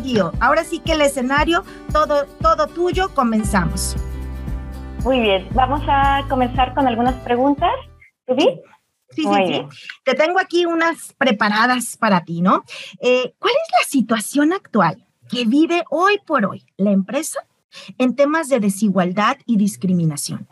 Gio, 0.00 0.32
ahora 0.40 0.64
sí 0.64 0.80
que 0.80 0.92
el 0.92 1.00
escenario, 1.00 1.64
todo, 1.92 2.26
todo 2.40 2.66
tuyo, 2.66 3.08
comenzamos. 3.14 3.96
Muy 5.04 5.20
bien, 5.20 5.46
vamos 5.52 5.82
a 5.86 6.24
comenzar 6.28 6.74
con 6.74 6.86
algunas 6.86 7.14
preguntas. 7.24 7.72
Sí, 8.26 8.60
sí, 9.10 9.22
sí. 9.22 9.66
Te 10.04 10.14
tengo 10.14 10.38
aquí 10.38 10.64
unas 10.64 11.12
preparadas 11.18 11.96
para 11.96 12.24
ti, 12.24 12.40
¿no? 12.40 12.64
Eh, 13.00 13.34
¿Cuál 13.38 13.52
es 13.52 13.72
la 13.72 13.86
situación 13.86 14.52
actual 14.52 15.04
que 15.30 15.44
vive 15.44 15.84
hoy 15.90 16.18
por 16.26 16.46
hoy 16.46 16.62
la 16.76 16.90
empresa 16.90 17.40
en 17.98 18.16
temas 18.16 18.48
de 18.48 18.60
desigualdad 18.60 19.36
y 19.46 19.56
discriminación? 19.56 20.46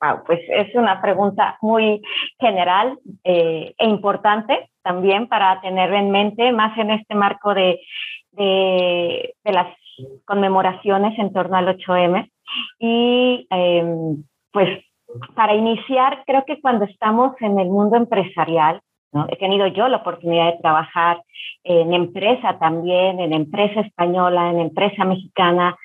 Wow, 0.00 0.22
pues 0.24 0.38
es 0.48 0.72
una 0.76 1.02
pregunta 1.02 1.58
muy 1.60 2.00
general 2.38 3.00
eh, 3.24 3.74
e 3.76 3.88
importante 3.88 4.70
también 4.82 5.26
para 5.26 5.60
tener 5.60 5.92
en 5.92 6.10
mente, 6.12 6.52
más 6.52 6.78
en 6.78 6.92
este 6.92 7.16
marco 7.16 7.52
de, 7.52 7.80
de, 8.38 9.34
las 9.44 9.68
conmemoraciones 10.24 11.18
en 11.18 11.32
torno 11.32 11.56
al 11.56 11.78
8M. 11.78 12.30
Y 12.78 13.46
em, 13.50 14.24
pues 14.52 14.84
para 15.34 15.54
iniciar, 15.54 16.22
creo 16.26 16.44
que 16.46 16.60
cuando 16.60 16.84
estamos 16.84 17.34
en 17.40 17.58
el 17.58 17.68
mundo 17.68 17.96
empresarial, 17.96 18.80
he 19.28 19.36
tenido 19.36 19.66
yo 19.68 19.88
la 19.88 19.98
oportunidad 19.98 20.52
de 20.52 20.60
trabajar 20.60 21.22
en 21.64 21.94
empresa 21.94 22.58
también, 22.58 23.20
en 23.20 23.32
empresa 23.32 23.80
española, 23.80 24.50
en 24.50 24.60
empresa 24.60 25.04
mexicana. 25.04 25.76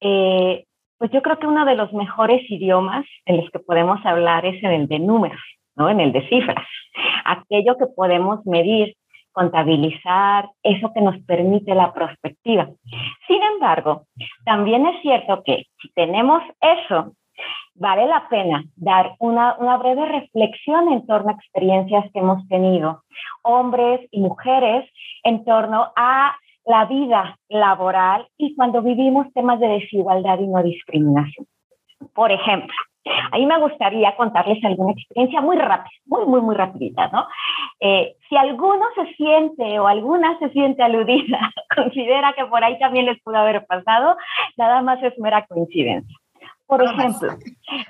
Eh, 0.00 0.64
pues 0.98 1.10
yo 1.10 1.22
creo 1.22 1.38
que 1.38 1.46
uno 1.46 1.64
de 1.64 1.74
los 1.74 1.92
mejores 1.92 2.42
idiomas 2.50 3.04
en 3.24 3.38
los 3.38 3.50
que 3.50 3.58
podemos 3.58 4.04
hablar 4.04 4.46
es 4.46 4.62
en 4.62 4.70
el 4.72 4.88
de 4.88 4.98
números, 4.98 5.40
¿no? 5.74 5.88
en 5.88 6.00
el 6.00 6.12
de 6.12 6.26
cifras. 6.28 6.66
Aquello 7.24 7.76
que 7.76 7.86
podemos 7.86 8.44
medir, 8.46 8.94
contabilizar, 9.36 10.48
eso 10.62 10.90
que 10.94 11.02
nos 11.02 11.18
permite 11.26 11.74
la 11.74 11.92
perspectiva. 11.92 12.70
Sin 13.26 13.42
embargo, 13.42 14.04
también 14.46 14.86
es 14.86 15.02
cierto 15.02 15.42
que 15.44 15.66
si 15.78 15.92
tenemos 15.92 16.42
eso 16.58 17.12
vale 17.74 18.06
la 18.06 18.26
pena 18.30 18.64
dar 18.76 19.14
una, 19.18 19.54
breve 19.76 20.06
reflexión 20.06 20.90
en 20.90 21.06
torno 21.06 21.28
a 21.28 21.34
experiencias 21.34 22.10
que 22.14 22.20
hemos 22.20 22.48
tenido, 22.48 23.02
hombres 23.42 24.08
y 24.10 24.20
mujeres, 24.20 24.90
en 25.22 25.44
torno 25.44 25.92
a 25.96 26.34
la 26.64 26.86
vida 26.86 27.38
laboral 27.50 28.26
y 28.38 28.56
cuando 28.56 28.80
vivimos 28.80 29.30
temas 29.34 29.60
de 29.60 29.68
desigualdad 29.68 30.38
y 30.38 30.46
no 30.46 30.62
discriminación. 30.62 31.46
Por 32.14 32.32
ejemplo, 32.32 32.74
a 33.32 33.38
mí 33.38 33.46
me 33.46 33.58
gustaría 33.58 34.16
contarles 34.16 34.62
alguna 34.64 34.92
experiencia 34.92 35.40
muy 35.40 35.56
rápida, 35.56 35.90
muy, 36.06 36.26
muy, 36.26 36.40
muy 36.40 36.54
rapidita, 36.54 37.08
¿no? 37.08 37.26
Eh, 37.80 38.16
si 38.28 38.36
alguno 38.36 38.84
se 38.94 39.14
siente 39.14 39.78
o 39.78 39.86
alguna 39.86 40.38
se 40.38 40.50
siente 40.50 40.82
aludida, 40.82 41.38
considera 41.76 42.32
que 42.32 42.46
por 42.46 42.64
ahí 42.64 42.78
también 42.78 43.06
les 43.06 43.20
pudo 43.22 43.36
haber 43.36 43.64
pasado, 43.66 44.16
nada 44.56 44.82
más 44.82 45.02
es 45.02 45.18
mera 45.18 45.46
coincidencia. 45.46 46.16
Por 46.66 46.82
ejemplo, 46.82 47.32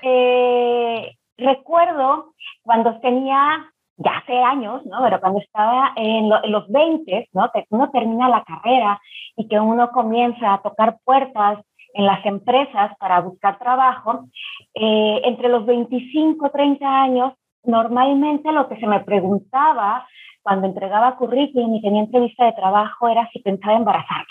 eh, 0.03 1.13
recuerdo 1.39 2.35
cuando 2.63 3.01
tenía 3.01 3.73
ya 3.97 4.19
hace 4.19 4.39
años, 4.39 4.85
¿no? 4.85 4.99
Pero 5.03 5.21
cuando 5.21 5.41
estaba 5.41 5.93
en, 5.97 6.29
los 6.29 6.69
20, 6.69 7.31
¿no? 7.33 7.51
Que 7.53 7.65
uno 7.71 7.91
termina 7.91 8.29
la 8.29 8.45
carrera 8.45 9.01
y 9.37 9.49
que 9.49 9.59
uno 9.59 9.91
comienza 9.91 10.55
a 10.55 10.63
tocar 10.63 10.99
puertas 11.05 11.59
en 11.97 12.05
las 12.05 12.25
empresas 12.27 12.97
para 12.99 13.21
buscar 13.21 13.59
trabajo, 13.59 14.27
eh, 14.75 15.23
entre 15.25 15.49
los 15.49 15.65
25, 15.65 16.51
30 16.51 16.87
años, 16.87 17.33
normalmente 17.65 18.53
lo 18.53 18.69
que 18.69 18.77
se 18.77 18.87
me 18.87 19.01
preguntaba 19.01 20.07
cuando 20.43 20.67
entregaba 20.67 21.17
currículum 21.17 21.75
y 21.75 21.81
tenía 21.81 22.03
entrevista 22.03 22.45
de 22.45 22.53
trabajo 22.53 23.09
era 23.09 23.29
si 23.33 23.41
pensaba 23.41 23.77
embarazarme. 23.79 24.27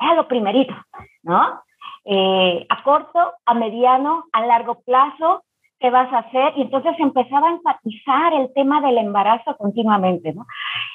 Era 0.00 0.14
lo 0.14 0.26
primerito, 0.26 0.74
¿no? 1.22 1.62
Eh, 2.04 2.66
a 2.68 2.82
corto, 2.82 3.34
a 3.46 3.54
mediano, 3.54 4.24
a 4.32 4.44
largo 4.44 4.82
plazo, 4.82 5.44
qué 5.78 5.90
vas 5.90 6.12
a 6.12 6.18
hacer. 6.18 6.54
Y 6.56 6.62
entonces 6.62 6.94
empezaba 6.98 7.48
a 7.48 7.52
enfatizar 7.52 8.34
el 8.34 8.52
tema 8.52 8.80
del 8.80 8.98
embarazo 8.98 9.56
continuamente, 9.56 10.34
¿no? 10.34 10.44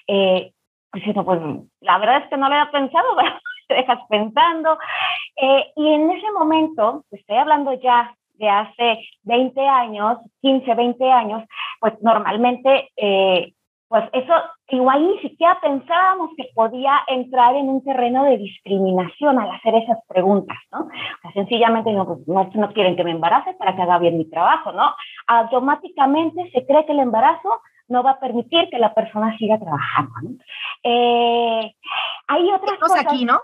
Eh, 0.08 0.52
pues, 0.92 1.04
pues 1.26 1.40
la 1.82 1.98
verdad 2.00 2.24
es 2.24 2.30
que 2.30 2.38
no 2.38 2.50
lo 2.50 2.56
había 2.56 2.72
pensado, 2.72 3.16
te 3.70 3.76
dejas 3.76 4.00
pensando. 4.10 4.78
Eh, 5.38 5.72
y 5.78 5.94
en 5.94 6.12
ese 6.12 6.30
momento, 6.32 7.06
estoy 7.12 7.38
hablando 7.38 7.72
ya 7.74 8.14
de 8.34 8.50
hace 8.50 9.00
20 9.24 9.62
años, 9.68 10.18
15, 10.42 10.74
20 10.74 11.12
años, 11.12 11.44
pues 11.80 11.94
normalmente 12.02 12.90
eh, 12.98 13.54
pues 13.90 14.04
eso 14.14 14.34
igual 14.70 15.08
ni 15.08 15.20
siquiera 15.20 15.60
pensábamos 15.60 16.30
que 16.38 16.48
podía 16.54 17.02
entrar 17.08 17.56
en 17.56 17.70
un 17.70 17.84
terreno 17.84 18.24
de 18.24 18.38
discriminación 18.38 19.40
al 19.40 19.50
hacer 19.50 19.74
esas 19.76 19.98
preguntas, 20.08 20.58
¿no? 20.72 20.82
O 20.82 21.22
sea, 21.24 21.32
sencillamente 21.34 21.92
no, 21.92 22.06
pues, 22.06 22.28
no, 22.28 22.50
no, 22.54 22.72
quieren 22.72 22.96
que 22.96 23.04
me 23.04 23.12
embarace 23.12 23.56
para 23.56 23.76
que 23.76 23.82
haga 23.82 23.98
bien 23.98 24.20
mi 24.20 24.30
trabajo, 24.30 24.72
¿no? 24.74 24.94
Automáticamente 25.26 26.52
se 26.52 26.68
cree 26.68 26.86
que 26.86 26.92
el 26.92 27.00
embarazo 27.00 27.62
no 27.90 28.04
va 28.04 28.12
a 28.12 28.20
permitir 28.20 28.70
que 28.70 28.80
la 28.80 28.94
persona 28.94 29.36
siga 29.38 29.60
trabajando, 29.60 30.14
¿no? 30.22 30.30
Eh, 30.84 31.76
hay 32.28 32.52
otras 32.52 32.80
cosas... 32.80 33.06
aquí, 33.06 33.26
¿no? 33.26 33.42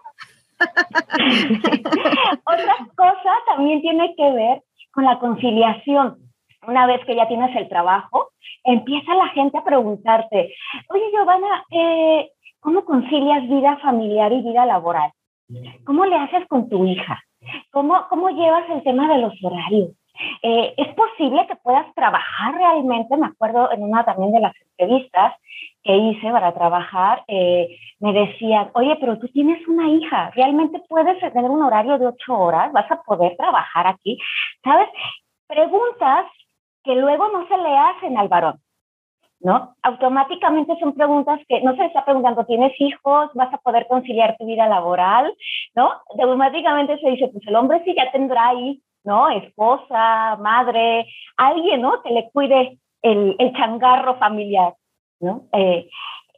Otras 2.45 2.77
cosas 2.95 3.37
también 3.47 3.81
tiene 3.81 4.15
que 4.15 4.31
ver 4.31 4.61
con 4.91 5.03
la 5.03 5.19
conciliación. 5.19 6.17
Una 6.65 6.87
vez 6.87 7.05
que 7.05 7.15
ya 7.15 7.27
tienes 7.27 7.53
el 7.57 7.67
trabajo, 7.67 8.29
empieza 8.63 9.13
la 9.15 9.27
gente 9.29 9.57
a 9.57 9.63
preguntarte, 9.63 10.55
oye 10.89 11.11
Giovanna, 11.11 11.65
eh, 11.71 12.29
¿cómo 12.61 12.85
concilias 12.85 13.47
vida 13.49 13.77
familiar 13.77 14.31
y 14.31 14.41
vida 14.41 14.65
laboral? 14.65 15.11
¿Cómo 15.85 16.05
le 16.05 16.15
haces 16.15 16.47
con 16.47 16.69
tu 16.69 16.85
hija? 16.87 17.21
¿Cómo, 17.71 18.07
cómo 18.09 18.29
llevas 18.29 18.67
el 18.69 18.81
tema 18.83 19.07
de 19.13 19.19
los 19.19 19.33
horarios? 19.43 19.91
Eh, 20.41 20.73
¿Es 20.77 20.93
posible 20.95 21.45
que 21.47 21.55
puedas 21.57 21.93
trabajar 21.93 22.55
realmente? 22.55 23.17
Me 23.17 23.27
acuerdo 23.27 23.71
en 23.71 23.83
una 23.83 24.03
también 24.05 24.31
de 24.31 24.39
las 24.39 24.53
entrevistas 24.61 25.33
que 25.83 25.95
hice 25.95 26.31
para 26.31 26.53
trabajar, 26.53 27.23
eh, 27.27 27.77
me 27.99 28.11
decían, 28.11 28.71
oye, 28.73 28.97
pero 28.99 29.19
tú 29.19 29.27
tienes 29.27 29.65
una 29.67 29.87
hija, 29.87 30.31
¿realmente 30.31 30.81
puedes 30.89 31.19
tener 31.19 31.49
un 31.49 31.61
horario 31.61 31.99
de 31.99 32.07
ocho 32.07 32.33
horas? 32.37 32.71
¿Vas 32.73 32.91
a 32.91 33.03
poder 33.03 33.37
trabajar 33.37 33.85
aquí? 33.87 34.17
¿Sabes? 34.63 34.89
Preguntas 35.47 36.25
que 36.83 36.95
luego 36.95 37.27
no 37.29 37.47
se 37.47 37.57
le 37.57 37.77
hacen 37.77 38.17
al 38.17 38.27
varón, 38.27 38.59
¿no? 39.39 39.75
Automáticamente 39.83 40.75
son 40.79 40.93
preguntas 40.93 41.39
que 41.47 41.61
no 41.61 41.75
se 41.75 41.85
está 41.85 42.03
preguntando, 42.03 42.45
¿tienes 42.45 42.73
hijos? 42.79 43.29
¿Vas 43.35 43.53
a 43.53 43.57
poder 43.57 43.85
conciliar 43.87 44.35
tu 44.37 44.45
vida 44.47 44.67
laboral? 44.67 45.35
¿No? 45.75 45.91
Automáticamente 46.09 46.97
se 46.97 47.11
dice, 47.11 47.27
pues 47.27 47.45
el 47.47 47.55
hombre 47.55 47.83
sí 47.85 47.93
ya 47.95 48.11
tendrá 48.11 48.49
ahí, 48.49 48.81
¿no? 49.05 49.29
Esposa, 49.29 50.37
madre, 50.37 51.07
alguien, 51.37 51.81
¿no? 51.81 52.01
Que 52.01 52.11
le 52.11 52.29
cuide 52.31 52.77
el, 53.01 53.35
el 53.39 53.53
changarro 53.53 54.17
familiar, 54.17 54.73
¿no? 55.19 55.43
Eh, 55.53 55.87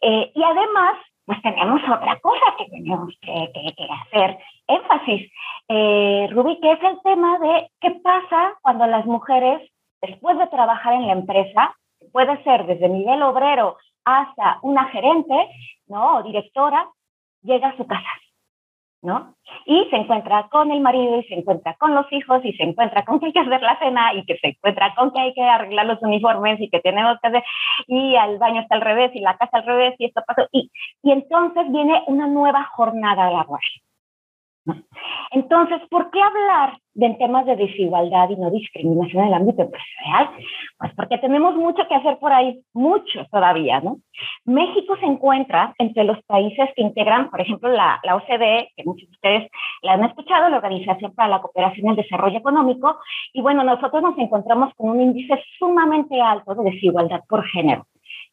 eh, 0.02 0.32
y 0.36 0.44
además, 0.44 0.98
pues 1.26 1.42
tenemos 1.42 1.82
otra 1.84 2.20
cosa 2.20 2.56
que 2.58 2.66
tenemos 2.66 3.14
que, 3.22 3.52
que, 3.54 3.88
hacer 4.06 4.38
énfasis, 4.68 5.32
eh, 5.70 6.28
Rubí, 6.32 6.60
que 6.60 6.72
es 6.72 6.84
el 6.84 7.02
tema 7.02 7.40
de 7.40 7.70
qué 7.82 7.92
pasa 8.04 8.54
cuando 8.62 8.86
las 8.86 9.06
mujeres 9.06 9.62
después 10.02 10.38
de 10.38 10.48
trabajar 10.48 10.94
en 10.94 11.08
la 11.08 11.14
empresa, 11.14 11.76
puede 12.12 12.42
ser 12.44 12.66
desde 12.66 12.90
nivel 12.90 13.22
obrero 13.24 13.78
hasta 14.06 14.60
una 14.62 14.86
gerente, 14.86 15.36
¿no? 15.88 16.18
O 16.18 16.24
directora, 16.24 16.88
llega 17.42 17.70
a 17.70 17.78
su 17.78 17.86
casa, 17.86 18.10
¿no? 19.02 19.36
Y 19.66 19.86
se 19.90 19.96
encuentra 19.96 20.48
con 20.50 20.72
el 20.72 20.82
marido 20.82 21.20
y 21.20 21.24
se 21.24 21.36
encuentra 21.36 21.76
con 21.76 21.94
los 21.94 22.12
hijos 22.12 22.44
y 22.44 22.54
se 22.54 22.64
encuentra 22.64 23.06
con 23.06 23.20
que 23.20 23.28
hay 23.28 23.34
que 23.34 23.40
hacer 23.40 23.62
la 23.62 23.78
cena 23.80 24.14
y 24.14 24.26
que 24.26 24.38
se 24.38 24.48
encuentra 24.48 24.94
con 24.96 25.12
que 25.12 25.20
hay 25.20 25.34
que 25.34 25.44
arreglar 25.44 25.86
los 25.86 26.02
uniformes 26.02 26.60
y 26.60 26.70
que 26.70 26.80
tenemos 26.80 27.18
que 27.22 27.28
hacer 27.28 27.44
y 27.88 28.16
al 28.16 28.38
baño 28.38 28.62
está 28.62 28.76
al 28.76 28.82
revés 28.82 29.12
y 29.14 29.20
la 29.20 29.38
casa 29.38 29.58
al 29.58 29.66
revés 29.66 29.96
y 30.00 30.06
esto 30.06 30.22
pasó 30.26 30.48
y, 30.52 30.72
y 31.04 31.12
entonces 31.12 31.72
viene 31.72 32.04
una 32.08 32.28
nueva 32.28 32.64
jornada 32.76 33.30
laboral. 33.32 33.62
Entonces, 35.32 35.82
¿por 35.90 36.10
qué 36.12 36.22
hablar 36.22 36.78
de 36.94 37.10
temas 37.16 37.46
de 37.46 37.56
desigualdad 37.56 38.30
y 38.30 38.38
no 38.38 38.50
discriminación 38.50 39.24
en 39.24 39.28
el 39.30 39.34
ámbito 39.34 39.62
empresarial? 39.62 40.30
Pues 40.80 40.94
porque 40.96 41.18
tenemos 41.18 41.56
mucho 41.56 41.88
que 41.88 41.96
hacer 41.96 42.18
por 42.18 42.32
ahí, 42.32 42.60
mucho 42.74 43.26
todavía, 43.32 43.80
¿no? 43.82 43.98
México 44.46 44.96
se 44.98 45.06
encuentra 45.06 45.74
entre 45.80 46.06
los 46.06 46.22
países 46.24 46.70
que 46.76 46.82
integran, 46.82 47.30
por 47.30 47.42
ejemplo, 47.42 47.70
la, 47.70 48.00
la 48.04 48.16
OCDE, 48.16 48.72
que 48.76 48.84
muchos 48.84 49.10
de 49.10 49.16
ustedes 49.16 49.52
la 49.82 49.94
han 49.94 50.06
escuchado, 50.06 50.50
la 50.50 50.58
Organización 50.58 51.14
para 51.14 51.30
la 51.30 51.42
Cooperación 51.42 51.88
y 51.88 51.90
el 51.90 51.96
Desarrollo 51.98 52.38
Económico, 52.38 52.98
y 53.34 53.42
bueno, 53.42 53.64
nosotros 53.64 54.02
nos 54.02 54.18
encontramos 54.18 54.74
con 54.76 54.92
un 54.92 55.02
índice 55.02 55.40
sumamente 55.60 56.22
alto 56.22 56.56
de 56.56 56.72
desigualdad 56.72 57.22
por 57.28 57.46
género. 57.48 57.86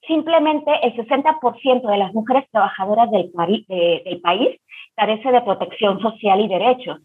Simplemente 0.07 0.71
el 0.83 0.95
60% 0.97 1.91
de 1.91 1.97
las 1.97 2.13
mujeres 2.13 2.45
trabajadoras 2.51 3.11
del, 3.11 3.31
país 3.33 4.61
carece 4.97 5.33
de 5.33 5.43
protección 5.43 6.01
social 6.01 6.41
y 6.41 6.49
derechos. 6.49 7.01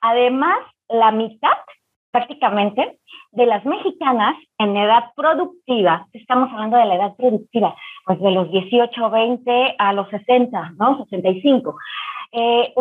Además, 0.00 0.58
la 0.88 1.12
mitad 1.12 1.56
prácticamente 2.10 2.98
de 3.32 3.46
las 3.46 3.64
mexicanas 3.64 4.34
en 4.58 4.76
edad 4.76 5.12
productiva, 5.14 6.08
estamos 6.12 6.50
hablando 6.52 6.76
de 6.76 6.86
la 6.86 6.96
edad 6.96 7.16
productiva, 7.16 7.76
pues 8.04 8.20
de 8.20 8.30
los 8.32 8.50
18, 8.50 9.10
20 9.10 9.76
a 9.78 9.92
los 9.92 10.08
60, 10.08 10.72
¿no? 10.76 11.04
65, 11.04 11.76
eh, 12.32 12.74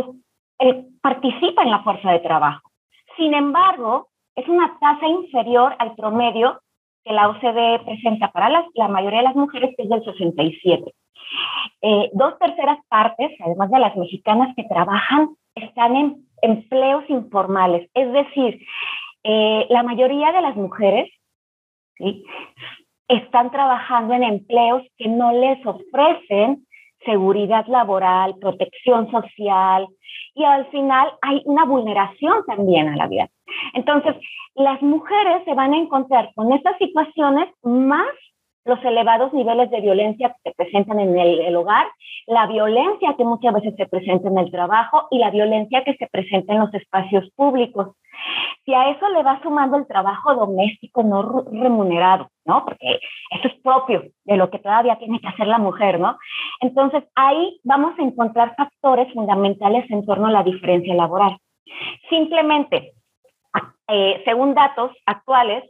eh, 0.60 0.86
participa 1.02 1.62
en 1.62 1.72
la 1.72 1.84
fuerza 1.84 2.12
de 2.12 2.20
trabajo. 2.20 2.70
Sin 3.18 3.36
embargo, 3.36 4.08
es 4.36 4.48
una 4.48 4.78
tasa 4.80 5.08
inferior 5.08 5.76
al 5.78 5.96
promedio 5.96 6.60
que 7.10 7.16
la 7.16 7.28
OCDE 7.28 7.80
presenta 7.86 8.32
para 8.32 8.68
la 8.76 8.88
mayoría 8.88 9.20
de 9.20 9.24
las 9.24 9.36
mujeres, 9.36 9.74
es 9.80 9.90
del 9.90 10.04
67. 10.04 10.94
Eh, 11.82 12.10
dos 12.14 12.38
terceras 12.38 12.78
partes, 12.88 13.32
además 13.44 13.72
de 13.72 13.80
las 13.80 13.96
mexicanas 13.96 14.56
que 14.56 14.64
trabajan, 14.66 15.30
están 15.56 15.96
en 15.96 16.28
empleos 16.44 17.04
informales. 17.10 17.90
Es 17.96 18.14
decir, 18.14 18.62
eh, 19.24 19.66
la 19.70 19.82
mayoría 19.82 20.32
de 20.32 20.42
las 20.42 20.56
mujeres 20.56 21.12
están 23.08 23.50
trabajando 23.50 24.14
en 24.14 24.24
empleos 24.24 24.84
que 24.96 25.08
no 25.08 25.32
les 25.32 25.66
ofrecen 25.66 26.68
seguridad 27.04 27.66
laboral, 27.66 28.36
protección 28.40 29.10
social 29.10 29.88
y 30.36 30.44
al 30.44 30.68
final 30.68 31.12
hay 31.22 31.42
una 31.46 31.66
vulneración 31.66 32.46
también 32.46 32.88
a 32.88 32.96
la 32.96 33.08
vida. 33.08 33.30
Entonces, 33.74 34.16
las 34.56 34.82
mujeres 34.82 35.44
se 35.46 35.54
van 35.54 35.74
a 35.74 35.78
encontrar 35.78 36.32
con 36.36 36.52
estas 36.54 36.78
situaciones 36.78 37.50
más 37.64 38.08
los 38.66 38.84
elevados 38.84 39.34
niveles 39.34 39.70
de 39.72 39.82
violencia 39.82 40.30
que 40.30 40.50
se 40.50 40.56
presentan 40.56 41.00
en 41.00 41.18
el, 41.18 41.56
hogar, 41.56 41.88
la 42.28 42.46
violencia 42.48 43.16
que 43.18 43.24
muchas 43.24 43.54
veces 43.54 43.74
se 43.76 43.88
presenta 43.88 44.30
en 44.30 44.38
el 44.38 44.52
trabajo 44.52 45.08
y 45.12 45.18
la 45.18 45.32
violencia 45.32 45.84
que 45.84 45.96
se 45.96 46.08
presenta 46.08 46.54
en 46.54 46.60
los 46.60 46.74
espacios 46.74 47.30
públicos. 47.36 47.96
Si 48.66 48.74
a 48.74 48.90
eso 48.92 49.10
le 49.10 49.24
va 49.24 49.42
sumando 49.42 49.78
el 49.78 49.88
trabajo 49.88 50.36
doméstico 50.36 51.04
no 51.04 51.46
remunerado, 51.52 52.30
¿no? 52.46 52.66
Porque 52.66 53.00
eso 53.32 53.48
es 53.48 53.62
propio 53.62 54.04
de 54.26 54.38
lo 54.38 54.50
que 54.50 54.60
todavía 54.60 54.98
tiene 54.98 55.20
que 55.20 55.28
hacer 55.28 55.48
la 55.48 55.58
mujer, 55.58 56.00
¿no? 56.00 56.18
Entonces 56.62 57.04
ahí 57.16 57.60
vamos 57.64 57.98
a 57.98 58.04
encontrar 58.04 58.56
factores 58.56 59.12
fundamentales 59.14 59.90
en 59.90 60.06
torno 60.06 60.28
a 60.28 60.32
la 60.32 60.44
diferencia 60.44 60.94
laboral. 60.94 61.38
Simplemente 62.10 62.94
eh, 63.88 64.22
según 64.26 64.54
datos 64.54 64.92
actuales 65.06 65.64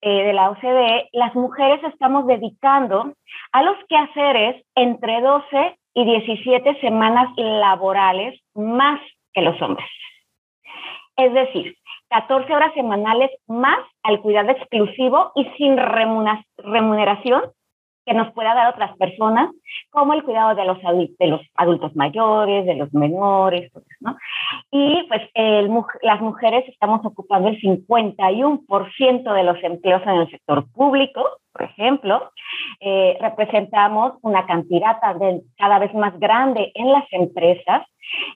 eh, 0.00 0.24
de 0.24 0.32
la 0.32 0.50
OCDE, 0.50 1.08
las 1.12 1.34
mujeres 1.34 1.82
estamos 1.84 2.26
dedicando 2.26 3.12
a 3.52 3.62
los 3.62 3.76
quehaceres 3.88 4.64
entre 4.74 5.20
12 5.20 5.78
y 5.94 6.04
17 6.04 6.80
semanas 6.80 7.28
laborales 7.36 8.40
más 8.54 9.00
que 9.32 9.42
los 9.42 9.60
hombres. 9.60 9.88
Es 11.16 11.32
decir, 11.32 11.76
14 12.10 12.54
horas 12.54 12.72
semanales 12.74 13.30
más 13.46 13.78
al 14.02 14.20
cuidado 14.20 14.50
exclusivo 14.50 15.32
y 15.34 15.44
sin 15.56 15.76
remuneración 15.76 17.42
que 18.06 18.14
nos 18.14 18.32
pueda 18.32 18.54
dar 18.54 18.72
otras 18.72 18.96
personas, 18.96 19.50
como 19.90 20.14
el 20.14 20.22
cuidado 20.22 20.54
de 20.54 20.64
los, 20.64 20.78
adultos 21.56 21.96
mayores, 21.96 22.64
de 22.64 22.76
los 22.76 22.94
menores, 22.94 23.70
¿no? 24.00 24.16
Y 24.70 25.02
pues 25.08 25.22
las 26.02 26.20
mujeres 26.20 26.64
estamos 26.68 27.04
ocupando 27.04 27.48
el 27.48 27.60
51% 27.60 29.34
de 29.34 29.42
los 29.42 29.62
empleos 29.64 30.02
en 30.04 30.14
el 30.14 30.30
sector 30.30 30.70
público, 30.72 31.24
por 31.52 31.64
ejemplo, 31.64 32.30
eh, 32.80 33.16
representamos 33.20 34.12
una 34.22 34.46
cantidad 34.46 34.98
cada 35.56 35.78
vez 35.78 35.94
más 35.94 36.18
grande 36.20 36.70
en 36.74 36.92
las 36.92 37.04
empresas 37.10 37.82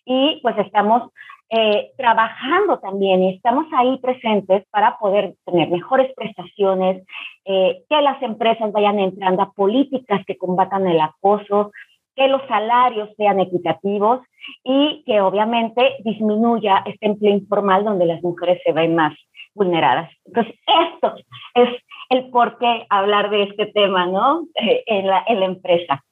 y 0.05 0.41
pues 0.43 0.59
estamos 0.59 1.13
eh, 1.51 1.91
trabajando 1.97 2.79
también 2.79 3.25
estamos 3.25 3.67
ahí 3.77 3.99
presentes 3.99 4.65
para 4.71 4.99
poder 4.99 5.35
tener 5.45 5.69
mejores 5.69 6.13
prestaciones, 6.15 7.05
eh, 7.45 7.83
que 7.89 8.01
las 8.03 8.23
empresas 8.23 8.71
vayan 8.71 9.01
entrando 9.01 9.43
a 9.43 9.53
políticas 9.53 10.25
que 10.27 10.39
combatan 10.39 10.87
el 10.87 11.01
acoso, 11.01 11.73
que 12.15 12.29
los 12.29 12.43
salarios 12.47 13.09
sean 13.17 13.41
equitativos 13.41 14.21
y 14.63 15.03
que 15.05 15.21
obviamente 15.21 15.97
disminuya 16.05 16.83
este 16.87 17.07
empleo 17.07 17.33
informal 17.33 17.85
donde 17.85 18.07
las 18.07 18.23
mujeres 18.23 18.61
se 18.65 18.73
ven 18.73 18.95
más 18.95 19.15
vulneradas. 19.55 20.11
Entonces, 20.27 20.55
esto 20.95 21.15
es 21.55 21.69
el 22.11 22.31
por 22.31 22.59
qué 22.59 22.87
hablar 22.89 23.31
de 23.31 23.45
este 23.45 23.67
tema, 23.67 24.07
¿no? 24.07 24.47
Eh, 24.55 24.85
en, 24.87 25.07
la, 25.07 25.25
en 25.27 25.41
la 25.41 25.47
empresa. 25.47 26.05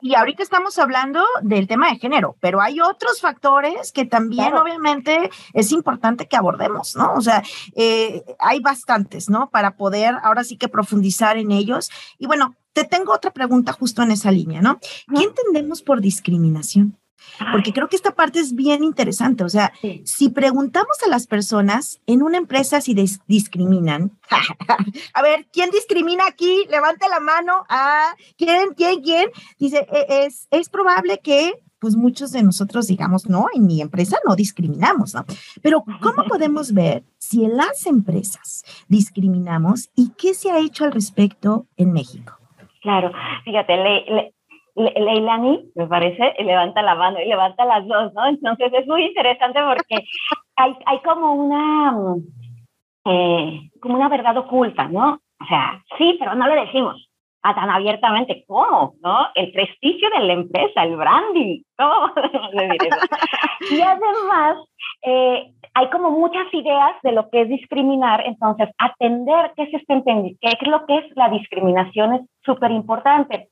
Y 0.00 0.14
ahorita 0.14 0.42
estamos 0.42 0.78
hablando 0.78 1.22
del 1.42 1.66
tema 1.66 1.90
de 1.90 1.98
género, 1.98 2.36
pero 2.40 2.60
hay 2.60 2.80
otros 2.80 3.20
factores 3.20 3.92
que 3.92 4.06
también 4.06 4.54
obviamente 4.54 5.30
es 5.52 5.72
importante 5.72 6.26
que 6.26 6.36
abordemos, 6.36 6.96
¿no? 6.96 7.12
O 7.14 7.20
sea, 7.20 7.42
eh, 7.74 8.24
hay 8.38 8.60
bastantes, 8.60 9.28
¿no? 9.28 9.50
Para 9.50 9.76
poder 9.76 10.14
ahora 10.22 10.44
sí 10.44 10.56
que 10.56 10.68
profundizar 10.68 11.36
en 11.36 11.50
ellos. 11.50 11.90
Y 12.18 12.26
bueno, 12.26 12.56
te 12.72 12.84
tengo 12.84 13.12
otra 13.12 13.32
pregunta 13.32 13.72
justo 13.72 14.02
en 14.02 14.12
esa 14.12 14.30
línea, 14.30 14.62
¿no? 14.62 14.78
¿Qué 15.14 15.22
entendemos 15.22 15.82
por 15.82 16.00
discriminación? 16.00 16.98
Porque 17.50 17.72
creo 17.72 17.88
que 17.88 17.96
esta 17.96 18.14
parte 18.14 18.38
es 18.38 18.54
bien 18.54 18.84
interesante. 18.84 19.44
O 19.44 19.48
sea, 19.48 19.72
si 20.04 20.28
preguntamos 20.28 20.96
a 21.04 21.08
las 21.08 21.26
personas 21.26 22.00
en 22.06 22.22
una 22.22 22.36
empresa 22.38 22.80
si 22.80 22.94
discriminan, 23.26 24.12
a 25.14 25.22
ver, 25.22 25.46
¿quién 25.52 25.70
discrimina 25.70 26.26
aquí? 26.26 26.66
Levante 26.70 27.08
la 27.08 27.20
mano. 27.20 27.64
Ah, 27.68 28.14
¿quién, 28.36 28.74
quién, 28.76 29.00
quién? 29.02 29.30
Dice, 29.58 29.86
e, 29.92 30.26
es, 30.26 30.46
es 30.50 30.68
probable 30.68 31.20
que 31.22 31.52
pues 31.82 31.96
muchos 31.96 32.30
de 32.30 32.44
nosotros 32.44 32.86
digamos, 32.86 33.28
no, 33.28 33.46
en 33.52 33.66
mi 33.66 33.80
empresa 33.82 34.16
no 34.24 34.36
discriminamos, 34.36 35.14
¿no? 35.14 35.24
Pero 35.62 35.82
¿cómo 36.00 36.24
podemos 36.28 36.72
ver 36.72 37.02
si 37.18 37.44
en 37.44 37.56
las 37.56 37.86
empresas 37.86 38.62
discriminamos 38.86 39.90
y 39.96 40.12
qué 40.16 40.32
se 40.32 40.52
ha 40.52 40.60
hecho 40.60 40.84
al 40.84 40.92
respecto 40.92 41.66
en 41.76 41.92
México? 41.92 42.38
Claro, 42.82 43.10
fíjate, 43.44 43.76
le, 43.76 44.32
Leilani, 44.74 45.70
me 45.74 45.86
parece, 45.86 46.34
levanta 46.42 46.82
la 46.82 46.94
mano 46.94 47.20
y 47.20 47.28
levanta 47.28 47.64
las 47.64 47.86
dos, 47.86 48.12
¿no? 48.14 48.26
Entonces 48.26 48.72
es 48.72 48.86
muy 48.86 49.04
interesante 49.04 49.60
porque 49.62 50.04
hay, 50.56 50.76
hay 50.86 50.98
como 51.00 51.34
una 51.34 51.94
eh, 53.04 53.70
como 53.80 53.96
una 53.96 54.08
verdad 54.08 54.36
oculta, 54.38 54.88
¿no? 54.88 55.20
O 55.40 55.44
sea, 55.46 55.82
sí, 55.98 56.16
pero 56.18 56.34
no 56.34 56.46
lo 56.46 56.54
decimos 56.54 57.08
a 57.42 57.54
tan 57.54 57.70
abiertamente. 57.70 58.44
¿Cómo? 58.46 58.94
¿No? 59.02 59.26
El 59.34 59.52
prestigio 59.52 60.08
de 60.10 60.20
la 60.20 60.32
empresa, 60.34 60.84
el 60.84 60.96
branding, 60.96 61.62
¿cómo 61.76 62.14
podemos 62.14 62.52
decir 62.52 62.88
eso? 62.88 63.74
Y 63.74 63.80
además, 63.80 64.56
eh, 65.02 65.52
hay 65.74 65.90
como 65.90 66.10
muchas 66.10 66.52
ideas 66.52 66.92
de 67.02 67.12
lo 67.12 67.28
que 67.30 67.42
es 67.42 67.48
discriminar, 67.48 68.24
entonces 68.26 68.68
atender 68.78 69.52
qué, 69.56 69.64
es 69.64 69.70
qué 69.70 70.48
es 70.48 70.68
lo 70.68 70.86
que 70.86 70.98
es 70.98 71.16
la 71.16 71.28
discriminación 71.30 72.14
es 72.14 72.20
súper 72.44 72.70
importante. 72.70 73.48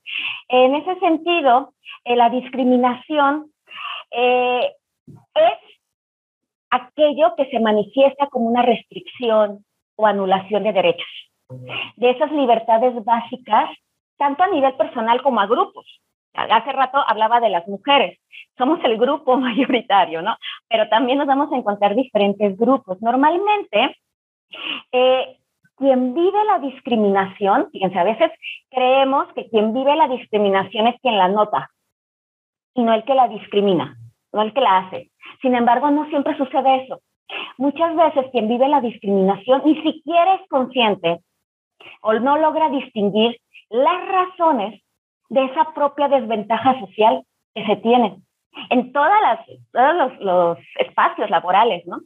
En 0.48 0.74
ese 0.74 0.98
sentido, 1.00 1.72
eh, 2.04 2.16
la 2.16 2.30
discriminación 2.30 3.50
eh, 4.10 4.72
es 5.34 5.58
aquello 6.70 7.34
que 7.36 7.46
se 7.46 7.58
manifiesta 7.58 8.28
como 8.28 8.46
una 8.46 8.62
restricción 8.62 9.64
o 9.96 10.06
anulación 10.06 10.62
de 10.62 10.72
derechos, 10.72 11.30
de 11.96 12.10
esas 12.10 12.30
libertades 12.32 13.02
básicas, 13.04 13.70
tanto 14.18 14.42
a 14.44 14.48
nivel 14.48 14.74
personal 14.74 15.22
como 15.22 15.40
a 15.40 15.46
grupos. 15.46 16.00
Hace 16.34 16.72
rato 16.72 16.98
hablaba 17.06 17.40
de 17.40 17.50
las 17.50 17.66
mujeres, 17.66 18.18
somos 18.56 18.78
el 18.84 18.98
grupo 18.98 19.36
mayoritario, 19.38 20.22
¿no? 20.22 20.36
Pero 20.68 20.88
también 20.88 21.18
nos 21.18 21.26
vamos 21.26 21.52
a 21.52 21.56
encontrar 21.56 21.94
diferentes 21.94 22.56
grupos. 22.56 23.00
Normalmente, 23.02 23.96
eh, 24.92 25.36
quien 25.76 26.14
vive 26.14 26.44
la 26.44 26.58
discriminación, 26.58 27.68
fíjense, 27.72 27.98
a 27.98 28.04
veces 28.04 28.30
creemos 28.70 29.32
que 29.34 29.48
quien 29.48 29.72
vive 29.72 29.96
la 29.96 30.08
discriminación 30.08 30.86
es 30.88 31.00
quien 31.00 31.16
la 31.16 31.28
nota 31.28 31.70
y 32.74 32.82
no 32.82 32.92
el 32.92 33.04
que 33.04 33.14
la 33.14 33.28
discrimina, 33.28 33.96
no 34.32 34.42
el 34.42 34.52
que 34.52 34.60
la 34.60 34.78
hace. 34.78 35.10
Sin 35.40 35.54
embargo, 35.54 35.90
no 35.90 36.06
siempre 36.08 36.36
sucede 36.36 36.84
eso. 36.84 37.00
Muchas 37.56 37.96
veces 37.96 38.26
quien 38.30 38.48
vive 38.48 38.68
la 38.68 38.80
discriminación 38.80 39.62
ni 39.64 39.80
siquiera 39.82 40.34
es 40.34 40.48
consciente 40.48 41.20
o 42.02 42.12
no 42.14 42.36
logra 42.36 42.68
distinguir 42.68 43.40
las 43.70 44.06
razones 44.08 44.82
de 45.30 45.44
esa 45.44 45.72
propia 45.72 46.08
desventaja 46.08 46.78
social 46.80 47.24
que 47.54 47.64
se 47.64 47.76
tiene 47.76 48.20
en 48.70 48.92
todas 48.92 49.20
las, 49.22 49.40
todos 49.72 50.20
los, 50.20 50.58
espacios 50.78 51.30
laborales, 51.30 51.86
¿no? 51.86 52.00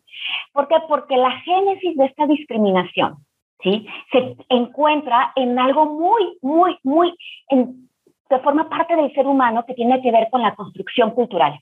¿Por 0.52 0.68
qué? 0.68 0.76
Porque 0.88 1.16
la 1.16 1.32
génesis 1.40 1.96
de 1.96 2.04
esta 2.04 2.26
discriminación, 2.26 3.16
¿sí? 3.62 3.86
Se 4.12 4.36
encuentra 4.50 5.32
en 5.36 5.58
algo 5.58 5.86
muy, 5.86 6.38
muy, 6.42 6.78
muy, 6.82 7.14
que 7.48 8.38
forma 8.40 8.68
parte 8.68 8.94
del 8.96 9.12
ser 9.14 9.26
humano 9.26 9.64
que 9.66 9.74
tiene 9.74 10.00
que 10.02 10.12
ver 10.12 10.28
con 10.30 10.42
la 10.42 10.54
construcción 10.54 11.10
cultural, 11.12 11.58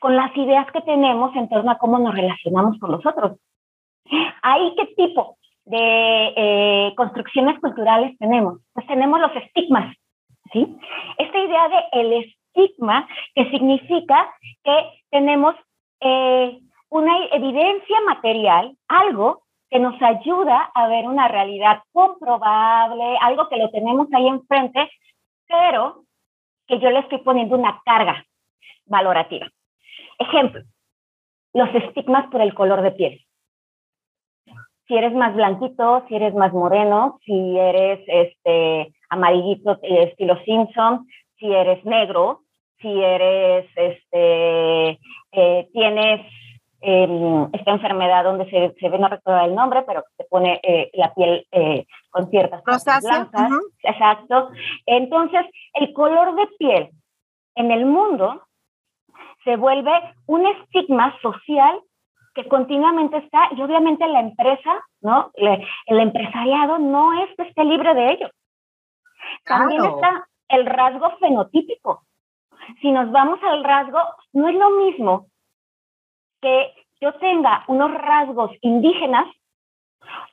con 0.00 0.16
las 0.16 0.36
ideas 0.36 0.70
que 0.72 0.80
tenemos 0.82 1.34
en 1.36 1.48
torno 1.48 1.70
a 1.70 1.78
cómo 1.78 1.98
nos 1.98 2.14
relacionamos 2.14 2.78
con 2.78 2.90
los 2.90 3.06
otros. 3.06 3.38
¿Ahí 4.42 4.74
qué 4.76 4.86
tipo 4.96 5.36
de 5.64 6.32
eh, 6.36 6.92
construcciones 6.96 7.58
culturales 7.60 8.18
tenemos? 8.18 8.58
Pues 8.72 8.86
tenemos 8.86 9.20
los 9.20 9.34
estigmas, 9.36 9.96
Esta 10.52 11.38
idea 11.38 11.68
de 11.68 12.00
el 12.00 12.12
estigma, 12.54 13.08
que 13.34 13.50
significa 13.50 14.32
que 14.62 14.76
tenemos 15.10 15.54
eh, 16.00 16.58
una 16.90 17.24
evidencia 17.32 17.96
material, 18.06 18.76
algo 18.88 19.42
que 19.70 19.78
nos 19.78 20.00
ayuda 20.02 20.70
a 20.74 20.88
ver 20.88 21.06
una 21.06 21.28
realidad 21.28 21.82
comprobable, 21.92 23.16
algo 23.22 23.48
que 23.48 23.56
lo 23.56 23.70
tenemos 23.70 24.08
ahí 24.12 24.28
enfrente, 24.28 24.90
pero 25.48 26.04
que 26.66 26.78
yo 26.78 26.90
le 26.90 27.00
estoy 27.00 27.18
poniendo 27.18 27.56
una 27.56 27.80
carga 27.84 28.24
valorativa. 28.84 29.48
Ejemplo, 30.18 30.62
los 31.54 31.74
estigmas 31.74 32.28
por 32.30 32.42
el 32.42 32.54
color 32.54 32.82
de 32.82 32.92
piel. 32.92 33.20
Si 34.86 34.96
eres 34.96 35.14
más 35.14 35.34
blanquito, 35.34 36.04
si 36.08 36.16
eres 36.16 36.34
más 36.34 36.52
moreno, 36.52 37.18
si 37.24 37.58
eres 37.58 38.00
este 38.06 38.92
amarillito 39.12 39.78
eh, 39.82 40.04
estilo 40.04 40.38
Simpson, 40.44 41.06
si 41.38 41.52
eres 41.52 41.84
negro, 41.84 42.40
si 42.80 42.88
eres 42.88 43.66
este 43.76 44.98
eh, 45.32 45.68
tienes 45.72 46.20
em, 46.80 47.48
esta 47.52 47.72
enfermedad 47.72 48.24
donde 48.24 48.48
se, 48.50 48.74
se, 48.80 48.88
ve, 48.88 48.98
no 48.98 49.08
recuerdo 49.08 49.44
el 49.44 49.54
nombre, 49.54 49.82
pero 49.82 50.02
se 50.16 50.24
pone 50.24 50.60
eh, 50.62 50.90
la 50.94 51.12
piel 51.14 51.46
con 52.10 52.28
ciertas 52.30 52.62
Rosácea. 52.64 53.28
blancas. 53.30 53.50
Exacto. 53.82 54.50
Entonces, 54.86 55.42
el 55.74 55.92
color 55.92 56.34
de 56.34 56.46
piel 56.58 56.90
en 57.54 57.70
el 57.70 57.84
mundo 57.84 58.42
se 59.44 59.56
vuelve 59.56 59.92
un 60.26 60.46
estigma 60.46 61.14
social 61.20 61.80
que 62.34 62.48
continuamente 62.48 63.18
está 63.18 63.48
y 63.56 63.60
obviamente 63.60 64.08
la 64.08 64.20
empresa, 64.20 64.72
¿no? 65.02 65.30
El 65.34 66.00
empresariado 66.00 66.78
no 66.78 67.22
es 67.22 67.28
que 67.36 67.42
esté 67.42 67.62
libre 67.64 67.92
de 67.94 68.12
ello. 68.12 68.30
También 69.44 69.84
está 69.84 70.28
el 70.48 70.66
rasgo 70.66 71.16
fenotípico. 71.18 72.04
Si 72.80 72.90
nos 72.90 73.10
vamos 73.10 73.40
al 73.42 73.64
rasgo, 73.64 73.98
no 74.32 74.48
es 74.48 74.54
lo 74.54 74.70
mismo 74.70 75.26
que 76.40 76.72
yo 77.00 77.14
tenga 77.14 77.64
unos 77.66 77.92
rasgos 77.94 78.50
indígenas, 78.60 79.26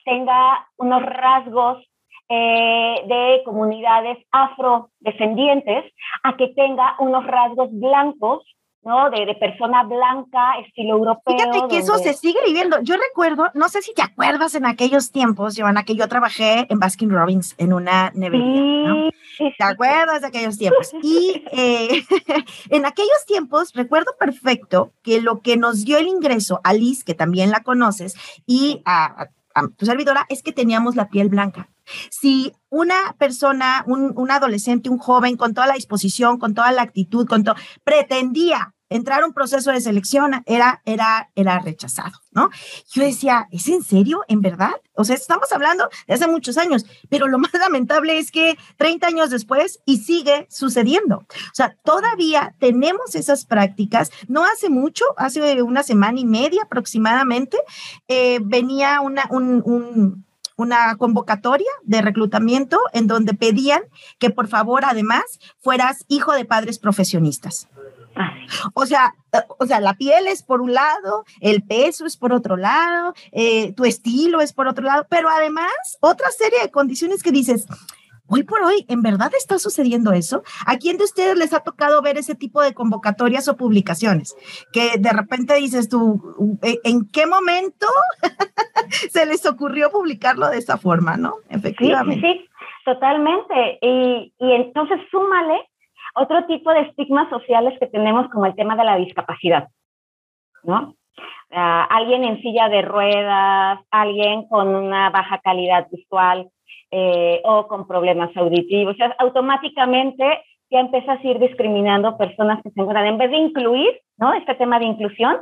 tenga 0.06 0.68
unos 0.78 1.04
rasgos 1.04 1.84
eh, 2.30 3.04
de 3.08 3.42
comunidades 3.44 4.18
afrodescendientes, 4.32 5.92
a 6.24 6.38
que 6.38 6.50
tenga 6.50 6.96
unos 7.00 7.26
rasgos 7.26 7.70
blancos 7.72 8.44
¿no? 8.84 9.10
De, 9.10 9.26
de, 9.26 9.36
persona 9.36 9.84
blanca, 9.84 10.60
estilo 10.66 10.98
europeo. 10.98 11.38
Fíjate 11.38 11.68
que 11.70 11.78
eso 11.80 11.98
se 11.98 12.14
sigue 12.14 12.40
viviendo. 12.46 12.82
Yo 12.82 12.96
recuerdo, 12.96 13.50
no 13.54 13.70
sé 13.70 13.82
si 13.82 13.94
te 13.94 14.02
acuerdas 14.02 14.56
en 14.56 14.66
aquellos 14.66 15.12
tiempos, 15.12 15.56
Giovanna, 15.56 15.84
que 15.84 15.96
yo 15.96 16.08
trabajé 16.08 16.66
en 16.70 16.80
Baskin 16.80 17.10
Robbins 17.10 17.56
en 17.58 17.74
una 17.74 18.12
nevería, 18.16 18.62
¿no? 18.88 19.10
¿Te 19.38 19.64
acuerdas 19.64 20.22
de 20.22 20.28
aquellos 20.28 20.58
tiempos? 20.58 20.94
Y 21.02 21.44
eh, 21.52 22.04
en 22.70 22.86
aquellos 22.86 23.26
tiempos 23.26 23.74
recuerdo 23.74 24.12
perfecto 24.20 24.92
que 25.02 25.22
lo 25.22 25.42
que 25.42 25.58
nos 25.58 25.86
dio 25.86 25.98
el 25.98 26.08
ingreso 26.08 26.60
a 26.64 26.74
Liz, 26.74 27.04
que 27.04 27.14
también 27.14 27.52
la 27.52 27.62
conoces, 27.64 28.16
y 28.46 28.82
a, 28.86 29.28
a 29.56 29.68
tu 29.76 29.86
servidora, 29.86 30.26
es 30.30 30.44
que 30.44 30.52
teníamos 30.52 30.96
la 30.96 31.10
piel 31.10 31.30
blanca. 31.30 31.70
Si 32.10 32.54
una 32.70 33.16
persona, 33.18 33.84
un, 33.88 34.32
adolescente, 34.32 34.90
un 34.90 35.00
joven 35.00 35.38
con 35.38 35.54
toda 35.54 35.68
la 35.68 35.74
disposición, 35.74 36.38
con 36.38 36.54
toda 36.54 36.72
la 36.72 36.84
actitud, 36.84 37.28
con 37.28 37.44
todo, 37.44 37.56
pretendía 37.84 38.74
entrar 38.90 39.22
a 39.22 39.26
un 39.26 39.34
proceso 39.34 39.72
de 39.72 39.82
selección, 39.82 40.44
era, 40.46 40.82
era, 40.84 41.30
era 41.36 41.60
rechazado, 41.60 42.20
¿no? 42.32 42.50
Yo 42.92 43.04
decía, 43.04 43.48
¿es 43.52 43.68
en 43.68 43.84
serio? 43.84 44.22
¿En 44.28 44.42
verdad? 44.42 44.74
O 44.94 45.04
sea, 45.04 45.16
estamos 45.16 45.52
hablando 45.52 45.88
de 46.08 46.16
hace 46.16 46.28
muchos 46.28 46.58
años, 46.58 46.86
pero 47.08 47.28
lo 47.28 47.38
más 47.38 47.54
lamentable 47.54 48.18
es 48.18 48.32
que 48.32 48.58
30 48.78 49.08
años 49.08 49.30
después 49.30 49.80
y 49.86 49.98
sigue 49.98 50.48
sucediendo. 50.50 51.18
O 51.18 51.54
sea, 51.54 51.78
todavía 51.84 52.56
tenemos 52.60 53.14
esas 53.14 53.46
prácticas. 53.46 54.12
No 54.28 54.44
hace 54.44 54.70
mucho, 54.70 55.06
hace 55.18 55.62
una 55.62 55.84
semana 55.84 56.20
y 56.20 56.26
media 56.26 56.64
aproximadamente, 56.64 57.58
eh, 58.08 58.40
venía 58.42 59.02
una, 59.02 59.28
un, 59.30 59.62
un 59.66 60.26
una 60.62 60.96
convocatoria 60.98 61.72
de 61.84 62.02
reclutamiento 62.02 62.80
en 62.94 63.08
donde 63.08 63.34
pedían 63.34 63.82
que 64.18 64.30
por 64.30 64.48
favor 64.48 64.84
además 64.86 65.24
fueras 65.60 66.06
hijo 66.08 66.34
de 66.34 66.46
padres 66.46 66.80
profesionistas. 66.80 67.68
O 68.74 68.86
sea, 68.86 69.16
o 69.60 69.66
sea, 69.66 69.80
la 69.80 69.94
piel 69.94 70.28
es 70.28 70.44
por 70.44 70.62
un 70.62 70.74
lado, 70.74 71.24
el 71.40 71.64
peso 71.64 72.06
es 72.06 72.18
por 72.18 72.34
otro 72.34 72.58
lado, 72.58 73.14
eh, 73.32 73.72
tu 73.74 73.86
estilo 73.86 74.42
es 74.42 74.52
por 74.52 74.68
otro 74.68 74.84
lado, 74.84 75.06
pero 75.10 75.30
además 75.30 75.72
otra 76.02 76.30
serie 76.32 76.60
de 76.62 76.72
condiciones 76.72 77.24
que 77.24 77.32
dices, 77.32 77.66
hoy 78.30 78.44
por 78.44 78.62
hoy, 78.62 78.86
¿en 78.88 79.02
verdad 79.02 79.32
está 79.38 79.60
sucediendo 79.60 80.12
eso? 80.14 80.44
¿A 80.66 80.78
quién 80.78 80.98
de 80.98 81.04
ustedes 81.04 81.38
les 81.38 81.54
ha 81.54 81.62
tocado 81.62 82.02
ver 82.02 82.18
ese 82.18 82.36
tipo 82.36 82.62
de 82.62 82.74
convocatorias 82.74 83.48
o 83.48 83.58
publicaciones? 83.58 84.36
Que 84.72 84.98
de 85.00 85.12
repente 85.12 85.56
dices 85.56 85.90
tú, 85.90 86.58
¿en 86.62 87.10
qué 87.12 87.26
momento 87.26 87.88
se 89.10 89.26
les 89.26 89.46
ocurrió 89.46 89.90
publicarlo 89.92 90.48
de 90.50 90.58
esa 90.58 90.78
forma, 90.78 91.18
no? 91.18 91.36
Efectivamente. 91.50 92.28
Sí, 92.28 92.40
sí, 92.40 92.50
totalmente. 92.86 93.80
Y, 93.82 94.34
y 94.38 94.52
entonces 94.54 95.00
súmale 95.12 95.70
otro 96.16 96.46
tipo 96.46 96.72
de 96.72 96.82
estigmas 96.82 97.30
sociales 97.30 97.78
que 97.80 97.88
tenemos 97.88 98.30
como 98.30 98.46
el 98.46 98.56
tema 98.56 98.76
de 98.76 98.84
la 98.84 98.98
discapacidad, 98.98 99.70
¿no? 100.64 100.96
Uh, 101.52 101.86
alguien 101.90 102.24
en 102.24 102.42
silla 102.42 102.70
de 102.70 102.84
ruedas, 102.84 103.80
alguien 103.90 104.48
con 104.48 104.68
una 104.68 105.10
baja 105.10 105.40
calidad 105.40 105.88
visual 105.92 106.50
eh, 106.92 107.42
o 107.44 107.68
con 107.68 107.88
problemas 107.88 108.36
auditivos. 108.36 108.96
O 108.96 108.98
sea, 108.98 109.16
automáticamente 109.20 110.44
ya 110.72 110.80
empiezas 110.80 111.20
a 111.20 111.28
ir 111.28 111.40
discriminando 111.40 112.18
personas 112.18 112.62
que 112.62 112.70
se 112.70 112.80
encuentran, 112.80 113.08
en 113.08 113.18
vez 113.18 113.32
de 113.32 113.38
incluir, 113.38 114.02
¿no? 114.18 114.34
Este 114.34 114.56
tema 114.56 114.80
de 114.80 114.86
inclusión. 114.86 115.38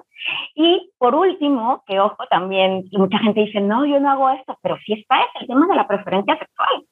Y 0.55 0.91
por 0.97 1.15
último, 1.15 1.83
que 1.85 1.99
ojo, 1.99 2.25
también 2.29 2.85
mucha 2.93 3.19
gente 3.19 3.41
dice, 3.41 3.59
no, 3.59 3.85
yo 3.85 3.99
no 3.99 4.09
hago 4.09 4.29
esto, 4.29 4.57
pero 4.61 4.77
sí 4.85 4.93
está 4.93 5.19
es 5.19 5.41
el 5.41 5.47
tema 5.47 5.67
de 5.67 5.75
la 5.75 5.87
preferencia 5.87 6.37
sexual. 6.37 6.85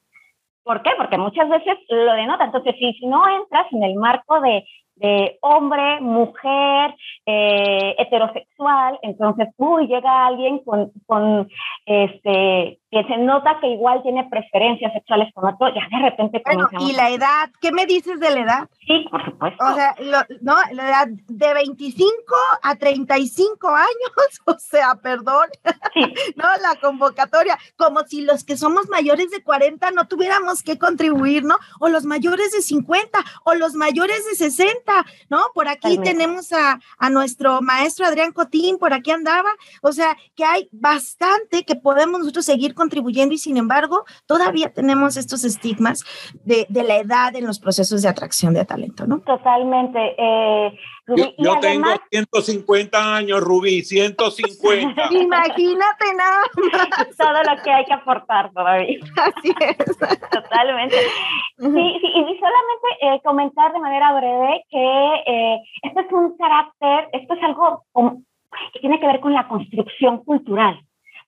¿Por 0.62 0.82
qué? 0.82 0.90
Porque 0.96 1.16
muchas 1.16 1.48
veces 1.48 1.78
lo 1.88 2.12
denota. 2.14 2.44
Entonces, 2.44 2.74
si, 2.78 3.06
no 3.06 3.22
entras 3.28 3.72
en 3.72 3.84
el 3.84 3.94
marco 3.94 4.40
de, 4.40 4.64
de 4.96 5.38
hombre, 5.40 6.00
mujer, 6.00 6.94
eh, 7.24 7.94
heterosexual, 7.98 8.98
entonces, 9.02 9.48
uy, 9.58 9.86
llega 9.86 10.26
alguien 10.26 10.58
con, 10.64 10.90
con 11.06 11.48
este, 11.86 12.80
que 12.96 13.04
se 13.04 13.18
nota 13.18 13.58
que 13.60 13.66
igual 13.68 14.02
tiene 14.02 14.26
preferencias 14.30 14.90
sexuales 14.94 15.30
con 15.34 15.52
otro, 15.52 15.68
ya 15.68 15.82
de 15.90 16.02
repente 16.02 16.40
Bueno, 16.42 16.66
¿y 16.80 16.94
la 16.94 17.10
edad? 17.10 17.50
¿Qué 17.60 17.70
me 17.70 17.84
dices 17.84 18.18
de 18.18 18.30
la 18.30 18.40
edad? 18.40 18.68
Sí, 18.86 19.04
por 19.10 19.22
supuesto. 19.22 19.62
O 19.62 19.74
sea, 19.74 19.94
lo, 19.98 20.18
no, 20.40 20.54
la 20.72 20.88
edad 20.88 21.08
de 21.08 21.54
25 21.54 22.14
a 22.62 22.74
35 22.76 23.68
años, 23.68 24.40
o 24.46 24.58
sea, 24.58 24.94
perdón, 24.94 25.46
sí. 25.92 26.00
no, 26.36 26.44
la 26.62 26.76
convocatoria, 26.80 27.58
como 27.76 28.00
si 28.06 28.22
los 28.22 28.44
que 28.44 28.56
somos 28.56 28.88
mayores 28.88 29.30
de 29.30 29.42
40 29.42 29.90
no 29.90 30.08
tuviéramos 30.08 30.62
que 30.62 30.78
contribuir, 30.78 31.44
¿no? 31.44 31.56
O 31.80 31.88
los 31.88 32.04
mayores 32.04 32.52
de 32.52 32.62
50, 32.62 33.18
o 33.44 33.54
los 33.56 33.74
mayores 33.74 34.24
de 34.24 34.36
60, 34.36 35.04
¿no? 35.28 35.42
Por 35.52 35.68
aquí 35.68 35.98
tenemos 35.98 36.50
a, 36.54 36.80
a 36.96 37.10
nuestro 37.10 37.60
maestro 37.60 38.06
Adrián 38.06 38.32
Cotín, 38.32 38.78
por 38.78 38.94
aquí 38.94 39.10
andaba, 39.10 39.50
o 39.82 39.92
sea, 39.92 40.16
que 40.34 40.46
hay 40.46 40.70
bastante 40.72 41.64
que 41.64 41.76
podemos 41.76 42.20
nosotros 42.20 42.46
seguir 42.46 42.74
contribuyendo 42.86 43.34
y 43.34 43.38
sin 43.38 43.56
embargo 43.56 44.04
todavía 44.26 44.72
tenemos 44.72 45.16
estos 45.16 45.44
estigmas 45.44 46.04
de, 46.44 46.66
de 46.68 46.84
la 46.84 46.98
edad 46.98 47.34
en 47.34 47.44
los 47.44 47.58
procesos 47.58 48.02
de 48.02 48.08
atracción 48.08 48.54
de 48.54 48.64
talento, 48.64 49.06
¿no? 49.08 49.18
Totalmente. 49.20 50.14
Eh, 50.16 50.78
Rubí, 51.04 51.22
yo, 51.38 51.54
yo 51.54 51.60
tengo 51.60 51.86
además, 51.86 52.00
150 52.10 53.16
años, 53.16 53.40
Rubí, 53.40 53.82
150. 53.82 55.02
Imagínate 55.10 56.14
nada 56.16 56.42
más. 56.72 57.16
Todo 57.18 57.42
lo 57.42 57.62
que 57.62 57.70
hay 57.70 57.84
que 57.84 57.92
aportar 57.92 58.52
todavía. 58.52 58.98
Así 59.16 59.52
es. 59.60 59.98
Totalmente. 60.30 60.96
Sí, 61.58 61.98
sí, 62.00 62.06
y 62.06 62.38
solamente 62.38 62.88
eh, 63.02 63.20
comentar 63.24 63.72
de 63.72 63.80
manera 63.80 64.12
breve 64.12 64.64
que 64.70 65.14
eh, 65.26 65.58
esto 65.82 66.00
es 66.00 66.12
un 66.12 66.36
carácter, 66.36 67.08
esto 67.12 67.34
es 67.34 67.42
algo 67.42 67.84
que 68.72 68.80
tiene 68.80 69.00
que 69.00 69.06
ver 69.06 69.20
con 69.20 69.32
la 69.32 69.48
construcción 69.48 70.22
cultural 70.24 70.85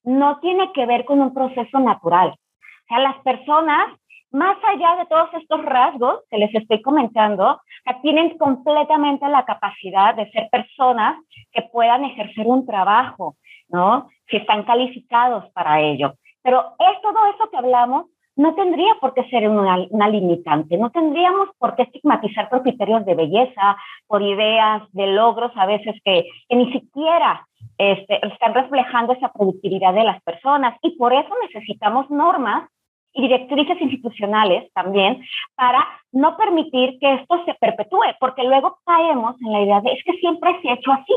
no 0.08 0.38
tiene 0.40 0.72
que 0.72 0.86
ver 0.86 1.04
con 1.04 1.20
un 1.20 1.34
proceso 1.34 1.78
natural. 1.80 2.30
O 2.30 2.86
sea, 2.88 2.98
las 2.98 3.18
personas, 3.18 3.94
más 4.30 4.56
allá 4.64 4.96
de 4.96 5.06
todos 5.06 5.28
estos 5.34 5.62
rasgos 5.66 6.20
que 6.30 6.38
les 6.38 6.54
estoy 6.54 6.80
comentando, 6.80 7.60
tienen 8.00 8.38
completamente 8.38 9.28
la 9.28 9.44
capacidad 9.44 10.14
de 10.14 10.30
ser 10.30 10.48
personas 10.50 11.18
que 11.52 11.60
puedan 11.70 12.04
ejercer 12.04 12.46
un 12.46 12.64
trabajo, 12.64 13.36
¿no? 13.68 14.08
Si 14.30 14.38
están 14.38 14.62
calificados 14.62 15.50
para 15.52 15.82
ello. 15.82 16.14
Pero 16.42 16.74
es 16.78 17.02
todo 17.02 17.26
eso 17.34 17.50
que 17.50 17.58
hablamos 17.58 18.06
no 18.36 18.54
tendría 18.54 18.94
por 19.00 19.14
qué 19.14 19.28
ser 19.28 19.48
una, 19.48 20.08
limitante, 20.08 20.78
no 20.78 20.90
tendríamos 20.90 21.48
por 21.58 21.74
qué 21.74 21.82
estigmatizar 21.82 22.48
por 22.48 22.62
criterios 22.62 23.04
de 23.04 23.16
belleza, 23.16 23.76
por 24.06 24.22
ideas 24.22 24.84
de 24.92 25.08
logros 25.08 25.50
a 25.56 25.66
veces 25.66 25.96
que 26.04 26.24
ni 26.48 26.72
siquiera 26.72 27.47
este, 27.78 28.26
están 28.26 28.54
reflejando 28.54 29.12
esa 29.12 29.32
productividad 29.32 29.94
de 29.94 30.04
las 30.04 30.20
personas 30.22 30.76
y 30.82 30.96
por 30.96 31.12
eso 31.12 31.30
necesitamos 31.42 32.10
normas 32.10 32.68
y 33.14 33.22
directrices 33.22 33.80
institucionales 33.80 34.70
también 34.74 35.22
para 35.54 35.84
no 36.12 36.36
permitir 36.36 36.98
que 37.00 37.14
esto 37.14 37.44
se 37.44 37.54
perpetúe, 37.54 38.14
porque 38.20 38.44
luego 38.44 38.78
caemos 38.84 39.40
en 39.40 39.52
la 39.52 39.62
idea 39.62 39.80
de 39.80 39.92
es 39.92 40.04
que 40.04 40.12
siempre 40.18 40.60
se 40.60 40.68
ha 40.68 40.74
hecho 40.74 40.92
así. 40.92 41.14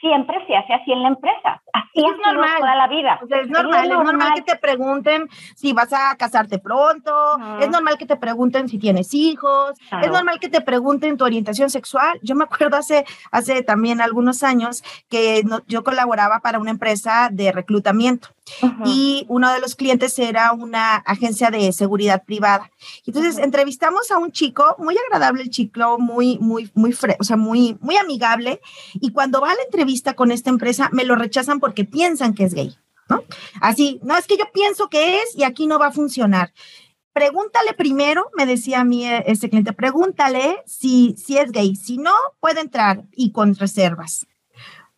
Siempre 0.00 0.36
se 0.46 0.56
hace 0.56 0.74
así 0.74 0.92
en 0.92 1.02
la 1.02 1.08
empresa. 1.08 1.62
Así 1.72 2.04
es 2.04 2.16
normal. 2.24 2.58
toda 2.58 2.76
la 2.76 2.88
vida. 2.88 3.18
es 3.22 3.48
normal, 3.48 3.90
es 3.90 3.98
normal, 3.98 4.34
que 4.34 4.42
te 4.42 4.56
pregunten 4.56 5.28
si 5.54 5.72
vas 5.72 5.92
a 5.92 6.16
casarte 6.16 6.58
pronto, 6.58 7.12
es 7.60 7.68
normal 7.68 7.98
que 7.98 8.06
te 8.06 8.16
pregunten 8.16 8.68
si 8.68 8.78
tienes 8.78 9.14
hijos, 9.14 9.72
es 10.02 10.10
normal 10.10 10.38
que 10.40 10.48
te 10.48 10.60
pregunten 10.60 11.16
tu 11.16 11.24
orientación 11.24 11.70
sexual. 11.70 12.18
Yo 12.22 12.34
me 12.34 12.44
acuerdo 12.44 12.76
hace, 12.76 13.04
hace 13.30 13.62
también 13.62 14.00
algunos 14.00 14.42
años 14.42 14.82
que 15.08 15.42
yo 15.66 15.84
colaboraba 15.84 16.40
para 16.40 16.58
una 16.58 16.70
empresa 16.70 17.28
de 17.30 17.52
reclutamiento 17.52 18.28
y 18.84 19.24
uno 19.28 19.50
de 19.52 19.60
los 19.60 19.74
clientes 19.74 20.18
era 20.18 20.52
una 20.52 20.96
agencia 20.96 21.50
de 21.50 21.72
seguridad 21.72 22.24
privada. 22.24 22.70
Entonces 23.06 23.38
entrevistamos 23.38 24.10
a 24.10 24.18
un 24.18 24.32
chico, 24.32 24.76
muy 24.78 24.96
agradable 24.98 25.42
el 25.42 25.50
chico, 25.50 25.98
muy, 25.98 26.38
muy, 26.40 26.70
muy, 26.74 26.94
o 27.18 27.24
sea, 27.24 27.36
muy, 27.36 27.78
muy 27.80 27.96
amigable. 27.96 28.60
Y 28.94 29.12
cuando 29.12 29.40
va 29.40 29.50
a 29.50 29.54
la 29.54 29.62
entrevista 29.62 29.83
con 30.14 30.30
esta 30.30 30.50
empresa, 30.50 30.90
me 30.92 31.04
lo 31.04 31.16
rechazan 31.16 31.60
porque 31.60 31.84
piensan 31.84 32.34
que 32.34 32.44
es 32.44 32.54
gay. 32.54 32.76
¿no? 33.08 33.24
Así, 33.60 34.00
no, 34.02 34.16
es 34.16 34.26
que 34.26 34.36
yo 34.36 34.44
pienso 34.52 34.88
que 34.88 35.20
es 35.20 35.36
y 35.36 35.44
aquí 35.44 35.66
no 35.66 35.78
va 35.78 35.88
a 35.88 35.92
funcionar. 35.92 36.52
Pregúntale 37.12 37.74
primero, 37.74 38.30
me 38.36 38.46
decía 38.46 38.80
a 38.80 38.84
mí 38.84 39.06
eh, 39.06 39.22
ese 39.26 39.48
cliente, 39.48 39.72
pregúntale 39.72 40.62
si, 40.66 41.14
si 41.16 41.38
es 41.38 41.52
gay. 41.52 41.76
Si 41.76 41.96
no, 41.98 42.12
puede 42.40 42.60
entrar 42.60 43.04
y 43.12 43.30
con 43.30 43.54
reservas. 43.54 44.26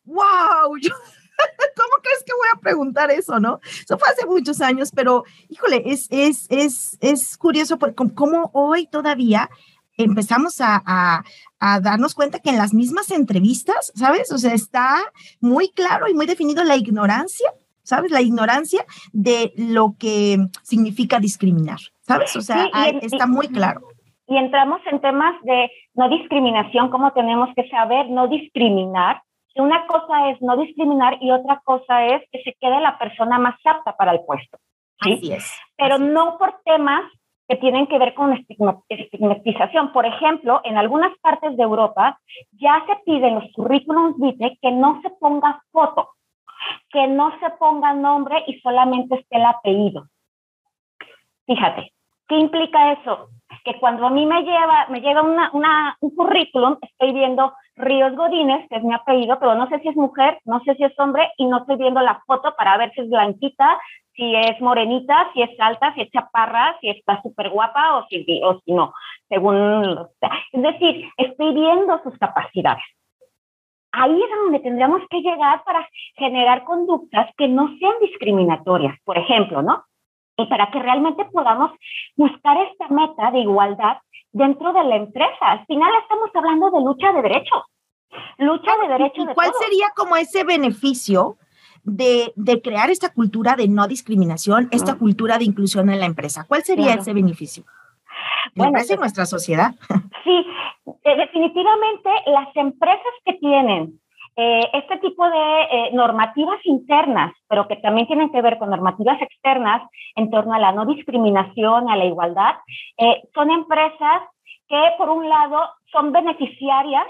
¡Wow! 0.04 0.78
Yo, 0.80 0.90
¿Cómo 1.76 2.02
crees 2.02 2.22
que 2.24 2.32
voy 2.32 2.48
a 2.54 2.60
preguntar 2.60 3.10
eso, 3.10 3.38
no? 3.40 3.60
Eso 3.64 3.98
fue 3.98 4.08
hace 4.08 4.26
muchos 4.26 4.60
años, 4.60 4.90
pero 4.94 5.24
híjole, 5.48 5.82
es, 5.86 6.06
es, 6.10 6.46
es, 6.48 6.96
es 7.00 7.36
curioso 7.36 7.78
cómo 8.14 8.50
hoy 8.54 8.86
todavía 8.86 9.50
empezamos 9.96 10.60
a, 10.60 10.82
a, 10.84 11.22
a, 11.60 11.80
darnos 11.80 12.14
cuenta 12.14 12.40
que 12.40 12.50
en 12.50 12.58
las 12.58 12.74
mismas 12.74 13.10
entrevistas, 13.10 13.92
¿sabes? 13.94 14.32
O 14.32 14.38
sea, 14.38 14.54
está 14.54 14.96
muy 15.40 15.70
claro 15.70 16.08
y 16.08 16.14
muy 16.14 16.26
definido 16.26 16.64
la 16.64 16.76
ignorancia, 16.76 17.50
¿sabes? 17.82 18.10
La 18.10 18.22
ignorancia 18.22 18.84
de 19.12 19.52
lo 19.56 19.94
que 19.98 20.38
significa 20.62 21.18
discriminar, 21.18 21.78
¿sabes? 22.02 22.34
O 22.36 22.40
sea, 22.40 22.66
está 23.00 23.26
muy 23.26 23.48
claro. 23.48 23.82
Y 24.28 24.36
entramos 24.36 24.80
en 24.90 25.00
temas 25.00 25.34
de 25.44 25.70
no 25.94 26.08
discriminación, 26.08 26.90
cómo 26.90 27.12
tenemos 27.12 27.48
que 27.54 27.68
saber 27.68 28.10
no 28.10 28.26
discriminar 28.26 29.22
una 29.56 29.86
cosa 29.86 30.30
es 30.30 30.40
no 30.42 30.56
discriminar 30.56 31.18
y 31.20 31.30
otra 31.30 31.60
cosa 31.64 32.06
es 32.06 32.22
que 32.30 32.42
se 32.42 32.54
quede 32.60 32.80
la 32.80 32.98
persona 32.98 33.38
más 33.38 33.54
apta 33.64 33.96
para 33.96 34.12
el 34.12 34.20
puesto. 34.24 34.58
¿sí? 35.02 35.14
Así 35.14 35.32
es. 35.32 35.52
Pero 35.76 35.98
no 35.98 36.36
por 36.38 36.60
temas 36.64 37.10
que 37.48 37.56
tienen 37.56 37.86
que 37.86 37.98
ver 37.98 38.14
con 38.14 38.32
estigmatización. 38.32 39.92
Por 39.92 40.06
ejemplo, 40.06 40.60
en 40.64 40.76
algunas 40.76 41.16
partes 41.18 41.56
de 41.56 41.62
Europa 41.62 42.18
ya 42.52 42.84
se 42.86 42.96
piden 43.04 43.36
los 43.36 43.52
currículums 43.52 44.18
vitae 44.18 44.58
que 44.60 44.72
no 44.72 45.00
se 45.02 45.10
ponga 45.10 45.62
foto, 45.70 46.10
que 46.90 47.06
no 47.06 47.32
se 47.38 47.50
ponga 47.58 47.94
nombre 47.94 48.42
y 48.46 48.58
solamente 48.60 49.16
esté 49.16 49.36
el 49.36 49.44
apellido. 49.44 50.06
Fíjate, 51.46 51.92
¿qué 52.26 52.36
implica 52.36 52.92
eso? 52.92 53.28
Que 53.66 53.80
cuando 53.80 54.06
a 54.06 54.10
mí 54.10 54.24
me 54.26 54.42
lleva, 54.42 54.86
me 54.90 55.00
llega 55.00 55.22
un 55.22 56.10
currículum, 56.14 56.76
estoy 56.80 57.12
viendo 57.12 57.52
Ríos 57.74 58.14
Godínez, 58.14 58.68
que 58.70 58.76
es 58.76 58.84
mi 58.84 58.94
apellido, 58.94 59.40
pero 59.40 59.56
no 59.56 59.68
sé 59.68 59.80
si 59.80 59.88
es 59.88 59.96
mujer, 59.96 60.38
no 60.44 60.60
sé 60.60 60.76
si 60.76 60.84
es 60.84 60.96
hombre 61.00 61.32
y 61.36 61.46
no 61.46 61.58
estoy 61.58 61.74
viendo 61.74 62.00
la 62.00 62.22
foto 62.28 62.54
para 62.56 62.76
ver 62.78 62.92
si 62.92 63.00
es 63.00 63.10
blanquita, 63.10 63.76
si 64.14 64.36
es 64.36 64.60
morenita, 64.60 65.32
si 65.34 65.42
es 65.42 65.50
alta, 65.58 65.92
si 65.94 66.02
es 66.02 66.10
chaparra, 66.12 66.76
si 66.80 66.90
está 66.90 67.20
súper 67.22 67.50
guapa 67.50 67.96
o 67.96 68.06
si 68.06 68.24
no, 68.68 68.94
según... 69.28 69.98
Es 70.52 70.62
decir, 70.62 71.10
estoy 71.16 71.52
viendo 71.52 72.00
sus 72.04 72.16
capacidades. 72.18 72.84
Ahí 73.90 74.14
es 74.22 74.30
donde 74.44 74.60
tendríamos 74.60 75.02
que 75.10 75.22
llegar 75.22 75.64
para 75.64 75.88
generar 76.14 76.62
conductas 76.62 77.34
que 77.36 77.48
no 77.48 77.66
sean 77.80 77.94
discriminatorias, 78.00 78.96
por 79.04 79.18
ejemplo, 79.18 79.60
¿no? 79.60 79.82
Y 80.36 80.46
para 80.46 80.70
que 80.70 80.78
realmente 80.78 81.24
podamos 81.26 81.72
buscar 82.16 82.56
esta 82.70 82.88
meta 82.88 83.30
de 83.30 83.40
igualdad 83.40 83.98
dentro 84.32 84.72
de 84.72 84.84
la 84.84 84.96
empresa. 84.96 85.40
Al 85.40 85.66
final 85.66 85.90
estamos 86.02 86.30
hablando 86.34 86.70
de 86.70 86.84
lucha 86.84 87.12
de 87.12 87.22
derechos. 87.22 87.62
Lucha 88.38 88.70
de 88.82 88.88
derechos. 88.88 89.26
¿Y 89.30 89.34
cuál 89.34 89.50
sería 89.58 89.88
como 89.96 90.16
ese 90.16 90.44
beneficio 90.44 91.36
de, 91.84 92.32
de, 92.36 92.60
crear 92.60 92.90
esta 92.90 93.12
cultura 93.12 93.54
de 93.56 93.68
no 93.68 93.86
discriminación, 93.86 94.68
esta 94.72 94.98
cultura 94.98 95.38
de 95.38 95.44
inclusión 95.44 95.88
en 95.90 96.00
la 96.00 96.06
empresa? 96.06 96.44
¿Cuál 96.46 96.64
sería 96.64 96.94
ese 96.94 97.14
beneficio? 97.14 97.64
Bueno, 98.54 98.78
en 98.78 98.86
pues, 98.86 98.98
nuestra 98.98 99.26
sociedad. 99.26 99.74
Sí, 100.24 100.46
definitivamente 101.04 102.10
las 102.26 102.54
empresas 102.56 103.12
que 103.24 103.34
tienen 103.34 104.00
eh, 104.38 104.68
este 104.74 104.98
tipo 104.98 105.26
de 105.26 105.62
eh, 105.62 105.90
normativas 105.94 106.58
internas, 106.64 107.32
pero 107.48 107.66
que 107.66 107.76
también 107.76 108.06
tienen 108.06 108.30
que 108.30 108.42
ver 108.42 108.58
con 108.58 108.68
normativas 108.68 109.20
externas 109.22 109.88
en 110.14 110.30
torno 110.30 110.52
a 110.52 110.58
la 110.58 110.72
no 110.72 110.84
discriminación, 110.84 111.88
a 111.88 111.96
la 111.96 112.04
igualdad, 112.04 112.56
eh, 112.98 113.22
son 113.32 113.50
empresas 113.50 114.24
que, 114.68 114.78
por 114.98 115.08
un 115.08 115.26
lado, 115.26 115.70
son 115.90 116.12
beneficiarias 116.12 117.06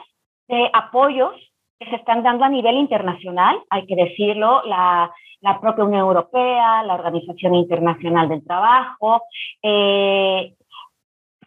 de 0.46 0.70
apoyos 0.72 1.34
que 1.80 1.90
se 1.90 1.96
están 1.96 2.22
dando 2.22 2.44
a 2.44 2.48
nivel 2.48 2.76
internacional, 2.76 3.60
hay 3.70 3.86
que 3.86 3.96
decirlo, 3.96 4.62
la, 4.64 5.12
la 5.40 5.60
propia 5.60 5.82
Unión 5.82 6.02
Europea, 6.02 6.84
la 6.84 6.94
Organización 6.94 7.56
Internacional 7.56 8.28
del 8.28 8.44
Trabajo, 8.44 9.22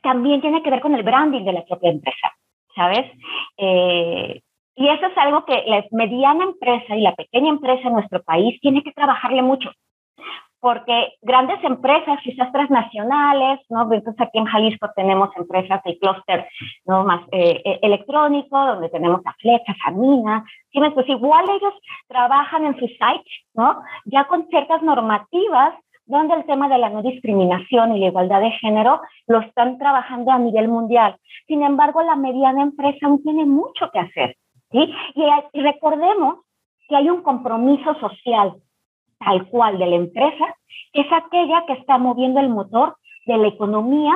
también 0.01 0.41
tiene 0.41 0.61
que 0.61 0.71
ver 0.71 0.81
con 0.81 0.93
el 0.93 1.03
branding 1.03 1.45
de 1.45 1.53
la 1.53 1.65
propia 1.65 1.89
empresa, 1.89 2.31
¿sabes? 2.75 3.05
Y 4.79 4.87
eso 4.87 5.07
es 5.07 5.17
algo 5.17 5.43
que 5.43 5.61
la 5.67 5.83
mediana 5.91 6.45
empresa 6.45 6.95
y 6.95 7.01
la 7.01 7.13
pequeña 7.13 7.49
empresa 7.49 7.85
en 7.89 7.95
nuestro 7.95 8.23
país 8.23 8.61
tiene 8.61 8.81
que 8.81 8.93
trabajarle 8.93 9.41
mucho. 9.41 9.71
Porque 10.61 11.15
grandes 11.21 11.61
empresas, 11.65 12.17
quizás 12.23 12.49
transnacionales, 12.53 13.59
¿no? 13.69 13.91
Entonces 13.93 14.21
aquí 14.21 14.37
en 14.37 14.45
Jalisco 14.45 14.89
tenemos 14.95 15.35
empresas 15.35 15.83
de 15.83 15.99
clúster 15.99 16.47
¿no? 16.85 17.03
más 17.03 17.21
eh, 17.33 17.61
eh, 17.65 17.79
electrónico, 17.81 18.57
donde 18.57 18.87
tenemos 18.87 19.19
a 19.25 19.33
Flecha, 19.33 19.75
a 19.85 19.91
Mina. 19.91 20.45
Pues 20.71 21.09
igual 21.09 21.43
ellos 21.49 21.73
trabajan 22.07 22.63
en 22.63 22.79
su 22.79 22.87
site, 22.87 23.29
¿no? 23.55 23.81
Ya 24.05 24.27
con 24.29 24.47
ciertas 24.47 24.81
normativas 24.81 25.73
donde 26.05 26.35
el 26.35 26.45
tema 26.45 26.69
de 26.69 26.77
la 26.77 26.89
no 26.89 27.01
discriminación 27.01 27.97
y 27.97 27.99
la 27.99 28.07
igualdad 28.07 28.39
de 28.39 28.51
género 28.51 29.01
lo 29.27 29.41
están 29.41 29.77
trabajando 29.77 30.31
a 30.31 30.39
nivel 30.39 30.69
mundial. 30.69 31.17
Sin 31.47 31.63
embargo, 31.63 32.01
la 32.01 32.15
mediana 32.15 32.63
empresa 32.63 33.07
aún 33.07 33.21
tiene 33.21 33.45
mucho 33.45 33.91
que 33.91 33.99
hacer. 33.99 34.35
¿Sí? 34.71 34.93
Y, 35.15 35.61
recordemos 35.61 36.39
que 36.87 36.95
hay 36.95 37.09
un 37.09 37.21
compromiso 37.21 37.93
social 37.99 38.55
tal 39.19 39.47
cual 39.49 39.77
de 39.77 39.85
la 39.85 39.95
empresa, 39.97 40.55
que 40.93 41.01
es 41.01 41.07
aquella 41.11 41.65
que 41.67 41.73
está 41.73 41.97
moviendo 41.97 42.39
el 42.39 42.49
motor 42.49 42.97
de 43.25 43.37
la 43.37 43.47
economía 43.47 44.13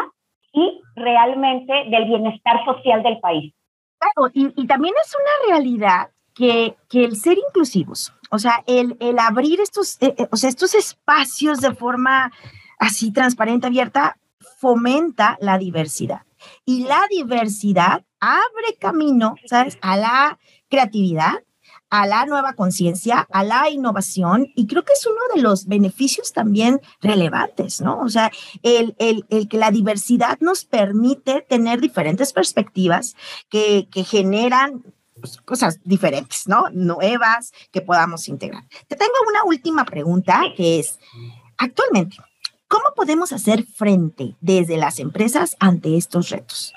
y 0.53 0.81
realmente 0.95 1.73
del 1.89 2.05
bienestar 2.05 2.63
social 2.63 3.03
del 3.03 3.19
país. 3.19 3.53
Claro, 3.99 4.31
y, 4.33 4.67
también 4.67 4.93
es 5.01 5.13
una 5.15 5.53
realidad 5.53 6.09
que, 6.33 6.75
que, 6.89 7.03
el 7.03 7.15
ser 7.15 7.37
inclusivos, 7.37 8.13
o 8.31 8.39
sea, 8.39 8.63
el, 8.65 8.97
el 8.99 9.19
abrir 9.19 9.59
estos, 9.59 10.01
eh, 10.01 10.15
eh, 10.17 10.27
o 10.31 10.35
sea, 10.35 10.49
estos 10.49 10.73
espacios 10.73 11.59
de 11.59 11.73
forma 11.75 12.31
así 12.79 13.11
transparente, 13.11 13.67
abierta, 13.67 14.17
fomenta 14.59 15.37
la 15.41 15.57
diversidad. 15.57 16.21
Y 16.65 16.85
la 16.85 17.01
diversidad 17.09 18.03
abre 18.23 18.77
camino, 18.79 19.35
¿sabes? 19.45 19.77
A 19.81 19.97
la 19.97 20.39
creatividad, 20.69 21.43
a 21.89 22.07
la 22.07 22.25
nueva 22.25 22.53
conciencia, 22.53 23.27
a 23.31 23.43
la 23.43 23.69
innovación, 23.69 24.47
y 24.55 24.65
creo 24.65 24.83
que 24.83 24.93
es 24.93 25.05
uno 25.05 25.19
de 25.35 25.41
los 25.41 25.67
beneficios 25.67 26.33
también 26.33 26.81
relevantes, 27.01 27.81
¿no? 27.81 27.99
O 27.99 28.09
sea, 28.09 28.31
el, 28.63 28.95
el, 28.97 29.25
el 29.29 29.47
que 29.47 29.57
la 29.57 29.69
diversidad 29.69 30.39
nos 30.39 30.65
permite 30.65 31.41
tener 31.41 31.81
diferentes 31.81 32.33
perspectivas 32.33 33.15
que, 33.49 33.87
que 33.91 34.03
generan 34.03 34.83
pues, 35.19 35.37
cosas 35.37 35.79
diferentes, 35.83 36.47
¿no? 36.47 36.69
Nuevas 36.71 37.51
que 37.71 37.81
podamos 37.81 38.27
integrar. 38.27 38.63
Te 38.87 38.95
tengo 38.95 39.13
una 39.29 39.43
última 39.43 39.85
pregunta 39.85 40.41
que 40.57 40.79
es, 40.79 40.97
actualmente, 41.57 42.17
¿cómo 42.67 42.85
podemos 42.95 43.31
hacer 43.33 43.65
frente 43.65 44.35
desde 44.41 44.77
las 44.77 44.97
empresas 44.97 45.55
ante 45.59 45.95
estos 45.95 46.29
retos? 46.29 46.73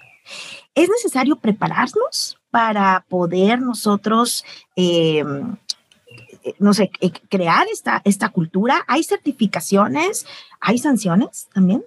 Es 0.76 0.88
necesario 0.90 1.36
prepararnos 1.36 2.38
para 2.50 3.04
poder 3.08 3.60
nosotros, 3.60 4.44
em, 4.76 5.56
eh, 6.44 6.54
no 6.58 6.74
sé, 6.74 6.90
eh, 7.00 7.10
crear 7.28 7.66
esta, 7.72 8.02
esta 8.04 8.28
cultura. 8.28 8.84
¿Hay 8.86 9.02
certificaciones? 9.02 10.26
¿Hay 10.60 10.78
sanciones 10.78 11.48
también? 11.52 11.82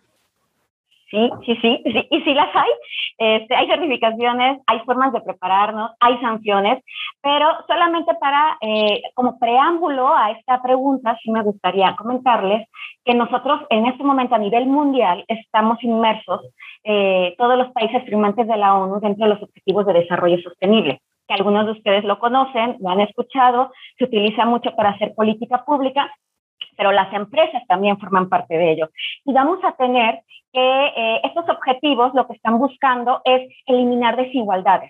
Sí, 1.10 1.30
sí, 1.44 1.56
sí, 1.62 1.82
sí, 1.86 2.08
y 2.12 2.22
sí 2.22 2.34
las 2.36 2.56
hay. 2.56 2.70
Este, 3.18 3.56
hay 3.56 3.68
certificaciones, 3.68 4.60
hay 4.68 4.80
formas 4.82 5.12
de 5.12 5.22
prepararnos, 5.22 5.92
hay 6.00 6.20
sanciones, 6.20 6.84
pero 7.22 7.48
solamente 7.68 8.14
para, 8.16 8.58
eh, 8.62 9.02
como 9.16 9.40
preámbulo 9.40 10.16
a 10.16 10.32
esta 10.32 10.62
pregunta, 10.62 11.18
sí 11.24 11.32
me 11.32 11.42
gustaría 11.42 11.96
comentarles 11.96 12.68
que 13.04 13.16
nosotros 13.16 13.62
en 13.72 13.88
este 13.88 14.04
momento 14.04 14.36
a 14.36 14.40
nivel 14.40 14.68
mundial 14.68 15.26
estamos 15.28 15.84
inmersos, 15.84 16.42
eh, 16.84 17.34
todos 17.40 17.58
los 17.58 17.72
países 17.72 18.04
firmantes 18.06 18.48
de 18.48 18.58
la 18.58 18.76
ONU, 18.76 19.00
dentro 19.00 19.26
de 19.26 19.34
los 19.34 19.44
Objetivos 19.44 19.86
de 19.88 19.94
Desarrollo 19.94 20.40
Sostenible. 20.42 21.02
que 21.28 21.36
algunos 21.36 21.68
de 21.68 21.74
ustedes 21.74 22.04
lo 22.06 22.18
conocen, 22.18 22.78
lo 22.80 22.90
han 22.90 23.02
escuchado, 23.02 23.72
se 24.00 24.06
utiliza 24.06 24.46
mucho 24.46 24.76
para 24.76 24.90
hacer 24.90 25.14
política 25.14 25.64
pública, 25.64 26.12
pero 26.80 26.94
las 26.94 27.12
empresas 27.14 27.62
también 27.68 28.00
forman 28.00 28.30
parte 28.30 28.58
de 28.58 28.72
ello. 28.72 28.90
Y 29.26 29.34
vamos 29.34 29.60
a 29.66 29.74
tener 29.74 30.22
que 30.54 30.86
eh, 30.96 31.20
estos 31.26 31.50
objetivos 31.50 32.14
lo 32.14 32.26
que 32.26 32.36
están 32.36 32.58
buscando 32.58 33.22
es 33.26 33.52
eliminar 33.66 34.16
desigualdades. 34.16 34.90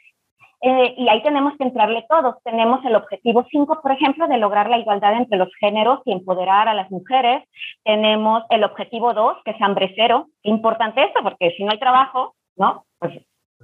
Eh, 0.62 0.93
y 0.97 1.10
ahí 1.10 1.23
tenemos 1.23 1.58
que 1.58 1.63
entrarle 1.63 2.06
todos. 2.08 2.36
Tenemos 2.43 2.86
el 2.86 2.95
objetivo 2.95 3.43
5, 3.49 3.82
por 3.82 3.91
ejemplo, 3.91 4.28
de 4.28 4.38
lograr 4.38 4.69
la 4.69 4.78
igualdad 4.78 5.13
entre 5.13 5.39
los 5.39 5.49
géneros 5.60 6.02
y 6.06 6.12
empoderar 6.12 6.67
a 6.67 6.75
las 6.75 6.91
mujeres. 6.91 7.43
Tenemos 7.84 8.43
el 8.52 8.63
objetivo 8.63 9.15
2, 9.15 9.38
que 9.43 9.52
es 9.52 9.62
hambre 9.63 9.91
cero. 9.95 10.28
Importante 10.43 11.04
esto, 11.04 11.23
porque 11.23 11.56
si 11.58 11.63
no 11.63 11.71
hay 11.71 11.80
trabajo, 11.80 12.36
¿no? 12.56 12.86
Pues 12.99 13.13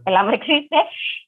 el 0.03 0.17
hambre 0.17 0.37
existe. 0.37 0.77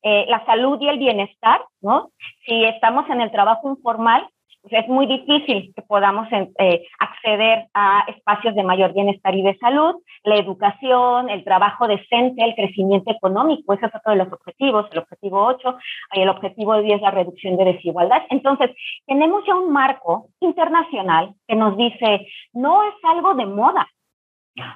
Eh, 0.01 0.25
la 0.29 0.43
salud 0.47 0.81
y 0.81 0.89
el 0.89 0.97
bienestar, 0.97 1.61
¿no? 1.79 2.09
Si 2.43 2.65
estamos 2.65 3.07
en 3.11 3.21
el 3.21 3.29
trabajo 3.29 3.69
informal, 3.69 4.27
es 4.71 4.87
muy 4.87 5.05
difícil 5.05 5.73
que 5.75 5.81
podamos 5.81 6.27
eh, 6.31 6.87
acceder 6.99 7.67
a 7.73 8.05
espacios 8.07 8.55
de 8.55 8.63
mayor 8.63 8.93
bienestar 8.93 9.35
y 9.35 9.41
de 9.41 9.57
salud, 9.57 9.95
la 10.23 10.35
educación, 10.35 11.29
el 11.29 11.43
trabajo 11.43 11.87
decente, 11.87 12.43
el 12.43 12.55
crecimiento 12.55 13.11
económico, 13.11 13.73
ese 13.73 13.85
es 13.85 13.95
otro 13.95 14.11
de 14.11 14.17
los 14.17 14.31
objetivos, 14.31 14.87
el 14.91 14.99
objetivo 14.99 15.45
8, 15.45 15.77
y 16.13 16.21
el 16.21 16.29
objetivo 16.29 16.81
10 16.81 17.01
la 17.01 17.11
reducción 17.11 17.57
de 17.57 17.65
desigualdad. 17.65 18.23
Entonces, 18.29 18.71
tenemos 19.05 19.43
ya 19.45 19.55
un 19.55 19.71
marco 19.71 20.27
internacional 20.39 21.33
que 21.47 21.55
nos 21.55 21.77
dice, 21.77 22.27
no 22.53 22.83
es 22.83 22.95
algo 23.03 23.35
de 23.35 23.45
moda, 23.45 23.87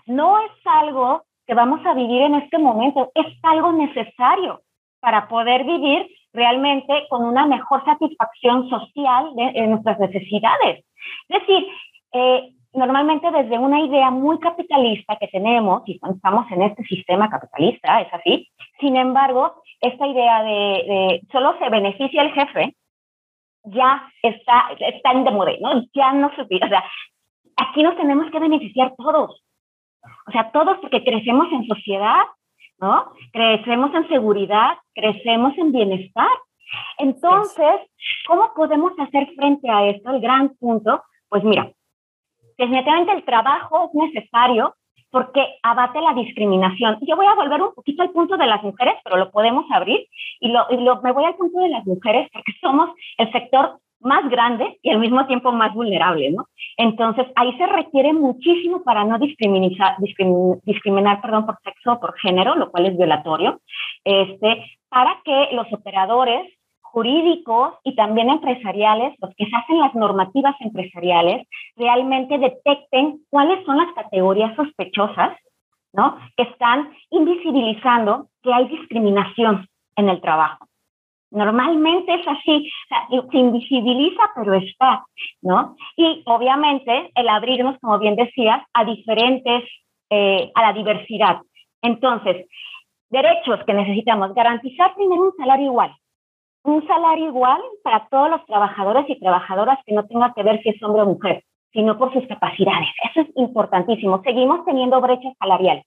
no 0.06 0.40
es 0.40 0.52
algo 0.66 1.24
que 1.46 1.54
vamos 1.54 1.86
a 1.86 1.94
vivir 1.94 2.22
en 2.22 2.36
este 2.36 2.58
momento, 2.58 3.12
es 3.16 3.26
algo 3.44 3.72
necesario 3.72 4.62
para 5.00 5.28
poder 5.28 5.64
vivir 5.64 6.08
realmente 6.34 7.06
con 7.10 7.24
una 7.26 7.46
mejor 7.46 7.84
satisfacción 7.86 8.70
social 8.70 9.34
de, 9.36 9.68
nuestras 9.68 10.00
necesidades. 10.00 10.86
Es 11.30 11.40
decir, 11.40 11.68
eh, 12.14 12.54
normalmente 12.74 13.30
desde 13.32 13.58
una 13.58 13.82
idea 13.82 14.12
muy 14.12 14.40
capitalista 14.40 15.18
que 15.18 15.28
tenemos, 15.28 15.84
y 15.86 16.00
estamos 16.14 16.50
en 16.52 16.64
este 16.64 16.84
sistema 16.84 17.30
capitalista, 17.30 18.02
es 18.02 18.14
así, 18.14 18.48
sin 18.80 18.96
embargo, 18.96 19.62
esta 19.82 20.08
idea 20.08 20.44
de, 20.44 21.22
solo 21.32 21.58
se 21.60 21.70
beneficia 21.70 22.22
el 22.22 22.32
jefe, 22.32 22.76
ya 23.64 24.08
está, 24.24 24.70
está 24.80 25.12
en 25.12 25.24
demode, 25.24 25.60
¿no? 25.62 25.84
Ya 25.94 26.14
no 26.14 26.32
se 26.36 26.42
o 26.42 26.68
sea, 26.68 26.84
aquí 27.58 27.84
nos 27.84 27.96
tenemos 27.96 28.32
que 28.32 28.40
beneficiar 28.40 28.94
todos, 28.96 29.44
o 30.28 30.32
sea, 30.32 30.52
todos 30.52 30.78
porque 30.80 31.04
crecemos 31.04 31.52
en 31.52 31.68
sociedad 31.68 32.24
¿no? 32.82 33.12
Crecemos 33.32 33.94
en 33.94 34.08
seguridad, 34.10 34.78
crecemos 34.94 35.58
en 35.58 35.72
bienestar. 35.72 36.30
Entonces, 36.98 37.82
¿cómo 38.28 38.52
podemos 38.56 38.94
hacer 39.00 39.30
frente 39.36 39.70
a 39.70 39.88
esto? 39.88 40.10
El 40.10 40.22
gran 40.22 40.50
punto, 40.56 41.04
pues 41.30 41.44
mira, 41.44 41.72
definitivamente 42.58 43.14
el 43.14 43.24
trabajo 43.24 43.90
es 43.94 44.14
necesario 44.14 44.76
porque 45.12 45.46
abate 45.62 46.00
la 46.02 46.14
discriminación. 46.14 46.98
Yo 47.02 47.18
voy 47.18 47.26
a 47.26 47.36
volver 47.36 47.62
un 47.62 47.74
poquito 47.74 48.02
al 48.02 48.12
punto 48.12 48.38
de 48.38 48.48
las 48.48 48.64
mujeres, 48.64 48.96
pero 49.04 49.18
lo 49.18 49.30
podemos 49.30 49.66
abrir 49.72 50.08
y, 50.40 50.48
lo, 50.50 50.66
y 50.70 50.78
lo, 50.78 51.02
me 51.02 51.12
voy 51.12 51.26
al 51.26 51.36
punto 51.36 51.60
de 51.60 51.70
las 51.70 51.86
mujeres 51.86 52.30
porque 52.32 52.54
somos 52.62 52.90
el 53.18 53.32
sector 53.32 53.78
más 54.02 54.30
grande 54.30 54.80
y 54.82 54.90
al 54.90 55.00
mismo 55.00 55.26
tiempo 55.28 55.52
más 55.52 55.74
vulnerable, 55.74 56.32
¿no? 56.32 56.48
Entonces, 56.78 57.28
ahí 57.36 57.56
se 57.58 57.68
requiere 57.68 58.14
muchísimo 58.14 58.84
para 58.84 59.04
no 59.04 59.20
discriminar, 59.20 59.96
discriminar 60.64 61.22
perdón, 61.22 61.46
por 61.46 61.58
sexo 61.64 61.94
o 61.94 62.00
por 62.00 62.18
género, 62.20 62.56
lo 62.56 62.72
cual 62.72 62.88
es 62.88 62.98
violatorio, 62.98 63.62
este, 64.04 64.66
para 64.90 65.22
que 65.24 65.50
los 65.54 65.72
operadores 65.72 66.52
jurídicos 66.82 67.76
y 67.84 67.96
también 67.96 68.30
empresariales, 68.30 69.16
los 69.20 69.34
que 69.36 69.46
se 69.46 69.56
hacen 69.56 69.80
las 69.80 69.96
normativas 69.96 70.56
empresariales, 70.60 71.48
realmente 71.78 72.38
detecten 72.38 73.22
cuáles 73.30 73.64
son 73.66 73.78
las 73.78 73.94
categorías 73.94 74.56
sospechosas, 74.56 75.38
¿no? 75.94 76.18
Que 76.36 76.44
están 76.44 76.92
invisibilizando 77.10 78.28
que 78.44 78.54
hay 78.54 78.68
discriminación 78.68 79.68
en 79.96 80.10
el 80.10 80.20
trabajo. 80.22 80.66
Normalmente 81.32 82.14
es 82.14 82.28
así, 82.28 82.70
se 83.10 83.38
invisibiliza, 83.38 84.22
pero 84.36 84.54
está, 84.56 85.06
¿no? 85.42 85.78
Y 85.96 86.24
obviamente 86.26 87.10
el 87.16 87.30
abrirnos, 87.30 87.80
como 87.80 87.98
bien 88.00 88.18
decías, 88.18 88.62
a 88.74 88.84
diferentes, 88.84 89.64
eh, 90.10 90.52
a 90.54 90.62
la 90.62 90.74
diversidad. 90.74 91.40
Entonces, 91.82 92.48
derechos 93.10 93.64
que 93.66 93.74
necesitamos, 93.74 94.34
garantizar 94.34 94.94
primero 94.96 95.24
un 95.24 95.34
salario 95.38 95.68
igual, 95.68 95.96
un 96.64 96.86
salario 96.86 97.28
igual 97.28 97.62
para 97.82 98.08
todos 98.10 98.30
los 98.30 98.46
trabajadores 98.46 99.06
y 99.08 99.18
trabajadoras 99.18 99.80
que 99.86 99.96
no 99.96 100.06
tenga 100.08 100.34
que 100.34 100.44
ver 100.44 100.62
si 100.62 100.70
es 100.70 100.84
hombre 100.84 101.04
o 101.04 101.06
mujer, 101.06 101.46
sino 101.72 101.98
por 101.98 102.12
sus 102.12 102.28
capacidades. 102.28 102.90
Eso 103.10 103.22
es 103.22 103.30
importantísimo. 103.38 104.22
Seguimos 104.24 104.66
teniendo 104.66 105.00
brecha 105.00 105.30
salarial, 105.40 105.82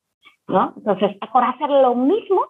¿no? 0.48 0.72
Entonces, 0.74 1.18
por 1.30 1.44
hacer 1.44 1.68
lo 1.68 1.94
mismo, 1.94 2.46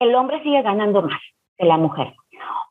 el 0.00 0.16
hombre 0.16 0.42
sigue 0.42 0.62
ganando 0.62 1.02
más 1.02 1.20
de 1.58 1.66
la 1.66 1.76
mujer. 1.76 2.14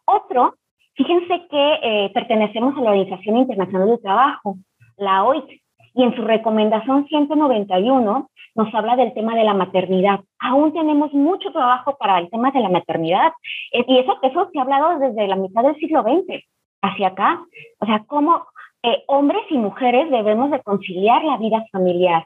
Otro, 0.05 0.55
fíjense 0.93 1.47
que 1.49 1.73
eh, 1.83 2.11
pertenecemos 2.13 2.75
a 2.77 2.81
la 2.81 2.91
Organización 2.91 3.37
Internacional 3.37 3.89
del 3.89 4.01
Trabajo, 4.01 4.57
la 4.97 5.23
OIT, 5.23 5.61
y 5.95 6.03
en 6.03 6.15
su 6.15 6.21
recomendación 6.21 7.07
191 7.07 8.29
nos 8.55 8.73
habla 8.73 8.95
del 8.95 9.13
tema 9.13 9.35
de 9.35 9.43
la 9.43 9.53
maternidad. 9.53 10.19
Aún 10.39 10.73
tenemos 10.73 11.13
mucho 11.13 11.51
trabajo 11.51 11.97
para 11.97 12.19
el 12.19 12.29
tema 12.29 12.51
de 12.51 12.61
la 12.61 12.69
maternidad. 12.69 13.31
Eh, 13.71 13.83
y 13.87 13.99
eso, 13.99 14.17
eso 14.21 14.49
se 14.51 14.59
ha 14.59 14.61
hablado 14.63 14.99
desde 14.99 15.27
la 15.27 15.35
mitad 15.35 15.63
del 15.63 15.75
siglo 15.75 16.03
XX 16.03 16.43
hacia 16.81 17.07
acá. 17.07 17.41
O 17.79 17.85
sea, 17.85 18.03
cómo 18.07 18.45
eh, 18.83 19.03
hombres 19.07 19.41
y 19.49 19.57
mujeres 19.57 20.09
debemos 20.11 20.51
de 20.51 20.61
conciliar 20.61 21.23
la 21.23 21.37
vida 21.37 21.65
familiar. 21.71 22.25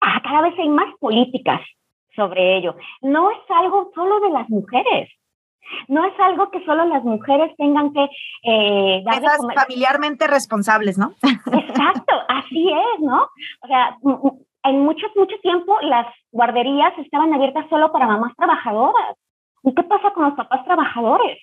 Ah, 0.00 0.20
cada 0.22 0.42
vez 0.42 0.58
hay 0.58 0.68
más 0.68 0.94
políticas 0.98 1.60
sobre 2.14 2.56
ello. 2.56 2.76
No 3.02 3.30
es 3.30 3.38
algo 3.48 3.90
solo 3.94 4.20
de 4.20 4.30
las 4.30 4.48
mujeres. 4.48 5.10
No 5.88 6.04
es 6.04 6.18
algo 6.20 6.50
que 6.50 6.64
solo 6.64 6.84
las 6.86 7.02
mujeres 7.04 7.54
tengan 7.56 7.92
que 7.92 8.08
eh, 8.44 9.02
dar 9.04 9.22
familiarmente 9.54 10.26
responsables, 10.26 10.98
¿no? 10.98 11.14
Exacto, 11.22 12.14
así 12.28 12.70
es, 12.70 13.00
¿no? 13.00 13.28
O 13.62 13.66
sea, 13.66 13.96
en 14.64 14.80
mucho, 14.80 15.06
mucho 15.16 15.36
tiempo 15.42 15.76
las 15.82 16.06
guarderías 16.32 16.92
estaban 16.98 17.32
abiertas 17.32 17.66
solo 17.68 17.92
para 17.92 18.06
mamás 18.06 18.32
trabajadoras. 18.36 19.16
¿Y 19.62 19.74
qué 19.74 19.82
pasa 19.82 20.12
con 20.12 20.24
los 20.24 20.34
papás 20.34 20.64
trabajadores? 20.64 21.38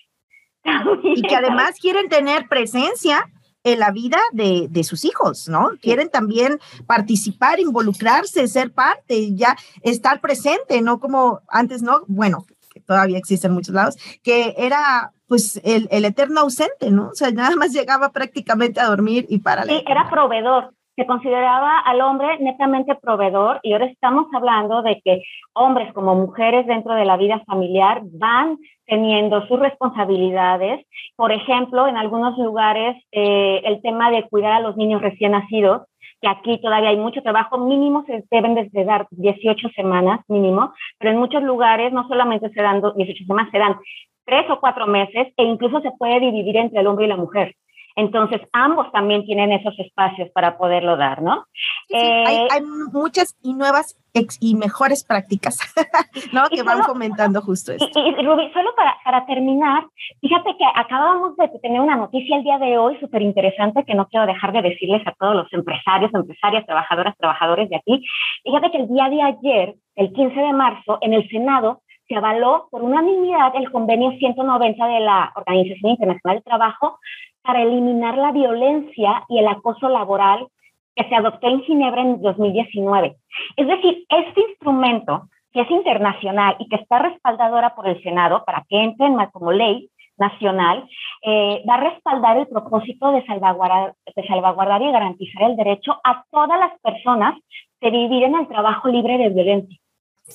y 1.03 1.21
que 1.21 1.35
además 1.35 1.77
quieren 1.79 2.07
tener 2.07 2.47
presencia 2.47 3.25
en 3.65 3.79
la 3.79 3.91
vida 3.91 4.17
de, 4.33 4.67
de, 4.69 4.83
sus 4.83 5.05
hijos, 5.05 5.47
¿no? 5.47 5.71
Quieren 5.81 6.09
también 6.09 6.59
participar, 6.85 7.59
involucrarse, 7.61 8.47
ser 8.47 8.73
parte, 8.73 9.33
ya 9.35 9.55
estar 9.83 10.19
presente, 10.19 10.81
no 10.81 10.99
como 10.99 11.39
antes, 11.47 11.81
¿no? 11.81 12.01
Bueno, 12.07 12.45
todavía 12.85 13.17
existe 13.17 13.47
en 13.47 13.53
muchos 13.53 13.73
lados, 13.73 13.97
que 14.23 14.53
era 14.57 15.11
pues 15.27 15.59
el, 15.63 15.87
el, 15.91 16.05
eterno 16.05 16.41
ausente, 16.41 16.91
¿no? 16.91 17.09
O 17.09 17.15
sea, 17.15 17.31
nada 17.31 17.55
más 17.55 17.73
llegaba 17.73 18.09
prácticamente 18.09 18.79
a 18.79 18.87
dormir 18.87 19.25
y 19.29 19.39
para 19.39 19.63
Sí, 19.63 19.83
era 19.87 20.09
proveedor. 20.09 20.73
Se 20.95 21.07
consideraba 21.07 21.79
al 21.79 22.01
hombre 22.01 22.37
netamente 22.39 22.93
proveedor 22.93 23.59
y 23.63 23.73
ahora 23.73 23.87
estamos 23.87 24.27
hablando 24.31 24.83
de 24.83 25.01
que 25.03 25.23
hombres 25.53 25.91
como 25.93 26.13
mujeres 26.13 26.67
dentro 26.67 26.93
de 26.93 27.03
la 27.03 27.17
vida 27.17 27.41
familiar 27.47 28.01
van 28.03 28.59
teniendo 28.85 29.47
sus 29.47 29.59
responsabilidades. 29.59 30.85
Por 31.15 31.31
ejemplo, 31.31 31.87
en 31.87 31.97
algunos 31.97 32.37
lugares 32.37 32.95
eh, 33.11 33.61
el 33.65 33.81
tema 33.81 34.11
de 34.11 34.29
cuidar 34.29 34.51
a 34.51 34.59
los 34.59 34.77
niños 34.77 35.01
recién 35.01 35.31
nacidos 35.31 35.81
que 36.23 36.29
aquí 36.29 36.61
todavía 36.61 36.89
hay 36.89 36.95
mucho 36.95 37.21
trabajo, 37.21 37.57
mínimo 37.57 38.05
se 38.05 38.23
deben 38.31 38.55
de 38.55 38.85
dar 38.85 39.07
18 39.11 39.67
semanas 39.75 40.21
mínimo, 40.29 40.73
pero 40.97 41.11
en 41.11 41.17
muchos 41.17 41.43
lugares 41.43 41.91
no 41.91 42.07
solamente 42.07 42.49
se 42.49 42.61
dan 42.61 42.81
18 42.95 43.25
semanas, 43.25 43.51
se 43.51 43.59
dan 43.59 43.77
tres 44.25 44.49
o 44.49 44.57
cuatro 44.61 44.87
meses 44.87 45.33
e 45.35 45.43
incluso 45.43 45.81
se 45.81 45.91
puede 45.91 46.21
dividir 46.21 46.55
entre 46.55 46.79
el 46.79 46.87
hombre 46.87 47.05
y 47.05 47.09
la 47.09 47.17
mujer. 47.17 47.57
Entonces, 47.97 48.39
ambos 48.53 48.89
también 48.93 49.25
tienen 49.25 49.51
esos 49.51 49.77
espacios 49.77 50.29
para 50.33 50.57
poderlo 50.57 50.95
dar, 50.95 51.21
¿no? 51.21 51.45
hay, 51.91 52.37
eh, 52.37 52.61
muchas 52.93 53.37
y 53.43 53.53
nuevas 53.53 53.99
y 54.39 54.55
mejores 54.55 55.03
prácticas, 55.03 55.59
¿no? 56.33 56.43
Que 56.49 56.61
van 56.61 56.81
comentando 56.83 57.41
justo 57.41 57.71
esto. 57.71 57.99
Y, 57.99 58.11
Rubí, 58.23 58.51
solo 58.53 58.75
para, 58.75 58.95
para, 59.03 59.25
terminar, 59.25 59.85
fíjate 60.21 60.55
que 60.57 60.65
acabamos 60.75 61.35
de 61.37 61.49
tener 61.59 61.81
una 61.81 61.95
noticia 61.95 62.37
el 62.37 62.43
día 62.43 62.59
de 62.59 62.77
hoy 62.77 62.97
súper 62.99 63.23
interesante 63.23 63.83
que 63.85 63.95
no 63.95 64.07
quiero 64.07 64.27
dejar 64.27 64.51
de 64.51 64.61
decirles 64.61 65.01
a 65.07 65.13
todos 65.13 65.35
los 65.35 65.51
empresarios, 65.51 66.13
empresarias, 66.13 66.65
trabajadoras, 66.65 67.17
trabajadores 67.17 67.69
de 67.69 67.77
aquí. 67.77 68.05
Fíjate 68.43 68.71
que 68.71 68.77
el 68.77 68.87
día 68.87 69.09
de 69.09 69.21
ayer, 69.21 69.75
el 69.95 70.13
15 70.13 70.39
de 70.39 70.53
marzo, 70.53 70.99
en 71.01 71.13
el 71.13 71.27
Senado, 71.29 71.81
se 72.07 72.15
avaló 72.15 72.67
por 72.69 72.83
unanimidad 72.83 73.55
el 73.55 73.71
convenio 73.71 74.11
190 74.11 74.87
de 74.87 74.99
la 74.99 75.31
Organización 75.35 75.91
Internacional 75.91 76.37
del 76.37 76.43
Trabajo 76.43 76.99
para 77.41 77.63
eliminar 77.63 78.17
la 78.17 78.31
violencia 78.31 79.23
y 79.27 79.39
el 79.39 79.47
acoso 79.47 79.89
laboral 79.89 80.47
que 80.95 81.07
se 81.07 81.15
adoptó 81.15 81.47
en 81.47 81.61
Ginebra 81.61 82.01
en 82.01 82.21
2019. 82.21 83.15
Es 83.57 83.67
decir, 83.67 84.05
este 84.09 84.41
instrumento 84.49 85.29
que 85.51 85.61
es 85.61 85.71
internacional 85.71 86.55
y 86.59 86.67
que 86.67 86.77
está 86.77 86.99
respaldadora 86.99 87.75
por 87.75 87.87
el 87.87 88.01
Senado 88.01 88.43
para 88.45 88.65
que 88.67 88.81
entre 88.81 89.05
en 89.05 89.17
como 89.31 89.51
ley, 89.51 89.89
nacional, 90.17 90.87
eh, 91.23 91.63
va 91.67 91.75
a 91.75 91.89
respaldar 91.89 92.37
el 92.37 92.47
propósito 92.47 93.11
de 93.11 93.25
salvaguardar, 93.25 93.95
de 94.15 94.27
salvaguardar 94.27 94.81
y 94.81 94.91
garantizar 94.91 95.43
el 95.43 95.55
derecho 95.55 95.99
a 96.03 96.23
todas 96.29 96.59
las 96.59 96.79
personas 96.81 97.35
de 97.81 97.89
vivir 97.89 98.23
en 98.23 98.35
el 98.35 98.47
trabajo 98.47 98.89
libre 98.89 99.17
de 99.17 99.29
violencia, 99.29 99.77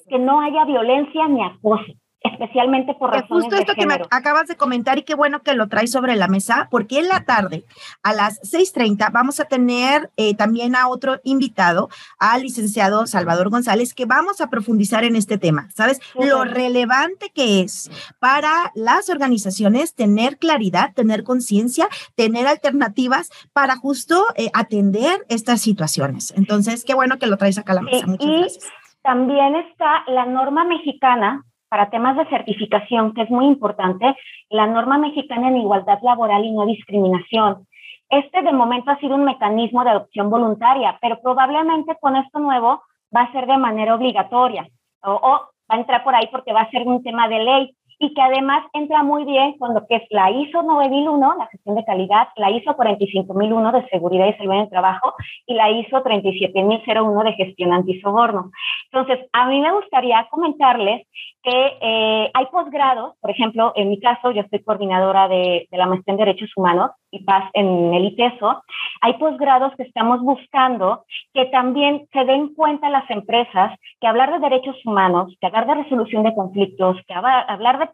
que 0.09 0.19
no 0.19 0.41
haya 0.41 0.65
violencia 0.65 1.29
ni 1.29 1.45
acoso 1.45 1.93
especialmente 2.33 2.95
por 2.95 3.11
razones 3.11 3.45
Justo 3.45 3.57
esto 3.57 3.75
que 3.75 3.87
me 3.87 4.01
acabas 4.11 4.49
de 4.49 4.57
comentar 4.57 4.99
y 4.99 5.03
qué 5.03 5.15
bueno 5.15 5.43
que 5.43 5.55
lo 5.55 5.69
traes 5.69 5.91
sobre 5.91 6.17
la 6.17 6.29
mesa, 6.29 6.69
porque 6.71 6.99
en 6.99 7.09
la 7.09 7.25
tarde 7.25 7.65
a 8.03 8.13
las 8.13 8.41
6.30 8.43 9.11
vamos 9.13 9.41
a 9.41 9.45
tener 9.45 10.11
eh, 10.17 10.35
también 10.35 10.77
a 10.77 10.89
otro 10.89 11.21
invitado, 11.25 11.89
al 12.19 12.43
licenciado 12.43 13.07
Salvador 13.07 13.51
González, 13.51 13.95
que 13.95 14.07
vamos 14.07 14.41
a 14.41 14.51
profundizar 14.51 15.05
en 15.05 15.17
este 15.17 15.39
tema. 15.39 15.69
¿Sabes? 15.75 16.01
Lo 16.15 16.45
relevante 16.45 17.31
que 17.35 17.61
es 17.61 17.91
para 18.19 18.73
las 18.75 19.09
organizaciones 19.09 19.95
tener 19.95 20.39
claridad, 20.39 20.93
tener 20.95 21.25
conciencia, 21.25 21.89
tener 22.15 22.47
alternativas 22.47 23.31
para 23.53 23.77
justo 23.77 24.27
eh, 24.37 24.51
atender 24.55 25.25
estas 25.29 25.61
situaciones. 25.61 26.33
Entonces, 26.37 26.85
qué 26.85 26.95
bueno 26.95 27.19
que 27.19 27.27
lo 27.27 27.37
traes 27.37 27.59
acá 27.59 27.73
a 27.73 27.77
la 27.77 27.83
mesa. 27.83 28.07
Muchas 28.07 28.29
gracias. 28.29 28.73
También 29.03 29.57
está 29.57 30.05
la 30.07 30.27
norma 30.27 30.65
mexicana 30.65 31.45
para 31.69 31.91
temas 31.91 32.17
de 32.17 32.27
certificación, 32.27 33.15
que 33.15 33.23
es 33.23 33.31
muy 33.31 33.47
importante, 33.47 34.17
la 34.51 34.67
norma 34.67 34.99
mexicana 34.99 35.49
en 35.49 35.59
igualdad 35.59 35.99
laboral 36.03 36.45
y 36.45 36.53
no 36.53 36.67
discriminación. 36.67 37.67
Este 38.09 38.43
de 38.43 38.53
momento 38.53 38.91
ha 38.91 38.99
sido 38.99 39.15
un 39.15 39.25
mecanismo 39.25 39.85
de 39.85 39.91
adopción 39.91 40.31
voluntaria, 40.31 40.99
pero 41.01 41.21
probablemente 41.21 41.97
con 42.01 42.17
esto 42.17 42.39
nuevo 42.39 42.83
va 43.15 43.23
a 43.23 43.33
ser 43.33 43.47
de 43.47 43.59
manera 43.59 43.95
obligatoria 43.95 44.67
o, 45.03 45.13
o 45.13 45.31
va 45.71 45.77
a 45.77 45.79
entrar 45.79 46.03
por 46.03 46.15
ahí 46.15 46.27
porque 46.33 46.53
va 46.53 46.63
a 46.63 46.71
ser 46.71 46.87
un 46.87 47.03
tema 47.03 47.29
de 47.29 47.39
ley 47.39 47.75
y 47.99 48.15
que 48.15 48.23
además 48.23 48.65
entra 48.73 49.03
muy 49.03 49.25
bien 49.25 49.59
con 49.59 49.75
lo 49.75 49.87
que 49.87 49.97
es 49.97 50.03
la 50.11 50.31
ISO 50.31 50.63
9001, 50.63 51.35
la 51.37 51.47
gestión 51.47 51.75
de 51.75 51.85
calidad, 51.85 52.29
la 52.37 52.51
ISO 52.51 52.77
45001 52.77 53.73
de 53.73 53.89
seguridad 53.89 54.27
y 54.27 54.35
salud 54.35 54.53
en 54.53 54.61
el 54.61 54.69
trabajo 54.69 55.15
y 55.47 55.55
la 55.55 55.71
ISO 55.71 56.03
37001 56.03 57.25
de 57.25 57.33
gestión 57.33 57.73
antisoborno. 57.73 58.51
Entonces, 58.93 59.27
a 59.33 59.47
mí 59.49 59.61
me 59.61 59.73
gustaría 59.73 60.27
comentarles 60.31 61.07
que 61.43 61.79
eh, 61.81 62.31
hay 62.33 62.47
posgrados, 62.47 63.15
por 63.21 63.31
ejemplo, 63.31 63.73
en 63.75 63.91
mi 63.91 64.01
caso, 64.01 64.31
yo 64.31 64.43
soy 64.51 64.63
coordinadora 64.63 65.29
de, 65.29 65.67
de 65.71 65.79
la 65.79 65.87
maestría 65.87 66.13
en 66.13 66.19
Derechos 66.19 66.51
Humanos 66.57 66.91
y 67.11 67.25
Paz 67.25 67.51
en 67.55 67.95
el 67.95 68.05
ITESO, 68.07 68.63
hay 69.01 69.15
posgrados 69.15 69.75
que 69.77 69.85
estamos 69.85 70.21
buscando 70.21 71.05
que 71.33 71.47
también 71.47 72.07
se 72.13 72.25
den 72.25 72.55
cuenta 72.55 72.91
las 72.91 73.09
empresas 73.11 73.79
que 74.01 74.07
hablar 74.07 74.33
de 74.33 74.41
derechos 74.41 74.77
humanos, 74.85 75.35
que 75.41 75.47
hablar 75.47 75.67
de 75.67 75.83
resolución 75.83 76.23
de 76.23 76.35
conflictos, 76.35 76.97
que 77.07 77.15
hablar 77.15 77.79
de 77.79 77.88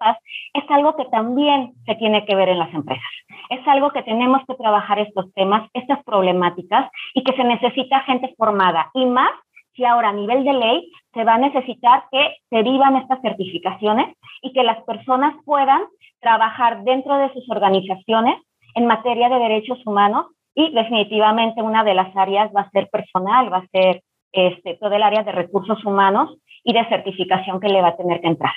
es 0.53 0.65
algo 0.71 0.97
que 0.97 1.05
también 1.07 1.73
se 1.87 1.95
tiene 1.97 2.25
que 2.25 2.35
ver 2.35 2.49
en 2.49 2.59
las 2.59 2.73
empresas. 2.73 3.05
Es 3.51 3.67
algo 3.67 3.91
que 3.91 4.03
tenemos 4.03 4.43
que 4.47 4.55
trabajar 4.55 4.99
estos 4.99 5.33
temas, 5.35 5.69
estas 5.75 6.03
problemáticas 6.05 6.91
y 7.15 7.23
que 7.25 7.33
se 7.33 7.45
necesita 7.45 8.01
gente 8.01 8.35
formada 8.37 8.91
y 8.95 9.07
más 9.07 9.31
si 9.75 9.85
ahora 9.85 10.11
a 10.11 10.13
nivel 10.13 10.45
de 10.45 10.53
ley 10.53 10.93
se 11.13 11.25
va 11.25 11.35
a 11.35 11.39
necesitar 11.39 12.05
que 12.11 12.37
se 12.49 12.57
derivan 12.57 12.97
estas 12.97 13.21
certificaciones 13.23 14.15
y 14.43 14.53
que 14.53 14.63
las 14.63 14.83
personas 14.85 15.35
puedan 15.45 15.83
trabajar 16.21 16.85
dentro 16.85 17.17
de 17.17 17.33
sus 17.33 17.49
organizaciones 17.51 18.37
en 18.75 18.87
materia 18.87 19.29
de 19.29 19.39
derechos 19.39 19.79
humanos 19.85 20.27
y 20.55 20.73
definitivamente 20.73 21.63
una 21.63 21.83
de 21.85 21.95
las 21.95 22.17
áreas 22.17 22.51
va 22.55 22.63
a 22.63 22.71
ser 22.71 22.89
personal, 22.89 23.53
va 23.53 23.59
a 23.59 23.67
ser 23.69 24.03
este, 24.33 24.77
todo 24.77 24.95
el 24.95 25.03
área 25.03 25.23
de 25.23 25.33
recursos 25.33 25.85
humanos 25.85 26.37
y 26.63 26.73
de 26.73 26.89
certificación 26.89 27.61
que 27.61 27.69
le 27.69 27.83
va 27.83 27.89
a 27.89 27.97
tener 27.97 28.21
que 28.21 28.29
entrar. 28.29 28.53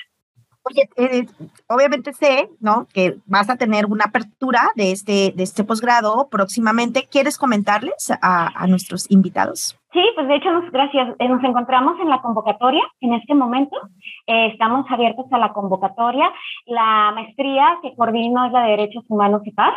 Oye, 0.64 0.88
eh, 0.96 1.26
obviamente 1.68 2.12
sé, 2.12 2.48
¿no? 2.60 2.86
Que 2.92 3.16
vas 3.26 3.48
a 3.48 3.56
tener 3.56 3.86
una 3.86 4.06
apertura 4.06 4.70
de 4.74 4.92
este, 4.92 5.32
de 5.34 5.42
este 5.42 5.64
posgrado 5.64 6.28
próximamente. 6.30 7.08
¿Quieres 7.10 7.38
comentarles 7.38 8.10
a, 8.20 8.62
a 8.62 8.66
nuestros 8.66 9.10
invitados? 9.10 9.78
Sí, 9.92 10.02
pues 10.14 10.28
de 10.28 10.36
hecho, 10.36 10.50
nos, 10.50 10.70
gracias. 10.70 11.16
Eh, 11.18 11.28
nos 11.28 11.42
encontramos 11.42 11.98
en 12.00 12.10
la 12.10 12.20
convocatoria 12.20 12.82
en 13.00 13.14
este 13.14 13.34
momento. 13.34 13.76
Eh, 14.26 14.48
estamos 14.52 14.84
abiertos 14.90 15.26
a 15.32 15.38
la 15.38 15.52
convocatoria. 15.52 16.30
La 16.66 17.12
maestría 17.14 17.78
que 17.82 17.94
coordino 17.96 18.46
es 18.46 18.52
la 18.52 18.64
de 18.64 18.70
Derechos 18.72 19.04
Humanos 19.08 19.42
y 19.44 19.52
Paz. 19.52 19.74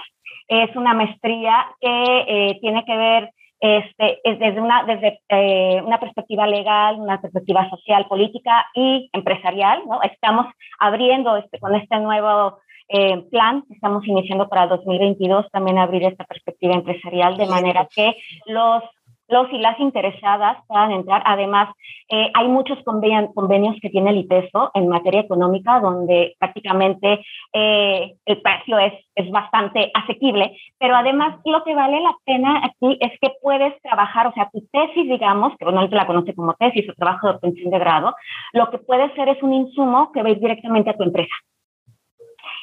Es 0.48 0.76
una 0.76 0.94
maestría 0.94 1.66
que 1.80 2.26
eh, 2.28 2.58
tiene 2.60 2.84
que 2.84 2.98
ver 2.98 3.32
este, 3.62 4.20
es 4.24 4.40
desde, 4.40 4.60
una, 4.60 4.84
desde 4.86 5.22
eh, 5.30 5.82
una 5.86 6.00
perspectiva 6.00 6.48
legal, 6.48 6.96
una 7.00 7.22
perspectiva 7.22 7.70
social, 7.70 8.08
política 8.08 8.66
y 8.74 9.10
empresarial. 9.14 9.84
¿no? 9.88 10.02
Estamos 10.02 10.48
abriendo 10.80 11.38
este, 11.38 11.60
con 11.60 11.76
este 11.76 12.00
nuevo 12.00 12.58
eh, 12.90 13.22
plan 13.30 13.62
que 13.68 13.76
estamos 13.76 14.06
iniciando 14.06 14.50
para 14.50 14.68
2022 14.68 15.50
también 15.52 15.78
abrir 15.78 16.04
esta 16.04 16.26
perspectiva 16.26 16.74
empresarial 16.74 17.38
de 17.38 17.46
manera 17.46 17.88
que 17.96 18.18
los 18.48 18.84
los 19.32 19.52
y 19.52 19.58
las 19.58 19.80
interesadas 19.80 20.58
puedan 20.68 20.92
entrar. 20.92 21.24
Además, 21.26 21.70
eh, 22.10 22.30
hay 22.34 22.48
muchos 22.48 22.78
convenios 22.84 23.76
que 23.82 23.90
tiene 23.90 24.12
el 24.12 24.18
ITESO 24.18 24.72
en 24.74 24.90
materia 24.90 25.22
económica, 25.22 25.80
donde 25.80 26.36
prácticamente 26.38 27.24
eh, 27.54 28.14
el 28.26 28.42
precio 28.42 28.78
es, 28.78 28.94
es 29.16 29.32
bastante 29.32 29.92
asequible, 29.94 30.58
pero 30.78 30.96
además 30.96 31.38
lo 31.46 31.64
que 31.64 31.74
vale 31.74 32.02
la 32.02 32.14
pena 32.26 32.62
aquí 32.66 32.98
es 33.00 33.12
que 33.22 33.32
puedes 33.42 33.82
trabajar, 33.82 34.28
o 34.28 34.34
sea, 34.34 34.50
tu 34.52 34.62
tesis, 34.72 35.10
digamos, 35.10 35.54
que 35.58 35.66
no 35.66 35.90
te 35.90 35.96
la 35.96 36.06
conoce 36.06 36.36
como 36.36 36.54
tesis 36.56 36.90
o 36.90 36.94
trabajo 36.94 37.28
de 37.28 37.36
obtención 37.36 37.72
de 37.72 37.80
grado, 37.80 38.14
lo 38.52 38.70
que 38.70 38.78
puede 38.80 39.14
ser 39.16 39.30
es 39.30 39.42
un 39.42 39.54
insumo 39.54 40.12
que 40.12 40.22
va 40.22 40.30
a 40.30 40.32
ir 40.32 40.40
directamente 40.40 40.90
a 40.90 40.98
tu 40.98 41.04
empresa. 41.04 41.34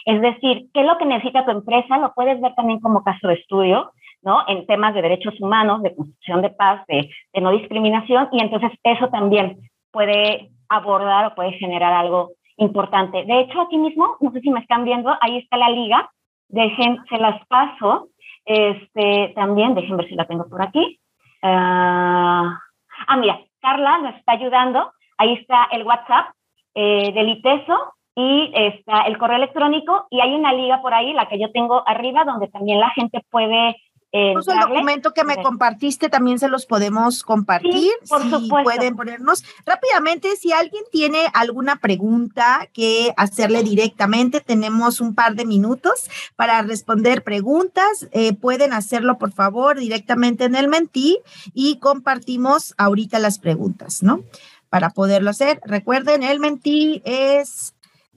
Es 0.05 0.21
decir, 0.21 0.67
¿qué 0.73 0.81
es 0.81 0.87
lo 0.87 0.97
que 0.99 1.07
necesita 1.07 1.45
tu 1.45 1.51
empresa? 1.51 1.99
Lo 1.99 2.13
puedes 2.15 2.41
ver 2.41 2.55
también 2.55 2.81
como 2.81 3.03
caso 3.03 3.29
de 3.29 3.35
estudio 3.35 3.93
¿no? 4.23 4.43
En 4.49 4.67
temas 4.67 4.95
de 4.95 5.03
derechos 5.03 5.41
humanos, 5.41 5.83
de 5.83 5.95
construcción 5.95 6.43
de 6.43 6.51
paz, 6.51 6.85
de, 6.87 7.11
no 7.41 7.51
discriminación, 7.51 8.29
y 8.33 8.43
entonces 8.43 8.73
eso 8.83 9.09
también 9.09 9.59
puede 9.91 10.51
abordar 10.69 11.27
o 11.27 11.35
puede 11.35 11.53
generar 11.53 11.93
algo 11.93 12.33
importante. 12.57 13.25
De 13.25 13.41
hecho, 13.41 13.61
aquí 13.61 13.79
mismo, 13.79 14.17
no 14.21 14.33
sé 14.33 14.41
si 14.41 14.51
me 14.51 14.61
están 14.61 14.85
viendo, 14.85 15.15
ahí 15.21 15.39
está 15.39 15.57
la 15.57 15.71
liga, 15.71 16.11
dejen, 16.49 16.99
se 17.09 17.19
las 17.19 17.47
paso, 17.47 18.09
este, 18.45 19.33
también, 19.35 19.75
dejen 19.75 19.97
ver 19.97 20.09
si 20.09 20.15
la 20.15 20.27
tengo 20.27 20.49
por 20.49 20.63
aquí. 20.63 20.99
ah, 21.43 22.59
ah 23.07 23.17
mira, 23.17 23.41
Carla 23.61 23.99
nos 23.99 24.17
está 24.17 24.33
ayudando, 24.33 24.93
ahí 25.17 25.35
está 25.35 25.69
el 25.73 25.85
WhatsApp 25.85 26.33
eh, 26.75 27.13
del 27.13 27.29
ITESO, 27.29 27.95
y 28.21 28.51
está 28.53 29.03
el 29.03 29.17
correo 29.17 29.37
electrónico 29.37 30.09
y 30.11 30.21
hay 30.21 30.35
una 30.35 30.53
liga 30.53 30.83
por 30.83 30.93
ahí, 30.93 31.13
la 31.13 31.29
que 31.29 31.39
yo 31.39 31.53
tengo 31.53 31.85
arriba, 31.87 32.25
donde 32.25 32.49
también 32.49 32.81
la 32.81 32.91
gente 32.91 33.21
puede 33.31 33.77
el 34.13 34.61
documento 34.61 35.13
que 35.13 35.23
me 35.25 35.37
compartiste 35.37 36.09
también 36.09 36.39
se 36.39 36.49
los 36.49 36.65
podemos 36.65 37.23
compartir. 37.23 37.93
por 38.09 38.23
si 38.23 38.49
pueden 38.49 38.97
ponernos 38.97 39.45
rápidamente, 39.67 40.37
si 40.37 40.53
alguien 40.53 40.83
tiene 40.91 41.27
alguna 41.35 41.77
pregunta 41.77 42.69
que 42.73 43.13
hacerle 43.17 43.63
directamente, 43.63 44.41
tenemos 44.41 45.01
un 45.01 45.15
par 45.15 45.35
de 45.35 45.45
minutos 45.45 46.09
para 46.37 46.63
responder 46.63 47.23
preguntas. 47.23 48.09
Eh, 48.13 48.33
pueden 48.33 48.73
hacerlo, 48.73 49.19
por 49.19 49.33
favor, 49.33 49.79
directamente 49.79 50.45
en 50.45 50.55
el 50.55 50.69
Mentí 50.69 51.19
y 51.53 51.79
compartimos 51.79 52.75
ahorita 52.79 53.19
las 53.19 53.39
preguntas, 53.39 54.03
¿no? 54.03 54.23
Para 54.71 54.91
poderlo 54.91 55.31
hacer. 55.31 55.61
Recuerden, 55.65 56.23
el 56.23 56.41
Mentí 56.41 57.03
es 57.05 57.75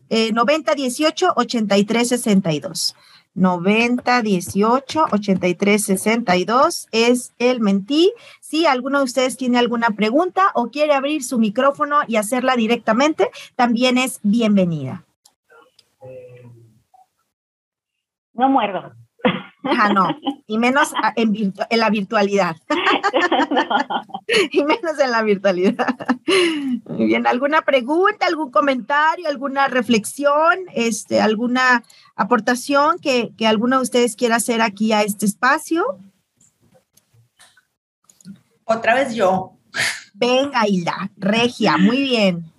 eh, 0.09 0.31
9018 0.31 1.33
8362. 1.35 2.95
90 3.33 4.21
18 4.21 5.05
83 5.11 5.83
62 5.83 6.87
es 6.91 7.33
el 7.39 7.59
mentí. 7.61 8.13
Si 8.39 8.65
alguno 8.65 8.99
de 8.99 9.05
ustedes 9.05 9.37
tiene 9.37 9.59
alguna 9.59 9.91
pregunta 9.91 10.51
o 10.53 10.69
quiere 10.69 10.93
abrir 10.93 11.23
su 11.23 11.39
micrófono 11.39 11.99
y 12.07 12.17
hacerla 12.17 12.55
directamente, 12.55 13.29
también 13.55 13.97
es 13.97 14.19
bienvenida. 14.23 15.05
No 18.33 18.49
muerdo. 18.49 19.00
Ah, 19.63 19.93
no, 19.93 20.07
y 20.47 20.57
menos 20.57 20.93
en, 21.15 21.53
la 21.69 21.89
virtualidad. 21.89 22.55
y 24.51 24.63
menos 24.63 24.99
en 24.99 25.11
la 25.11 25.21
virtualidad. 25.21 25.95
Muy 26.87 27.05
bien, 27.05 27.27
¿alguna 27.27 27.61
pregunta, 27.61 28.25
algún 28.25 28.51
comentario, 28.51 29.27
alguna 29.27 29.67
reflexión, 29.67 30.59
este, 30.73 31.21
alguna 31.21 31.83
aportación 32.15 32.99
que, 32.99 33.33
que 33.37 33.47
alguno 33.47 33.77
de 33.77 33.83
ustedes 33.83 34.15
quiera 34.15 34.37
hacer 34.37 34.61
aquí 34.61 34.93
a 34.93 35.03
este 35.03 35.25
espacio? 35.25 35.99
Otra 38.65 38.95
vez 38.95 39.13
yo. 39.13 39.57
Venga, 40.13 40.67
Hilda, 40.67 41.11
Regia, 41.17 41.77
muy 41.77 42.01
bien. 42.01 42.50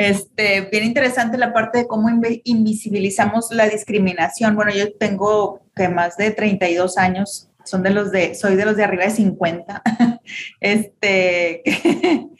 Este, 0.00 0.62
bien 0.62 0.84
interesante 0.84 1.36
la 1.36 1.52
parte 1.52 1.80
de 1.80 1.86
cómo 1.86 2.08
invisibilizamos 2.44 3.50
la 3.50 3.68
discriminación. 3.68 4.56
Bueno, 4.56 4.72
yo 4.72 4.94
tengo 4.94 5.60
que 5.76 5.90
más 5.90 6.16
de 6.16 6.30
32 6.30 6.96
años, 6.96 7.50
son 7.64 7.82
de 7.82 7.90
los 7.90 8.10
de, 8.10 8.34
soy 8.34 8.56
de 8.56 8.64
los 8.64 8.78
de 8.78 8.84
arriba 8.84 9.04
de 9.04 9.10
50. 9.10 9.82
este, 10.60 11.62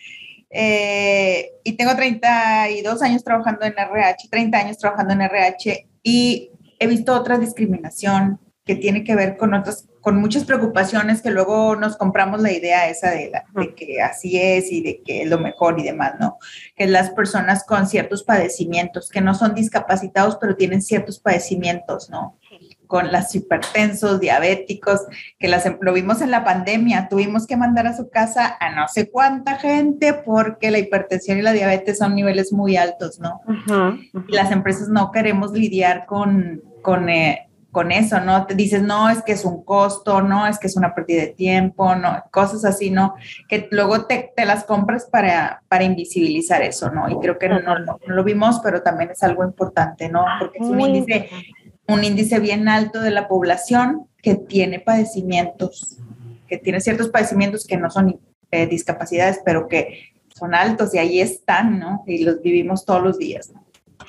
eh, 0.51 1.51
y 1.63 1.73
tengo 1.75 1.95
32 1.95 3.03
años 3.03 3.23
trabajando 3.23 3.67
en 3.67 3.75
RH, 3.77 4.29
30 4.31 4.59
años 4.59 4.79
trabajando 4.79 5.13
en 5.13 5.21
RH 5.21 5.87
y 6.03 6.53
he 6.79 6.87
visto 6.87 7.15
otra 7.15 7.37
discriminación 7.37 8.41
que 8.65 8.77
tiene 8.77 9.05
que 9.05 9.15
ver 9.15 9.37
con 9.37 9.55
otras, 9.55 9.89
con 10.01 10.21
muchas 10.21 10.45
preocupaciones 10.45 11.23
que 11.23 11.31
luego 11.31 11.77
nos 11.77 11.97
compramos 11.97 12.41
la 12.41 12.53
idea 12.53 12.89
esa 12.89 13.11
de, 13.11 13.33
de 13.55 13.75
que 13.75 14.01
así 14.03 14.39
es 14.39 14.71
y 14.71 14.83
de 14.83 15.03
que 15.03 15.23
es 15.23 15.29
lo 15.29 15.39
mejor 15.39 15.79
y 15.79 15.83
demás, 15.83 16.15
¿no? 16.21 16.39
Que 16.77 16.87
las 16.87 17.11
personas 17.11 17.65
con 17.65 17.87
ciertos 17.87 18.23
padecimientos, 18.23 19.09
que 19.09 19.21
no 19.21 19.35
son 19.35 19.55
discapacitados, 19.55 20.37
pero 20.41 20.57
tienen 20.57 20.83
ciertos 20.83 21.19
padecimientos, 21.19 22.11
¿no? 22.11 22.39
con 22.91 23.13
las 23.13 23.33
hipertensos, 23.37 24.19
diabéticos, 24.19 25.07
que 25.39 25.47
las, 25.47 25.65
lo 25.81 25.93
vimos 25.93 26.21
en 26.23 26.33
la 26.33 26.43
pandemia, 26.43 27.07
tuvimos 27.09 27.47
que 27.47 27.57
mandar 27.57 27.87
a 27.87 27.97
su 27.97 28.11
casa 28.11 28.57
a 28.59 28.75
no 28.75 28.89
sé 28.89 29.09
cuánta 29.09 29.61
gente 29.61 30.13
porque 30.13 30.73
la 30.73 30.81
hipertensión 30.81 31.39
y 31.39 31.43
la 31.43 31.53
diabetes 31.53 31.99
son 31.99 32.17
niveles 32.17 32.53
muy 32.53 32.77
altos, 32.77 33.21
¿no? 33.21 33.43
Y 34.27 34.35
las 34.35 34.51
empresas 34.51 34.89
no 34.89 35.13
queremos 35.13 35.53
lidiar 35.53 36.05
con, 36.05 36.63
con, 36.83 37.09
eh, 37.09 37.49
con 37.71 37.93
eso, 37.93 38.21
¿no? 38.21 38.47
Te 38.47 38.55
dices, 38.55 38.83
no, 38.83 39.09
es 39.09 39.23
que 39.23 39.33
es 39.33 39.45
un 39.45 39.65
costo, 39.65 40.23
no, 40.23 40.47
es 40.47 40.59
que 40.59 40.67
es 40.67 40.77
una 40.77 40.95
pérdida 40.95 41.23
de 41.23 41.29
tiempo, 41.29 41.95
no, 41.95 42.23
cosas 42.31 42.65
así, 42.65 42.91
¿no? 42.91 43.15
Que 43.49 43.69
luego 43.71 44.07
te, 44.07 44.33
te 44.35 44.45
las 44.45 44.65
compras 44.65 45.09
para, 45.11 45.63
para 45.69 45.85
invisibilizar 45.85 46.63
eso, 46.63 46.91
¿no? 46.91 47.09
Y 47.09 47.19
creo 47.19 47.39
que 47.39 47.49
no, 47.49 47.61
no, 47.61 47.99
lo 48.07 48.25
vimos, 48.25 48.61
pero 48.63 48.83
también 48.83 49.11
es 49.11 49.23
algo 49.23 49.45
importante, 49.45 50.09
¿no? 50.09 50.25
Porque 50.41 50.59
es 50.59 50.67
un 50.67 50.81
índice 50.81 51.29
un 51.93 52.05
índice 52.05 52.39
bien 52.39 52.69
alto 52.69 53.01
de 53.01 53.11
la 53.11 53.29
población 53.29 54.07
que 54.23 54.35
tiene 54.37 54.81
padecimientos, 54.81 55.99
que 56.49 56.59
tiene 56.59 56.81
ciertos 56.81 57.09
padecimientos 57.09 57.67
que 57.67 57.77
no 57.77 57.91
son 57.91 58.21
eh, 58.51 58.67
discapacidades, 58.67 59.41
pero 59.45 59.67
que 59.69 60.11
son 60.29 60.55
altos 60.55 60.95
y 60.95 60.99
ahí 60.99 61.21
están, 61.21 61.79
¿no? 61.79 62.03
Y 62.07 62.25
los 62.25 62.41
vivimos 62.43 62.85
todos 62.85 63.03
los 63.03 63.19
días. 63.19 63.53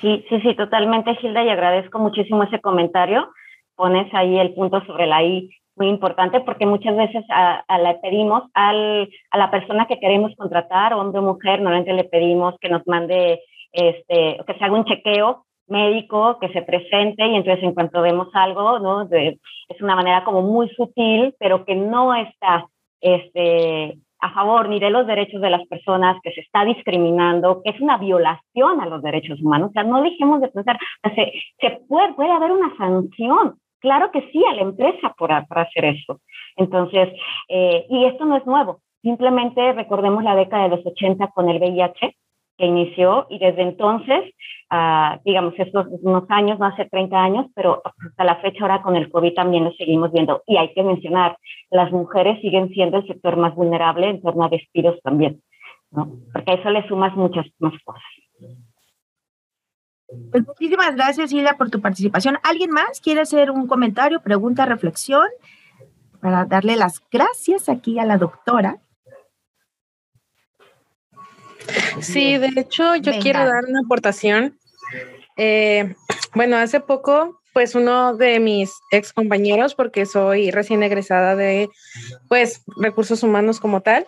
Sí, 0.00 0.24
sí, 0.28 0.40
sí, 0.40 0.56
totalmente, 0.56 1.14
Gilda, 1.16 1.44
y 1.44 1.48
agradezco 1.48 1.98
muchísimo 1.98 2.42
ese 2.44 2.60
comentario. 2.60 3.28
Pones 3.76 4.12
ahí 4.14 4.38
el 4.38 4.54
punto 4.54 4.84
sobre 4.84 5.06
la 5.06 5.22
I 5.22 5.50
muy 5.76 5.88
importante 5.88 6.40
porque 6.40 6.66
muchas 6.66 6.96
veces 6.96 7.24
a, 7.30 7.64
le 7.78 7.94
pedimos 7.94 8.44
al, 8.54 9.08
a 9.30 9.38
la 9.38 9.50
persona 9.50 9.86
que 9.86 9.98
queremos 9.98 10.34
contratar, 10.36 10.92
hombre 10.92 11.20
o 11.20 11.22
mujer, 11.22 11.60
normalmente 11.60 11.94
le 11.94 12.04
pedimos 12.04 12.54
que 12.60 12.68
nos 12.68 12.86
mande, 12.86 13.40
este, 13.72 14.38
que 14.46 14.54
se 14.58 14.64
haga 14.64 14.74
un 14.74 14.84
chequeo 14.84 15.46
médico 15.68 16.38
que 16.40 16.52
se 16.52 16.62
presente 16.62 17.26
y 17.26 17.36
entonces 17.36 17.64
en 17.64 17.72
cuanto 17.72 18.02
vemos 18.02 18.28
algo, 18.34 18.78
¿no? 18.78 19.08
es 19.10 19.80
una 19.80 19.96
manera 19.96 20.24
como 20.24 20.42
muy 20.42 20.68
sutil, 20.70 21.34
pero 21.38 21.64
que 21.64 21.74
no 21.74 22.14
está 22.14 22.66
este, 23.00 23.96
a 24.20 24.32
favor 24.32 24.68
ni 24.68 24.78
de 24.78 24.90
los 24.90 25.06
derechos 25.06 25.40
de 25.40 25.50
las 25.50 25.66
personas, 25.66 26.16
que 26.22 26.32
se 26.32 26.40
está 26.40 26.64
discriminando, 26.64 27.62
que 27.62 27.70
es 27.70 27.80
una 27.80 27.96
violación 27.96 28.80
a 28.80 28.86
los 28.86 29.02
derechos 29.02 29.40
humanos. 29.40 29.70
O 29.70 29.72
sea, 29.72 29.82
no 29.82 30.02
dejemos 30.02 30.40
de 30.40 30.48
pensar, 30.48 30.78
se, 31.14 31.32
se 31.60 31.80
puede, 31.88 32.12
puede 32.14 32.30
haber 32.30 32.52
una 32.52 32.74
sanción. 32.76 33.56
Claro 33.82 34.12
que 34.12 34.30
sí 34.30 34.40
a 34.48 34.54
la 34.54 34.62
empresa 34.62 35.12
por, 35.18 35.32
hacer 35.32 35.84
eso. 35.84 36.20
Entonces, 36.56 37.08
eh, 37.48 37.84
y 37.90 38.04
esto 38.04 38.24
no 38.24 38.36
es 38.36 38.46
nuevo. 38.46 38.80
Simplemente 39.02 39.72
recordemos 39.72 40.22
la 40.22 40.36
década 40.36 40.68
de 40.68 40.76
los 40.76 40.86
80 40.86 41.26
con 41.34 41.48
el 41.48 41.58
VIH, 41.58 42.14
que 42.56 42.66
inició 42.66 43.26
y 43.28 43.40
desde 43.40 43.62
entonces, 43.62 44.30
uh, 44.70 45.18
digamos, 45.24 45.54
estos 45.58 45.86
unos 46.02 46.24
años, 46.28 46.60
no 46.60 46.66
hace 46.66 46.84
30 46.84 47.16
años, 47.16 47.46
pero 47.56 47.82
hasta 47.84 48.24
la 48.24 48.36
fecha 48.36 48.62
ahora 48.62 48.82
con 48.82 48.94
el 48.94 49.10
COVID 49.10 49.34
también 49.34 49.64
lo 49.64 49.72
seguimos 49.72 50.12
viendo. 50.12 50.42
Y 50.46 50.58
hay 50.58 50.72
que 50.74 50.84
mencionar, 50.84 51.36
las 51.70 51.90
mujeres 51.90 52.40
siguen 52.40 52.68
siendo 52.68 52.98
el 52.98 53.06
sector 53.08 53.36
más 53.36 53.56
vulnerable 53.56 54.08
en 54.08 54.22
torno 54.22 54.44
a 54.44 54.48
despidos 54.48 55.00
también. 55.02 55.42
Porque 55.90 56.52
a 56.52 56.54
eso 56.54 56.70
le 56.70 56.86
sumas 56.86 57.16
muchas 57.16 57.46
más 57.58 57.74
cosas. 57.84 58.02
Pues 60.30 60.46
muchísimas 60.46 60.94
gracias, 60.94 61.32
Hilda, 61.32 61.56
por 61.56 61.70
tu 61.70 61.80
participación. 61.80 62.38
¿Alguien 62.42 62.70
más 62.70 63.00
quiere 63.00 63.20
hacer 63.20 63.50
un 63.50 63.66
comentario, 63.66 64.20
pregunta, 64.20 64.66
reflexión? 64.66 65.26
Para 66.20 66.44
darle 66.44 66.76
las 66.76 67.00
gracias 67.10 67.68
aquí 67.68 67.98
a 67.98 68.04
la 68.04 68.18
doctora. 68.18 68.78
Sí, 72.00 72.38
de 72.38 72.50
hecho, 72.56 72.96
yo 72.96 73.12
quiero 73.20 73.40
dar 73.40 73.64
una 73.68 73.80
aportación. 73.80 74.58
Eh, 75.36 75.94
bueno, 76.34 76.56
hace 76.56 76.80
poco, 76.80 77.40
pues 77.52 77.74
uno 77.74 78.14
de 78.14 78.40
mis 78.40 78.72
ex 78.90 79.12
compañeros, 79.12 79.74
porque 79.74 80.06
soy 80.06 80.50
recién 80.50 80.82
egresada 80.82 81.36
de, 81.36 81.68
pues, 82.28 82.62
recursos 82.76 83.22
humanos 83.22 83.60
como 83.60 83.80
tal, 83.80 84.06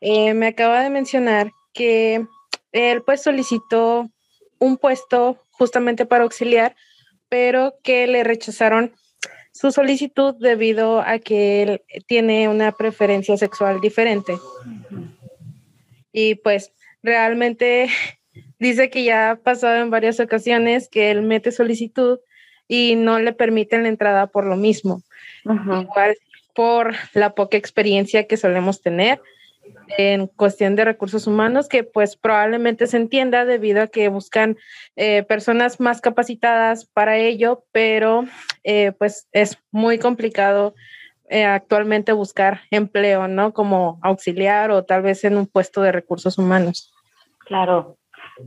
eh, 0.00 0.34
me 0.34 0.48
acaba 0.48 0.82
de 0.82 0.90
mencionar 0.90 1.52
que 1.72 2.26
él, 2.72 3.02
pues, 3.02 3.22
solicitó 3.22 4.10
un 4.62 4.76
puesto 4.76 5.38
justamente 5.50 6.06
para 6.06 6.22
auxiliar, 6.22 6.76
pero 7.28 7.74
que 7.82 8.06
le 8.06 8.22
rechazaron 8.22 8.92
su 9.52 9.72
solicitud 9.72 10.36
debido 10.38 11.00
a 11.00 11.18
que 11.18 11.62
él 11.62 11.82
tiene 12.06 12.48
una 12.48 12.70
preferencia 12.70 13.36
sexual 13.36 13.80
diferente. 13.80 14.34
Y 16.12 16.36
pues 16.36 16.70
realmente 17.02 17.88
dice 18.60 18.88
que 18.88 19.02
ya 19.02 19.32
ha 19.32 19.36
pasado 19.36 19.82
en 19.82 19.90
varias 19.90 20.20
ocasiones 20.20 20.88
que 20.88 21.10
él 21.10 21.22
mete 21.22 21.50
solicitud 21.50 22.20
y 22.68 22.94
no 22.94 23.18
le 23.18 23.32
permiten 23.32 23.82
la 23.82 23.88
entrada 23.88 24.28
por 24.28 24.46
lo 24.46 24.56
mismo. 24.56 25.02
Igual 25.44 26.16
por 26.54 26.94
la 27.14 27.34
poca 27.34 27.56
experiencia 27.56 28.28
que 28.28 28.36
solemos 28.36 28.80
tener 28.80 29.20
en 29.98 30.26
cuestión 30.26 30.76
de 30.76 30.84
recursos 30.84 31.26
humanos, 31.26 31.68
que 31.68 31.84
pues 31.84 32.16
probablemente 32.16 32.86
se 32.86 32.96
entienda 32.96 33.44
debido 33.44 33.82
a 33.82 33.86
que 33.86 34.08
buscan 34.08 34.56
eh, 34.96 35.22
personas 35.22 35.80
más 35.80 36.00
capacitadas 36.00 36.86
para 36.86 37.16
ello, 37.16 37.64
pero 37.72 38.24
eh, 38.64 38.92
pues 38.98 39.28
es 39.32 39.58
muy 39.70 39.98
complicado 39.98 40.74
eh, 41.28 41.44
actualmente 41.44 42.12
buscar 42.12 42.60
empleo, 42.70 43.28
¿no? 43.28 43.52
Como 43.52 43.98
auxiliar 44.02 44.70
o 44.70 44.84
tal 44.84 45.02
vez 45.02 45.24
en 45.24 45.36
un 45.36 45.46
puesto 45.46 45.80
de 45.80 45.92
recursos 45.92 46.38
humanos. 46.38 46.92
Claro. 47.46 47.96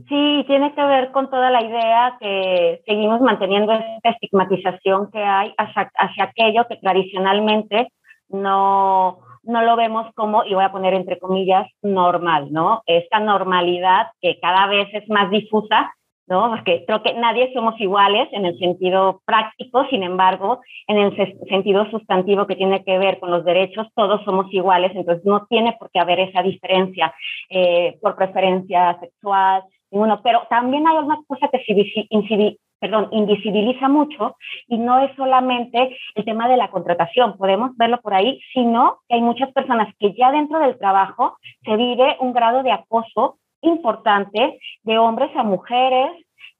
Sí, 0.08 0.44
tiene 0.46 0.74
que 0.74 0.84
ver 0.84 1.10
con 1.12 1.30
toda 1.30 1.50
la 1.50 1.62
idea 1.62 2.16
que 2.20 2.82
seguimos 2.86 3.20
manteniendo 3.20 3.72
esta 3.72 4.10
estigmatización 4.10 5.10
que 5.10 5.22
hay 5.22 5.54
hacia, 5.56 5.90
aquello 6.24 6.66
que 6.68 6.76
tradicionalmente 6.76 7.88
no, 8.28 9.18
no 9.46 9.62
lo 9.62 9.76
vemos 9.76 10.06
como, 10.14 10.44
y 10.44 10.54
voy 10.54 10.64
a 10.64 10.72
poner 10.72 10.94
entre 10.94 11.18
comillas, 11.18 11.66
normal, 11.82 12.48
¿no? 12.52 12.82
Esta 12.86 13.20
normalidad 13.20 14.08
que 14.20 14.38
cada 14.40 14.66
vez 14.66 14.88
es 14.92 15.08
más 15.08 15.30
difusa 15.30 15.92
¿no? 16.28 16.50
Porque 16.50 16.84
creo 16.86 17.02
que 17.02 17.14
nadie 17.14 17.52
somos 17.52 17.80
iguales 17.80 18.28
en 18.32 18.46
el 18.46 18.58
sentido 18.58 19.22
práctico, 19.24 19.86
sin 19.90 20.02
embargo, 20.02 20.60
en 20.88 20.98
el 20.98 21.16
sentido 21.48 21.88
sustantivo 21.90 22.46
que 22.46 22.56
tiene 22.56 22.82
que 22.84 22.98
ver 22.98 23.20
con 23.20 23.30
los 23.30 23.44
derechos, 23.44 23.86
todos 23.94 24.24
somos 24.24 24.52
iguales, 24.52 24.92
entonces 24.94 25.24
no 25.24 25.46
tiene 25.48 25.76
por 25.78 25.90
qué 25.90 26.00
haber 26.00 26.20
esa 26.20 26.42
diferencia 26.42 27.14
eh, 27.48 27.96
por 28.00 28.16
preferencia 28.16 28.98
sexual, 29.00 29.62
pero 30.22 30.42
también 30.50 30.86
hay 30.86 30.96
una 30.96 31.18
cosa 31.26 31.48
que 31.48 31.62
se 31.64 31.74
perdón, 32.78 33.08
invisibiliza 33.12 33.88
mucho 33.88 34.36
y 34.68 34.78
no 34.78 35.00
es 35.00 35.14
solamente 35.16 35.96
el 36.14 36.24
tema 36.24 36.48
de 36.48 36.56
la 36.56 36.70
contratación, 36.70 37.36
podemos 37.38 37.76
verlo 37.76 38.00
por 38.00 38.14
ahí, 38.14 38.40
sino 38.52 38.98
que 39.08 39.16
hay 39.16 39.22
muchas 39.22 39.52
personas 39.52 39.92
que 39.98 40.14
ya 40.14 40.30
dentro 40.30 40.58
del 40.58 40.78
trabajo 40.78 41.36
se 41.64 41.76
vive 41.76 42.16
un 42.20 42.32
grado 42.32 42.62
de 42.62 42.72
acoso 42.72 43.38
importante 43.62 44.58
de 44.82 44.98
hombres 44.98 45.30
a 45.36 45.42
mujeres, 45.42 46.10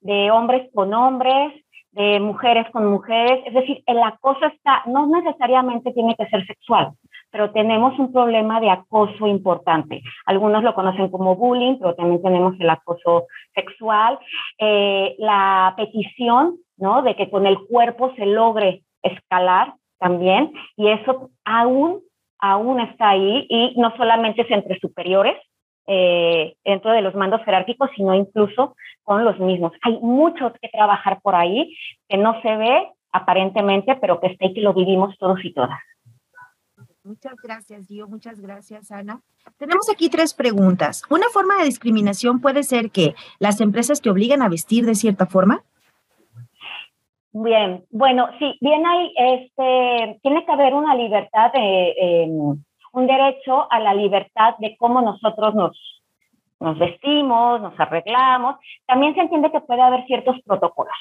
de 0.01 0.31
hombres 0.31 0.69
con 0.75 0.95
hombres, 0.95 1.53
de 1.93 2.21
mujeres 2.21 2.67
con 2.73 2.87
mujeres. 2.87 3.43
Es 3.47 3.55
decir, 3.55 3.83
el 3.87 4.03
acoso 4.03 4.47
está, 4.47 4.83
no 4.87 5.07
necesariamente 5.07 5.93
tiene 5.93 6.15
que 6.17 6.27
ser 6.27 6.47
sexual, 6.47 6.93
pero 7.37 7.51
tenemos 7.51 7.99
un 7.99 8.14
problema 8.14 8.61
de 8.61 8.70
acoso 8.70 9.27
importante. 9.27 10.01
Algunos 10.25 10.62
lo 10.62 10.75
conocen 10.75 11.11
como 11.11 11.37
bullying, 11.37 11.77
pero 11.79 11.94
también 11.94 12.22
tenemos 12.22 12.59
el 12.59 12.70
acoso 12.70 13.27
sexual. 13.55 14.18
Eh, 14.59 15.14
la 15.18 15.75
petición, 15.77 16.57
¿no? 16.79 17.03
De 17.03 17.14
que 17.14 17.29
con 17.29 17.46
el 17.46 17.59
cuerpo 17.66 18.14
se 18.16 18.25
logre 18.25 18.85
escalar 19.02 19.75
también, 19.98 20.50
y 20.79 20.88
eso 20.88 21.29
aún, 21.44 22.00
aún 22.38 22.81
está 22.81 23.11
ahí, 23.11 23.46
y 23.50 23.75
no 23.77 23.94
solamente 23.98 24.40
es 24.40 24.50
entre 24.50 24.79
superiores, 24.79 25.37
eh, 25.87 26.54
dentro 26.65 26.90
de 26.90 27.02
los 27.02 27.15
mandos 27.15 27.42
jerárquicos, 27.44 27.90
sino 27.96 28.15
incluso 28.15 28.77
con 29.02 29.27
los 29.27 29.38
mismos. 29.38 29.73
Hay 29.83 29.98
mucho 30.00 30.54
que 30.54 30.71
trabajar 30.71 31.21
por 31.21 31.35
ahí 31.35 31.77
que 32.08 32.17
no 32.17 32.40
se 32.40 32.56
ve 32.56 32.88
aparentemente, 33.13 33.94
pero 33.96 34.21
que 34.21 34.29
está 34.29 34.46
y 34.46 34.54
que 34.54 34.63
lo 34.63 34.73
vivimos 34.73 35.19
todos 35.19 35.44
y 35.44 35.52
todas. 35.52 35.79
Muchas 37.07 37.37
gracias, 37.40 37.87
Gio. 37.87 38.09
Muchas 38.09 38.40
gracias, 38.40 38.90
Ana. 38.90 39.21
Tenemos 39.59 39.88
aquí 39.88 40.09
tres 40.11 40.35
preguntas. 40.35 41.02
¿Una 41.09 41.27
forma 41.33 41.57
de 41.59 41.67
discriminación 41.67 42.40
puede 42.40 42.65
ser 42.65 42.90
que 42.90 43.15
las 43.38 43.61
empresas 43.61 44.02
te 44.02 44.11
obligan 44.11 44.42
a 44.42 44.48
vestir 44.48 44.85
de 44.85 44.96
cierta 44.96 45.27
forma? 45.27 45.63
Bien, 47.33 47.85
bueno, 47.90 48.29
sí, 48.38 48.59
bien 48.61 48.85
hay, 48.87 49.13
este, 49.17 50.19
tiene 50.23 50.44
que 50.44 50.52
haber 50.52 50.75
una 50.75 50.94
libertad 50.94 51.52
de, 51.52 51.94
em, 51.96 52.65
un 52.92 53.07
derecho 53.07 53.71
a 53.71 53.79
la 53.79 53.94
libertad 53.94 54.54
de 54.59 54.77
cómo 54.77 55.00
nosotros 55.00 55.54
nos, 55.54 56.02
nos 56.59 56.79
vestimos, 56.79 57.61
nos 57.61 57.79
arreglamos. 57.79 58.57
También 58.87 59.15
se 59.15 59.21
entiende 59.21 59.52
que 59.52 59.61
puede 59.61 59.83
haber 59.83 60.04
ciertos 60.07 60.37
protocolos. 60.44 60.96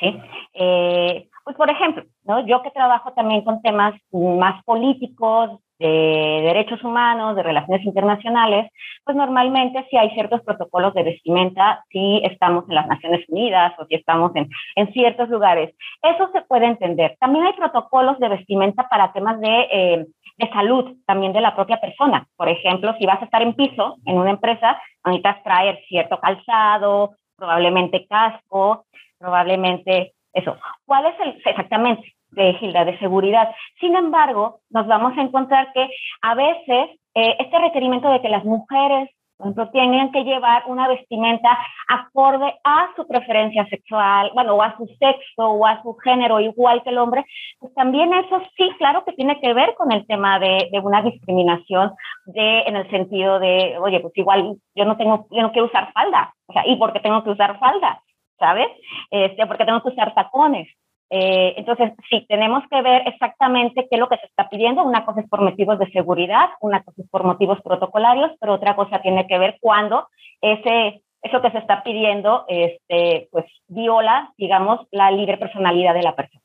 ¿sí? 0.00 0.20
Eh, 0.54 1.28
pues 1.48 1.56
por 1.56 1.70
ejemplo, 1.70 2.04
¿no? 2.24 2.46
yo 2.46 2.60
que 2.60 2.70
trabajo 2.72 3.14
también 3.14 3.42
con 3.42 3.62
temas 3.62 3.94
más 4.12 4.62
políticos, 4.64 5.58
de 5.78 6.42
derechos 6.44 6.84
humanos, 6.84 7.36
de 7.36 7.42
relaciones 7.42 7.86
internacionales, 7.86 8.70
pues 9.02 9.16
normalmente 9.16 9.86
si 9.88 9.96
hay 9.96 10.10
ciertos 10.10 10.42
protocolos 10.42 10.92
de 10.92 11.04
vestimenta, 11.04 11.82
si 11.88 12.20
estamos 12.22 12.68
en 12.68 12.74
las 12.74 12.86
Naciones 12.86 13.24
Unidas 13.30 13.72
o 13.78 13.86
si 13.86 13.94
estamos 13.94 14.36
en, 14.36 14.50
en 14.76 14.92
ciertos 14.92 15.30
lugares. 15.30 15.74
Eso 16.02 16.28
se 16.34 16.42
puede 16.42 16.66
entender. 16.66 17.16
También 17.18 17.46
hay 17.46 17.54
protocolos 17.54 18.18
de 18.18 18.28
vestimenta 18.28 18.86
para 18.86 19.14
temas 19.14 19.40
de, 19.40 19.68
eh, 19.72 20.06
de 20.36 20.48
salud, 20.50 20.96
también 21.06 21.32
de 21.32 21.40
la 21.40 21.56
propia 21.56 21.80
persona. 21.80 22.26
Por 22.36 22.50
ejemplo, 22.50 22.94
si 22.98 23.06
vas 23.06 23.22
a 23.22 23.24
estar 23.24 23.40
en 23.40 23.54
piso 23.54 23.96
en 24.04 24.18
una 24.18 24.32
empresa, 24.32 24.78
necesitas 25.02 25.42
traer 25.44 25.80
cierto 25.88 26.20
calzado, 26.20 27.12
probablemente 27.38 28.06
casco, 28.06 28.84
probablemente 29.18 30.12
eso. 30.32 30.56
¿Cuál 30.86 31.06
es 31.06 31.20
el 31.20 31.42
exactamente? 31.44 32.18
de 32.30 32.54
Gilda, 32.54 32.84
de 32.84 32.98
seguridad. 32.98 33.54
Sin 33.80 33.96
embargo, 33.96 34.60
nos 34.70 34.86
vamos 34.86 35.16
a 35.16 35.22
encontrar 35.22 35.72
que 35.72 35.88
a 36.22 36.34
veces 36.34 36.98
eh, 37.14 37.36
este 37.38 37.58
requerimiento 37.58 38.10
de 38.10 38.20
que 38.20 38.28
las 38.28 38.44
mujeres, 38.44 39.10
por 39.36 39.46
ejemplo, 39.46 39.70
tienen 39.70 40.10
que 40.10 40.24
llevar 40.24 40.64
una 40.66 40.88
vestimenta 40.88 41.56
acorde 41.88 42.54
a 42.64 42.88
su 42.96 43.06
preferencia 43.06 43.64
sexual, 43.66 44.30
bueno, 44.34 44.54
o 44.54 44.62
a 44.62 44.76
su 44.76 44.86
sexo 44.98 45.48
o 45.48 45.64
a 45.64 45.80
su 45.82 45.94
género, 45.96 46.40
igual 46.40 46.82
que 46.82 46.90
el 46.90 46.98
hombre, 46.98 47.24
pues 47.60 47.72
también 47.74 48.12
eso 48.12 48.42
sí, 48.56 48.68
claro 48.78 49.04
que 49.04 49.12
tiene 49.12 49.40
que 49.40 49.54
ver 49.54 49.74
con 49.76 49.92
el 49.92 50.06
tema 50.06 50.38
de, 50.40 50.68
de 50.72 50.80
una 50.80 51.02
discriminación 51.02 51.92
de, 52.26 52.60
en 52.62 52.76
el 52.76 52.90
sentido 52.90 53.38
de, 53.38 53.78
oye, 53.78 54.00
pues 54.00 54.12
igual 54.16 54.56
yo 54.74 54.84
no 54.84 54.96
tengo, 54.96 55.28
yo 55.30 55.42
no 55.42 55.52
quiero 55.52 55.68
usar 55.68 55.92
falda, 55.92 56.34
o 56.46 56.52
sea, 56.52 56.66
¿y 56.66 56.76
por 56.76 56.92
qué 56.92 57.00
tengo 57.00 57.22
que 57.22 57.30
usar 57.30 57.58
falda? 57.60 58.02
¿Sabes? 58.38 58.68
Este, 59.10 59.46
porque 59.46 59.64
tengo 59.64 59.82
que 59.82 59.90
usar 59.90 60.14
tacones. 60.14 60.68
Eh, 61.10 61.54
entonces, 61.56 61.92
sí, 62.10 62.26
tenemos 62.28 62.62
que 62.70 62.82
ver 62.82 63.02
exactamente 63.06 63.86
qué 63.88 63.96
es 63.96 63.98
lo 63.98 64.08
que 64.08 64.18
se 64.18 64.26
está 64.26 64.48
pidiendo. 64.48 64.84
Una 64.84 65.04
cosa 65.04 65.20
es 65.20 65.28
por 65.28 65.40
motivos 65.40 65.78
de 65.78 65.90
seguridad, 65.90 66.50
una 66.60 66.82
cosa 66.82 67.02
es 67.02 67.08
por 67.08 67.24
motivos 67.24 67.60
protocolarios, 67.62 68.32
pero 68.40 68.54
otra 68.54 68.76
cosa 68.76 69.00
tiene 69.00 69.26
que 69.26 69.38
ver 69.38 69.56
cuando 69.60 70.08
ese, 70.40 71.02
eso 71.22 71.40
que 71.40 71.50
se 71.50 71.58
está 71.58 71.82
pidiendo 71.82 72.44
este, 72.48 73.28
pues, 73.32 73.46
viola, 73.68 74.32
digamos, 74.36 74.86
la 74.90 75.10
libre 75.10 75.38
personalidad 75.38 75.94
de 75.94 76.02
la 76.02 76.14
persona. 76.14 76.42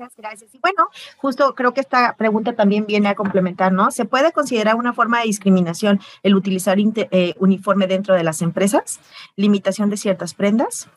Muchas 0.00 0.16
gracias. 0.16 0.54
Y 0.54 0.60
bueno, 0.60 0.88
justo 1.18 1.54
creo 1.54 1.74
que 1.74 1.82
esta 1.82 2.16
pregunta 2.16 2.54
también 2.54 2.86
viene 2.86 3.08
a 3.08 3.14
complementar, 3.14 3.70
¿no? 3.70 3.90
¿Se 3.90 4.06
puede 4.06 4.32
considerar 4.32 4.76
una 4.76 4.94
forma 4.94 5.18
de 5.18 5.26
discriminación 5.26 6.00
el 6.22 6.34
utilizar 6.34 6.78
eh, 6.78 7.34
uniforme 7.38 7.86
dentro 7.86 8.14
de 8.14 8.24
las 8.24 8.40
empresas? 8.40 8.98
¿Limitación 9.36 9.90
de 9.90 9.98
ciertas 9.98 10.32
prendas? 10.32 10.88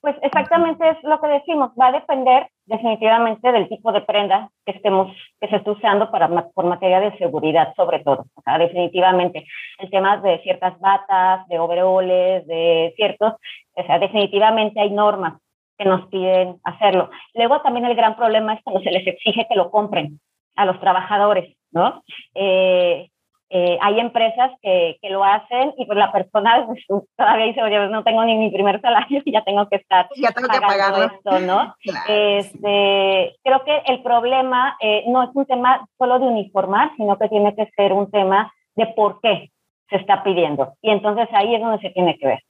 Pues 0.00 0.14
exactamente 0.22 0.88
es 0.88 0.98
lo 1.02 1.20
que 1.20 1.26
decimos, 1.28 1.72
va 1.80 1.88
a 1.88 1.92
depender 1.92 2.48
definitivamente 2.66 3.50
del 3.50 3.68
tipo 3.68 3.90
de 3.90 4.02
prenda 4.02 4.50
que 4.66 4.72
estemos, 4.72 5.12
que 5.40 5.48
se 5.48 5.56
esté 5.56 5.70
usando 5.70 6.08
para, 6.12 6.28
por 6.54 6.64
materia 6.64 7.00
de 7.00 7.16
seguridad, 7.18 7.74
sobre 7.74 8.04
todo. 8.04 8.26
O 8.34 8.42
sea, 8.42 8.56
definitivamente 8.58 9.46
el 9.78 9.90
tema 9.90 10.18
de 10.18 10.40
ciertas 10.42 10.78
batas, 10.78 11.46
de 11.48 11.58
overoles, 11.58 12.46
de 12.46 12.92
ciertos, 12.94 13.34
o 13.74 13.82
sea, 13.84 13.98
definitivamente 13.98 14.80
hay 14.80 14.90
normas 14.90 15.42
que 15.78 15.84
nos 15.84 16.06
piden 16.08 16.56
hacerlo. 16.64 17.10
Luego 17.34 17.60
también 17.62 17.86
el 17.86 17.96
gran 17.96 18.16
problema 18.16 18.54
es 18.54 18.62
cuando 18.62 18.82
se 18.82 18.90
les 18.90 19.06
exige 19.06 19.46
que 19.48 19.56
lo 19.56 19.70
compren 19.70 20.20
a 20.56 20.66
los 20.66 20.80
trabajadores, 20.80 21.56
¿no? 21.70 22.02
Eh, 22.34 23.08
eh, 23.54 23.78
hay 23.82 24.00
empresas 24.00 24.50
que, 24.62 24.96
que, 25.02 25.10
lo 25.10 25.22
hacen 25.24 25.74
y 25.76 25.84
pues 25.84 25.98
la 25.98 26.10
persona 26.10 26.64
pues, 26.66 26.82
todavía 27.16 27.46
dice, 27.46 27.62
oye, 27.62 27.86
no 27.88 28.02
tengo 28.02 28.24
ni 28.24 28.34
mi 28.38 28.50
primer 28.50 28.80
salario 28.80 29.20
y 29.22 29.30
ya 29.30 29.44
tengo 29.44 29.68
que 29.68 29.76
estar 29.76 30.08
ya 30.16 30.32
tengo 30.32 30.48
que 30.48 30.58
pagarlo. 30.58 31.04
esto, 31.04 31.38
¿no? 31.40 31.74
este, 32.08 33.36
creo 33.42 33.62
que 33.64 33.82
el 33.88 34.02
problema 34.02 34.76
eh, 34.80 35.04
no 35.06 35.22
es 35.22 35.30
un 35.34 35.44
tema 35.44 35.86
solo 35.98 36.18
de 36.18 36.28
uniformar, 36.28 36.92
sino 36.96 37.18
que 37.18 37.28
tiene 37.28 37.54
que 37.54 37.66
ser 37.76 37.92
un 37.92 38.10
tema 38.10 38.50
de 38.74 38.86
por 38.86 39.20
qué 39.20 39.50
se 39.90 39.96
está 39.96 40.22
pidiendo. 40.22 40.72
Y 40.80 40.90
entonces 40.90 41.28
ahí 41.32 41.54
es 41.54 41.60
donde 41.60 41.80
se 41.80 41.90
tiene 41.90 42.18
que 42.18 42.26
ver. 42.26 42.42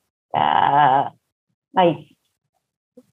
ahí. 1.75 2.16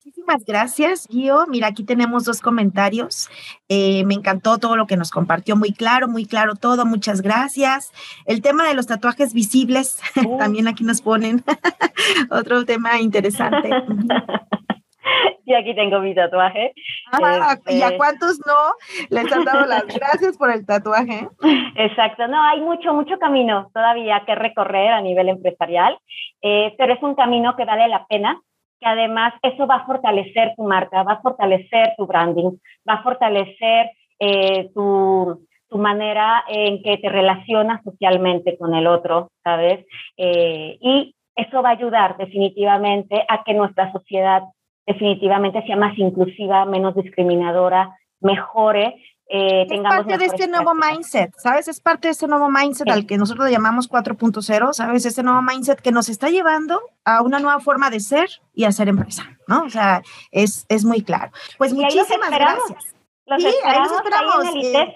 Muchísimas 0.09 0.43
gracias, 0.43 1.07
Gio. 1.07 1.45
Mira, 1.47 1.67
aquí 1.67 1.83
tenemos 1.83 2.25
dos 2.25 2.41
comentarios. 2.41 3.29
Eh, 3.69 4.03
me 4.05 4.15
encantó 4.15 4.57
todo 4.57 4.75
lo 4.75 4.87
que 4.87 4.97
nos 4.97 5.11
compartió, 5.11 5.55
muy 5.55 5.71
claro, 5.71 6.07
muy 6.07 6.25
claro 6.25 6.55
todo. 6.55 6.83
Muchas 6.83 7.21
gracias. 7.21 7.91
El 8.25 8.41
tema 8.41 8.67
de 8.67 8.73
los 8.73 8.87
tatuajes 8.87 9.35
visibles, 9.35 10.01
también 10.39 10.67
aquí 10.67 10.83
nos 10.83 11.03
ponen 11.03 11.43
otro 12.31 12.65
tema 12.65 12.99
interesante. 12.99 13.69
y 15.45 15.53
aquí 15.53 15.75
tengo 15.75 15.99
mi 15.99 16.15
tatuaje. 16.15 16.73
Ah, 17.11 17.55
¿Y 17.67 17.83
a 17.83 17.85
este 17.85 17.97
cuántos 17.97 18.39
no 18.47 18.73
les 19.11 19.31
han 19.31 19.45
dado 19.45 19.67
las 19.67 19.85
gracias 19.85 20.39
por 20.39 20.49
el 20.49 20.65
tatuaje? 20.65 21.27
Exacto, 21.75 22.27
no, 22.27 22.41
hay 22.41 22.61
mucho, 22.61 22.95
mucho 22.95 23.19
camino 23.19 23.69
todavía 23.75 24.23
que 24.25 24.33
recorrer 24.33 24.89
a 24.89 25.01
nivel 25.01 25.29
empresarial, 25.29 25.99
eh, 26.41 26.73
pero 26.79 26.95
es 26.95 27.03
un 27.03 27.13
camino 27.13 27.55
que 27.55 27.65
vale 27.65 27.87
la 27.87 28.07
pena 28.07 28.41
que 28.79 28.87
además 28.87 29.33
eso 29.41 29.67
va 29.67 29.75
a 29.75 29.85
fortalecer 29.85 30.53
tu 30.55 30.63
marca, 30.63 31.03
va 31.03 31.13
a 31.13 31.21
fortalecer 31.21 31.93
tu 31.97 32.05
branding, 32.05 32.57
va 32.87 32.95
a 32.95 33.03
fortalecer 33.03 33.91
eh, 34.19 34.69
tu, 34.73 35.47
tu, 35.69 35.77
manera 35.77 36.43
en 36.47 36.81
que 36.83 36.97
te 36.97 37.09
relacionas 37.09 37.83
socialmente 37.83 38.57
con 38.57 38.73
el 38.73 38.87
otro, 38.87 39.29
¿sabes? 39.43 39.85
Eh, 40.17 40.77
y 40.81 41.15
eso 41.35 41.61
va 41.61 41.69
a 41.69 41.73
ayudar 41.73 42.17
definitivamente 42.17 43.23
a 43.27 43.43
que 43.43 43.53
nuestra 43.53 43.91
sociedad 43.91 44.43
definitivamente 44.85 45.63
sea 45.65 45.75
más 45.75 45.97
inclusiva, 45.97 46.65
menos 46.65 46.95
discriminadora, 46.95 47.95
mejore 48.21 48.95
eh, 49.31 49.67
es 49.69 49.81
parte 49.81 50.17
de 50.17 50.25
este 50.25 50.47
nuevo 50.47 50.73
mindset, 50.73 51.31
¿sabes? 51.37 51.67
Es 51.67 51.79
parte 51.79 52.07
de 52.07 52.13
este 52.13 52.27
nuevo 52.27 52.49
mindset 52.49 52.89
al 52.89 53.05
que 53.05 53.15
nosotros 53.15 53.45
le 53.45 53.51
llamamos 53.51 53.87
4.0, 53.87 54.73
¿sabes? 54.73 55.05
Este 55.05 55.21
nuevo 55.21 55.43
mindset 55.43 55.79
que 55.81 55.91
nos 55.91 56.09
está 56.09 56.29
llevando 56.29 56.81
a 57.05 57.21
una 57.21 57.39
nueva 57.39 57.59
forma 57.59 57.91
de 57.91 57.99
ser 57.99 58.27
y 58.55 58.63
hacer 58.63 58.89
empresa, 58.89 59.23
¿no? 59.47 59.65
O 59.65 59.69
sea, 59.69 60.01
es, 60.31 60.65
es 60.67 60.83
muy 60.83 61.03
claro. 61.03 61.31
Pues 61.59 61.75
muchísimas 61.75 62.31
gracias. 62.31 62.95
Los 63.27 63.43
sí, 63.43 63.49
ahí 63.65 63.77
nos 63.77 63.91
esperamos. 63.91 64.45
en 64.45 64.57
el 64.57 64.75
eh. 64.75 64.93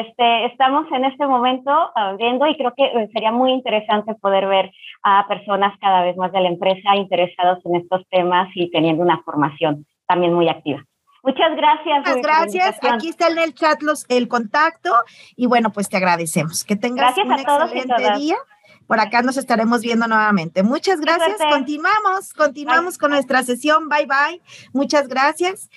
este, 0.00 0.44
estamos 0.44 0.86
en 0.92 1.06
este 1.06 1.26
momento 1.26 1.70
abriendo 1.94 2.46
y 2.46 2.54
creo 2.54 2.74
que 2.76 2.84
eh, 2.84 3.08
sería 3.14 3.32
muy 3.32 3.52
interesante 3.52 4.14
poder 4.16 4.46
ver 4.46 4.70
a 5.02 5.26
personas 5.26 5.72
cada 5.80 6.02
vez 6.02 6.18
más 6.18 6.32
de 6.32 6.42
la 6.42 6.48
empresa 6.48 6.96
interesados 6.96 7.64
en 7.64 7.76
estos 7.76 8.06
temas 8.10 8.50
y 8.54 8.70
teniendo 8.70 9.02
una 9.02 9.22
formación 9.22 9.86
también 10.06 10.34
muy 10.34 10.50
activa. 10.50 10.84
Muchas 11.28 11.56
gracias. 11.56 11.98
Muchas 11.98 12.22
gracias. 12.22 12.78
Aquí 12.90 13.10
está 13.10 13.28
en 13.28 13.38
el 13.38 13.54
chat 13.54 13.82
los, 13.82 14.06
el 14.08 14.28
contacto 14.28 14.94
y 15.36 15.46
bueno, 15.46 15.70
pues 15.72 15.90
te 15.90 15.98
agradecemos. 15.98 16.64
Que 16.64 16.74
tengas 16.74 17.14
un 17.18 17.32
excelente 17.32 18.12
día. 18.16 18.36
Por 18.86 18.98
acá 18.98 19.20
nos 19.20 19.36
estaremos 19.36 19.82
viendo 19.82 20.08
nuevamente. 20.08 20.62
Muchas 20.62 21.00
gracias. 21.00 21.36
Continuamos, 21.50 22.32
continuamos 22.32 22.96
con 22.96 23.10
nuestra 23.10 23.42
sesión. 23.42 23.90
Bye 23.90 24.06
bye. 24.06 24.42
Muchas 24.72 25.08
gracias. 25.08 25.68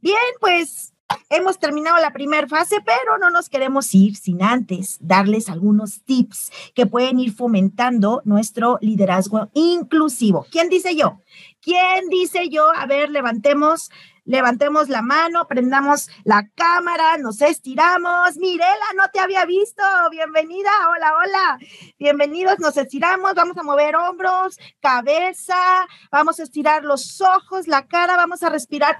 Bien, 0.00 0.16
pues 0.38 0.94
hemos 1.28 1.58
terminado 1.58 1.96
la 2.00 2.12
primera 2.12 2.46
fase, 2.46 2.76
pero 2.84 3.18
no 3.18 3.30
nos 3.30 3.48
queremos 3.48 3.92
ir 3.94 4.14
sin 4.14 4.44
antes 4.44 4.96
darles 5.00 5.48
algunos 5.48 6.04
tips 6.04 6.52
que 6.74 6.86
pueden 6.86 7.18
ir 7.18 7.32
fomentando 7.32 8.22
nuestro 8.24 8.78
liderazgo 8.80 9.50
inclusivo. 9.54 10.46
¿Quién 10.52 10.68
dice 10.68 10.94
yo? 10.94 11.20
¿Quién 11.60 12.08
dice 12.08 12.48
yo? 12.48 12.70
A 12.74 12.86
ver, 12.86 13.10
levantemos 13.10 13.90
levantemos 14.24 14.88
la 14.88 15.02
mano, 15.02 15.46
prendamos 15.46 16.08
la 16.24 16.48
cámara, 16.54 17.18
nos 17.18 17.40
estiramos. 17.42 18.36
Mirela, 18.36 18.86
no 18.96 19.08
te 19.12 19.20
había 19.20 19.44
visto. 19.46 19.82
Bienvenida. 20.10 20.70
Hola, 20.90 21.12
hola. 21.16 21.58
Bienvenidos. 21.98 22.58
Nos 22.58 22.76
estiramos. 22.76 23.34
Vamos 23.34 23.56
a 23.56 23.62
mover 23.62 23.96
hombros, 23.96 24.58
cabeza. 24.80 25.86
Vamos 26.10 26.40
a 26.40 26.42
estirar 26.42 26.84
los 26.84 27.20
ojos, 27.20 27.66
la 27.66 27.86
cara. 27.86 28.16
Vamos 28.16 28.42
a 28.42 28.48
respirar 28.48 28.96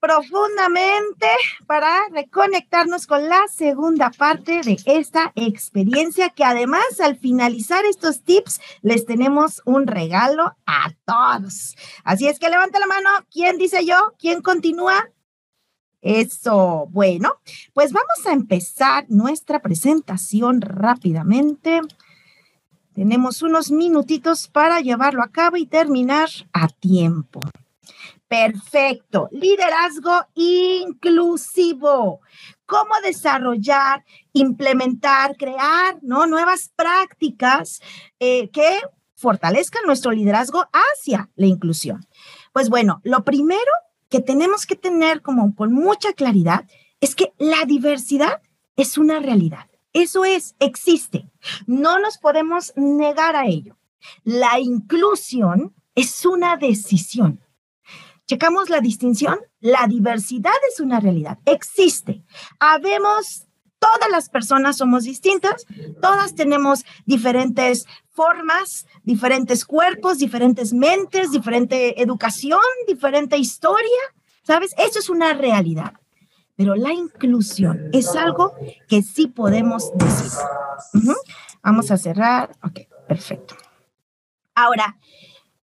profundamente 0.00 1.26
para 1.66 2.00
reconectarnos 2.10 3.06
con 3.06 3.28
la 3.28 3.42
segunda 3.48 4.10
parte 4.10 4.60
de 4.62 4.78
esta 4.86 5.32
experiencia 5.34 6.30
que 6.30 6.44
además 6.44 7.00
al 7.02 7.18
finalizar 7.18 7.84
estos 7.84 8.22
tips 8.22 8.60
les 8.82 9.06
tenemos 9.06 9.62
un 9.64 9.86
regalo 9.86 10.56
a 10.66 10.92
todos. 11.04 11.76
Así 12.04 12.28
es 12.28 12.38
que 12.38 12.48
levanta 12.48 12.78
la 12.78 12.86
mano. 12.86 13.10
¿Quién 13.30 13.58
dice 13.58 13.84
yo? 13.84 14.14
¿Quién 14.18 14.42
continúa? 14.42 15.10
Eso, 16.00 16.86
bueno, 16.90 17.40
pues 17.74 17.92
vamos 17.92 18.24
a 18.24 18.32
empezar 18.32 19.06
nuestra 19.08 19.60
presentación 19.60 20.60
rápidamente. 20.60 21.80
Tenemos 22.94 23.42
unos 23.42 23.70
minutitos 23.70 24.48
para 24.48 24.80
llevarlo 24.80 25.22
a 25.22 25.30
cabo 25.30 25.56
y 25.56 25.66
terminar 25.66 26.28
a 26.52 26.68
tiempo. 26.68 27.40
Perfecto. 28.28 29.28
Liderazgo 29.32 30.26
inclusivo. 30.34 32.20
Cómo 32.66 32.94
desarrollar, 33.02 34.04
implementar, 34.34 35.36
crear 35.36 35.98
¿no? 36.02 36.26
nuevas 36.26 36.70
prácticas 36.76 37.80
eh, 38.20 38.50
que 38.50 38.80
fortalezcan 39.14 39.82
nuestro 39.86 40.12
liderazgo 40.12 40.66
hacia 40.72 41.30
la 41.34 41.46
inclusión. 41.46 42.06
Pues 42.52 42.68
bueno, 42.68 43.00
lo 43.02 43.24
primero 43.24 43.72
que 44.10 44.20
tenemos 44.20 44.66
que 44.66 44.76
tener 44.76 45.22
como 45.22 45.54
con 45.54 45.72
mucha 45.72 46.12
claridad 46.12 46.66
es 47.00 47.14
que 47.14 47.32
la 47.38 47.64
diversidad 47.66 48.42
es 48.76 48.98
una 48.98 49.20
realidad. 49.20 49.66
Eso 49.92 50.24
es, 50.24 50.54
existe. 50.60 51.30
No 51.66 51.98
nos 51.98 52.18
podemos 52.18 52.72
negar 52.76 53.36
a 53.36 53.46
ello. 53.46 53.76
La 54.22 54.60
inclusión 54.60 55.74
es 55.94 56.24
una 56.24 56.56
decisión. 56.56 57.40
Checamos 58.28 58.68
la 58.68 58.82
distinción. 58.82 59.38
La 59.58 59.86
diversidad 59.88 60.52
es 60.70 60.80
una 60.80 61.00
realidad. 61.00 61.38
Existe. 61.46 62.22
Habemos, 62.60 63.46
todas 63.78 64.10
las 64.10 64.28
personas 64.28 64.76
somos 64.76 65.04
distintas, 65.04 65.64
todas 66.02 66.34
tenemos 66.34 66.84
diferentes 67.06 67.86
formas, 68.10 68.86
diferentes 69.02 69.64
cuerpos, 69.64 70.18
diferentes 70.18 70.74
mentes, 70.74 71.30
diferente 71.30 72.02
educación, 72.02 72.60
diferente 72.86 73.38
historia. 73.38 74.02
¿Sabes? 74.42 74.74
Eso 74.76 74.98
es 74.98 75.08
una 75.08 75.32
realidad. 75.32 75.94
Pero 76.54 76.74
la 76.74 76.92
inclusión 76.92 77.88
es 77.94 78.14
algo 78.14 78.52
que 78.88 79.00
sí 79.00 79.28
podemos 79.28 79.90
decir. 79.94 80.32
Vamos 81.62 81.90
a 81.90 81.96
cerrar. 81.96 82.50
Ok, 82.62 82.80
perfecto. 83.08 83.56
Ahora, 84.54 84.98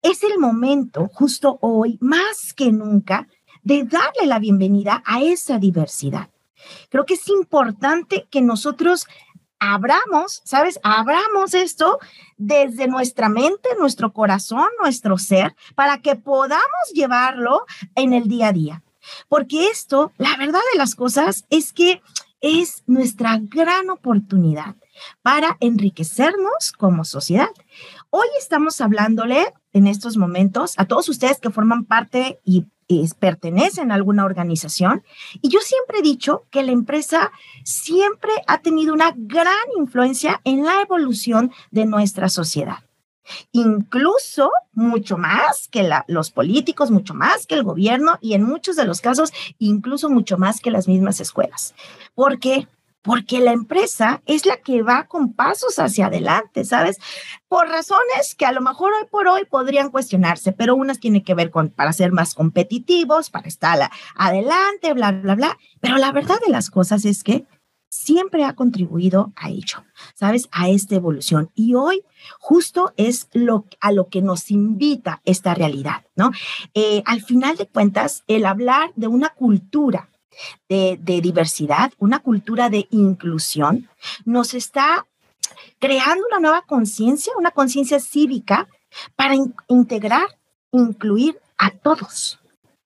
es 0.01 0.23
el 0.23 0.39
momento, 0.39 1.09
justo 1.13 1.57
hoy, 1.61 1.97
más 2.01 2.53
que 2.53 2.71
nunca, 2.71 3.27
de 3.63 3.83
darle 3.83 4.25
la 4.25 4.39
bienvenida 4.39 5.03
a 5.05 5.21
esa 5.21 5.59
diversidad. 5.59 6.29
Creo 6.89 7.05
que 7.05 7.15
es 7.15 7.27
importante 7.27 8.27
que 8.29 8.41
nosotros 8.41 9.07
abramos, 9.59 10.41
¿sabes? 10.43 10.79
Abramos 10.83 11.53
esto 11.53 11.99
desde 12.37 12.87
nuestra 12.87 13.29
mente, 13.29 13.69
nuestro 13.77 14.11
corazón, 14.11 14.67
nuestro 14.81 15.17
ser, 15.17 15.55
para 15.75 15.99
que 16.01 16.15
podamos 16.15 16.91
llevarlo 16.93 17.65
en 17.95 18.13
el 18.13 18.27
día 18.27 18.47
a 18.47 18.53
día. 18.53 18.83
Porque 19.29 19.67
esto, 19.67 20.11
la 20.17 20.35
verdad 20.37 20.61
de 20.71 20.77
las 20.79 20.95
cosas 20.95 21.45
es 21.49 21.73
que 21.73 22.01
es 22.41 22.83
nuestra 22.87 23.37
gran 23.39 23.91
oportunidad 23.91 24.75
para 25.21 25.57
enriquecernos 25.59 26.71
como 26.75 27.05
sociedad. 27.05 27.49
Hoy 28.09 28.27
estamos 28.39 28.81
hablándole 28.81 29.53
en 29.73 29.87
estos 29.87 30.17
momentos 30.17 30.73
a 30.77 30.85
todos 30.85 31.09
ustedes 31.09 31.39
que 31.39 31.49
forman 31.49 31.85
parte 31.85 32.39
y, 32.45 32.65
pertenecen 33.21 33.89
a 33.89 33.95
alguna 33.95 34.25
organización. 34.25 35.01
Y 35.41 35.47
yo 35.47 35.59
siempre 35.61 35.99
he 35.99 36.01
dicho 36.01 36.43
que 36.51 36.61
la 36.61 36.73
empresa 36.73 37.31
siempre 37.63 38.31
ha 38.47 38.57
tenido 38.57 38.93
una 38.93 39.13
gran 39.15 39.55
influencia 39.77 40.41
en 40.43 40.65
la 40.65 40.81
evolución 40.81 41.53
de 41.71 41.85
nuestra 41.85 42.27
sociedad 42.27 42.79
incluso 43.53 44.51
mucho 44.73 45.17
más 45.17 45.69
que 45.69 45.89
los 46.07 46.31
políticos, 46.31 46.91
mucho 46.91 47.13
más 47.13 47.45
que 47.45 47.55
el 47.55 47.63
gobierno 47.63 48.17
y 48.19 48.33
en 48.33 48.43
muchos 48.43 48.75
de 48.75 48.83
los 48.83 48.99
casos 48.99 49.31
incluso 49.57 50.09
mucho 50.09 50.37
más 50.37 50.59
que 50.59 50.71
las 50.71 50.89
mismas 50.89 51.21
escuelas. 51.21 51.73
¿Por 52.13 52.39
qué? 52.39 52.67
Porque 53.01 53.39
la 53.39 53.51
empresa 53.51 54.21
es 54.25 54.45
la 54.45 54.57
que 54.57 54.83
va 54.83 55.07
con 55.07 55.33
pasos 55.33 55.79
hacia 55.79 56.07
adelante, 56.07 56.63
¿sabes? 56.65 56.97
Por 57.47 57.67
razones 57.67 58.35
que 58.37 58.45
a 58.45 58.51
lo 58.51 58.61
mejor 58.61 58.93
hoy 58.93 59.07
por 59.09 59.27
hoy 59.27 59.45
podrían 59.45 59.89
cuestionarse, 59.89 60.51
pero 60.51 60.75
unas 60.75 60.99
tienen 60.99 61.23
que 61.23 61.33
ver 61.33 61.49
con 61.49 61.69
para 61.69 61.93
ser 61.93 62.11
más 62.11 62.35
competitivos, 62.35 63.29
para 63.29 63.47
estar 63.47 63.89
adelante, 64.15 64.93
bla, 64.93 65.11
bla, 65.11 65.35
bla. 65.35 65.57
Pero 65.79 65.97
la 65.97 66.11
verdad 66.11 66.39
de 66.45 66.51
las 66.51 66.69
cosas 66.69 67.05
es 67.05 67.23
que 67.23 67.45
siempre 67.91 68.45
ha 68.45 68.55
contribuido 68.55 69.33
a 69.35 69.49
ello, 69.49 69.83
¿sabes? 70.15 70.47
A 70.51 70.69
esta 70.69 70.95
evolución. 70.95 71.51
Y 71.53 71.75
hoy 71.75 72.03
justo 72.39 72.93
es 72.95 73.27
lo, 73.33 73.65
a 73.81 73.91
lo 73.91 74.07
que 74.07 74.21
nos 74.21 74.49
invita 74.49 75.21
esta 75.25 75.53
realidad, 75.53 76.05
¿no? 76.15 76.31
Eh, 76.73 77.03
al 77.05 77.21
final 77.21 77.57
de 77.57 77.67
cuentas, 77.67 78.23
el 78.27 78.45
hablar 78.45 78.91
de 78.95 79.07
una 79.07 79.29
cultura 79.29 80.10
de, 80.69 80.97
diversidad, 81.21 81.91
una 81.97 82.19
cultura 82.19 82.69
de 82.69 82.87
inclusión, 82.91 83.89
nos 84.25 84.53
está 84.53 85.05
creando 85.79 86.25
una 86.27 86.39
nueva 86.39 86.61
conciencia, 86.63 87.33
una 87.37 87.51
conciencia 87.51 87.99
cívica 87.99 88.67
para 89.15 89.35
integrar, 89.67 90.27
incluir 90.71 91.39
a 91.57 91.71
todos, 91.71 92.39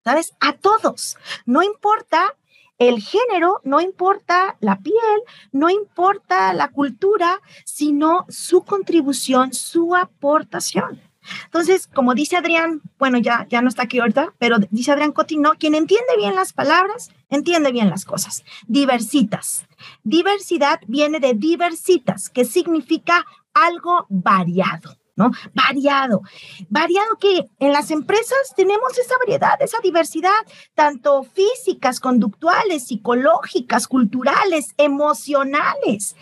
¿sabes? 0.03 0.33
A 0.39 0.53
todos. 0.53 1.17
No 1.45 1.63
importa 1.63 2.35
el 2.77 3.01
género 3.01 3.61
no 3.63 3.79
importa 3.79 4.57
la 4.59 4.79
piel, 4.79 5.21
no 5.53 5.69
importa 5.69 6.53
la 6.53 6.71
cultura, 6.71 7.41
sino 7.63 8.25
su 8.27 8.63
contribución, 8.63 9.53
su 9.53 9.95
aportación. 9.95 11.01
Entonces, 11.45 11.87
como 11.87 12.13
dice 12.13 12.37
Adrián, 12.37 12.81
bueno, 12.97 13.17
ya, 13.17 13.47
ya 13.49 13.61
no 13.61 13.69
está 13.69 13.83
aquí 13.83 13.99
ahorita, 13.99 14.33
pero 14.37 14.57
dice 14.69 14.91
Adrián 14.91 15.11
Cotino, 15.11 15.53
quien 15.59 15.75
entiende 15.75 16.15
bien 16.17 16.35
las 16.35 16.53
palabras, 16.53 17.11
entiende 17.29 17.71
bien 17.71 17.89
las 17.89 18.05
cosas. 18.05 18.43
Diversitas. 18.67 19.65
Diversidad 20.03 20.79
viene 20.87 21.19
de 21.19 21.33
diversitas, 21.33 22.29
que 22.29 22.45
significa 22.45 23.25
algo 23.53 24.05
variado. 24.09 24.97
¿no? 25.15 25.31
Variado, 25.53 26.21
variado 26.69 27.15
que 27.17 27.45
en 27.59 27.71
las 27.71 27.89
empresas 27.91 28.53
tenemos 28.55 28.97
esa 28.97 29.15
variedad, 29.17 29.61
esa 29.61 29.79
diversidad, 29.79 30.31
tanto 30.73 31.23
físicas, 31.23 31.99
conductuales, 31.99 32.87
psicológicas, 32.87 33.87
culturales, 33.87 34.73
emocionales. 34.77 36.15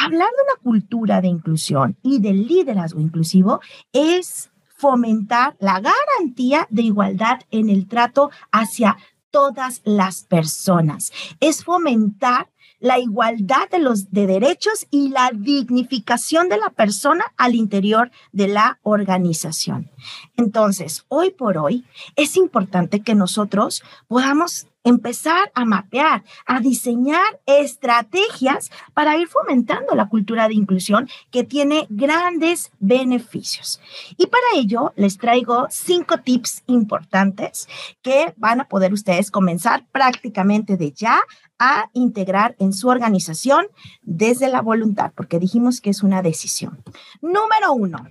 Hablar 0.00 0.28
de 0.28 0.42
una 0.44 0.62
cultura 0.62 1.20
de 1.20 1.26
inclusión 1.26 1.96
y 2.04 2.20
del 2.20 2.46
liderazgo 2.46 3.00
inclusivo 3.00 3.60
es 3.92 4.48
fomentar 4.68 5.56
la 5.58 5.80
garantía 5.80 6.68
de 6.70 6.82
igualdad 6.82 7.40
en 7.50 7.68
el 7.68 7.88
trato 7.88 8.30
hacia 8.52 8.96
todas 9.32 9.82
las 9.84 10.22
personas. 10.22 11.10
Es 11.40 11.64
fomentar 11.64 12.48
la 12.78 13.00
igualdad 13.00 13.68
de 13.70 13.80
los 13.80 14.12
de 14.12 14.28
derechos 14.28 14.86
y 14.92 15.08
la 15.08 15.32
dignificación 15.34 16.48
de 16.48 16.58
la 16.58 16.70
persona 16.70 17.24
al 17.36 17.56
interior 17.56 18.12
de 18.30 18.46
la 18.46 18.78
organización. 18.84 19.90
Entonces, 20.36 21.06
hoy 21.08 21.30
por 21.32 21.58
hoy 21.58 21.84
es 22.14 22.36
importante 22.36 23.00
que 23.00 23.16
nosotros 23.16 23.82
podamos 24.06 24.67
empezar 24.84 25.50
a 25.54 25.64
mapear, 25.64 26.24
a 26.46 26.60
diseñar 26.60 27.40
estrategias 27.46 28.70
para 28.94 29.16
ir 29.16 29.28
fomentando 29.28 29.94
la 29.94 30.08
cultura 30.08 30.48
de 30.48 30.54
inclusión 30.54 31.08
que 31.30 31.44
tiene 31.44 31.86
grandes 31.90 32.70
beneficios. 32.78 33.80
Y 34.16 34.26
para 34.26 34.44
ello 34.54 34.92
les 34.96 35.18
traigo 35.18 35.66
cinco 35.70 36.18
tips 36.18 36.62
importantes 36.66 37.68
que 38.02 38.34
van 38.36 38.60
a 38.60 38.68
poder 38.68 38.92
ustedes 38.92 39.30
comenzar 39.30 39.86
prácticamente 39.92 40.76
de 40.76 40.92
ya 40.92 41.20
a 41.58 41.90
integrar 41.92 42.54
en 42.58 42.72
su 42.72 42.88
organización 42.88 43.66
desde 44.02 44.48
la 44.48 44.62
voluntad, 44.62 45.12
porque 45.14 45.38
dijimos 45.38 45.80
que 45.80 45.90
es 45.90 46.02
una 46.02 46.22
decisión. 46.22 46.82
Número 47.20 47.72
uno, 47.72 48.06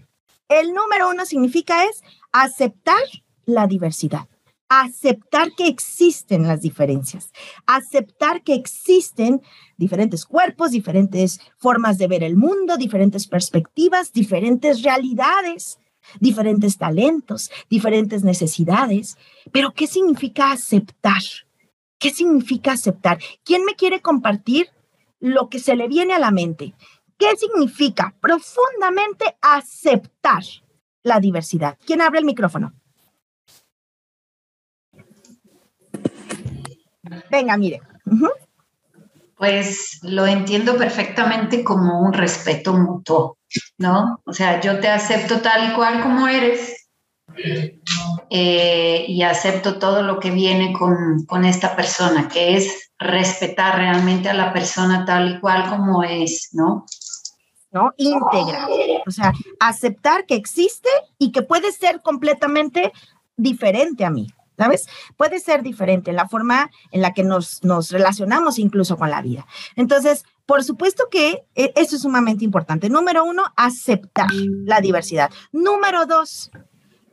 el 0.50 0.74
número 0.74 1.10
uno 1.10 1.26
significa 1.26 1.86
es 1.86 2.04
aceptar 2.32 3.02
la 3.46 3.68
diversidad 3.68 4.28
aceptar 4.70 5.54
que 5.56 5.68
existen 5.68 6.44
las 6.44 6.62
diferencias, 6.62 7.32
aceptar 7.66 8.44
que 8.44 8.54
existen 8.54 9.42
diferentes 9.78 10.26
cuerpos, 10.26 10.72
diferentes 10.72 11.40
formas 11.58 11.98
de 11.98 12.08
ver 12.08 12.24
el 12.24 12.36
mundo, 12.36 12.78
diferentes 12.78 13.28
perspectivas, 13.28 14.12
diferentes 14.12 14.84
realidades, 14.84 15.80
diferentes 16.20 16.78
talentos, 16.78 17.52
diferentes 17.70 18.24
necesidades. 18.24 19.18
Pero, 19.52 19.74
¿qué 19.74 19.88
significa 19.88 20.52
aceptar? 20.52 21.22
¿Qué 22.00 22.12
significa 22.12 22.74
aceptar? 22.74 23.20
¿Quién 23.44 23.66
me 23.66 23.76
quiere 23.76 24.02
compartir 24.02 24.70
lo 25.20 25.50
que 25.50 25.60
se 25.60 25.76
le 25.76 25.88
viene 25.88 26.14
a 26.14 26.20
la 26.20 26.32
mente? 26.32 26.76
¿Qué 27.18 27.36
significa 27.36 28.16
profundamente 28.22 29.38
aceptar 29.42 30.44
la 31.02 31.20
diversidad? 31.20 31.78
¿Quién 31.86 32.02
abre 32.02 32.20
el 32.20 32.26
micrófono? 32.26 32.74
Venga, 37.30 37.58
mire. 37.58 37.82
Pues 39.36 40.00
lo 40.02 40.26
entiendo 40.26 40.78
perfectamente 40.78 41.64
como 41.64 42.02
un 42.02 42.14
respeto 42.14 42.74
mutuo, 42.74 43.38
¿no? 43.78 44.20
O 44.26 44.34
sea, 44.34 44.60
yo 44.62 44.80
te 44.80 44.88
acepto 44.88 45.42
tal 45.42 45.72
y 45.72 45.76
cual 45.76 46.02
como 46.02 46.28
eres 46.28 46.90
eh, 48.30 49.06
y 49.08 49.22
acepto 49.22 49.78
todo 49.78 50.02
lo 50.02 50.20
que 50.20 50.32
viene 50.32 50.74
con, 50.74 51.26
con 51.26 51.46
esta 51.46 51.76
persona, 51.76 52.28
que 52.28 52.58
es 52.58 52.92
respetar 52.98 53.78
realmente 53.78 54.30
a 54.30 54.34
la 54.34 54.52
persona 54.52 55.06
tal 55.06 55.36
y 55.36 55.40
cual 55.40 55.70
como 55.70 56.04
es, 56.04 56.50
¿no? 56.54 56.86
¿no? 57.72 57.92
Íntegra. 57.98 58.68
O 59.06 59.12
sea, 59.12 59.34
aceptar 59.60 60.26
que 60.26 60.36
existe 60.36 60.90
y 61.18 61.32
que 61.32 61.42
puede 61.42 61.72
ser 61.72 62.02
completamente 62.02 62.92
diferente 63.36 64.06
a 64.06 64.10
mí. 64.10 64.28
¿Sabes? 64.58 64.88
Puede 65.16 65.40
ser 65.40 65.64
diferente 65.64 66.12
la 66.12 66.28
forma 66.28 66.70
en 66.92 67.02
la 67.02 67.14
que 67.14 67.24
nos, 67.24 67.64
nos 67.64 67.92
relacionamos 67.92 68.60
incluso 68.60 68.98
con 68.98 69.10
la 69.10 69.22
vida. 69.22 69.46
Entonces, 69.76 70.26
por 70.46 70.64
supuesto 70.64 71.10
que 71.12 71.44
eh, 71.56 71.74
eso 71.76 71.96
es 71.98 72.02
sumamente 72.02 72.46
importante. 72.46 72.90
Número 72.90 73.24
uno, 73.24 73.44
aceptar 73.56 74.30
la 74.34 74.82
diversidad. 74.82 75.30
Número 75.52 76.06
dos, 76.06 76.50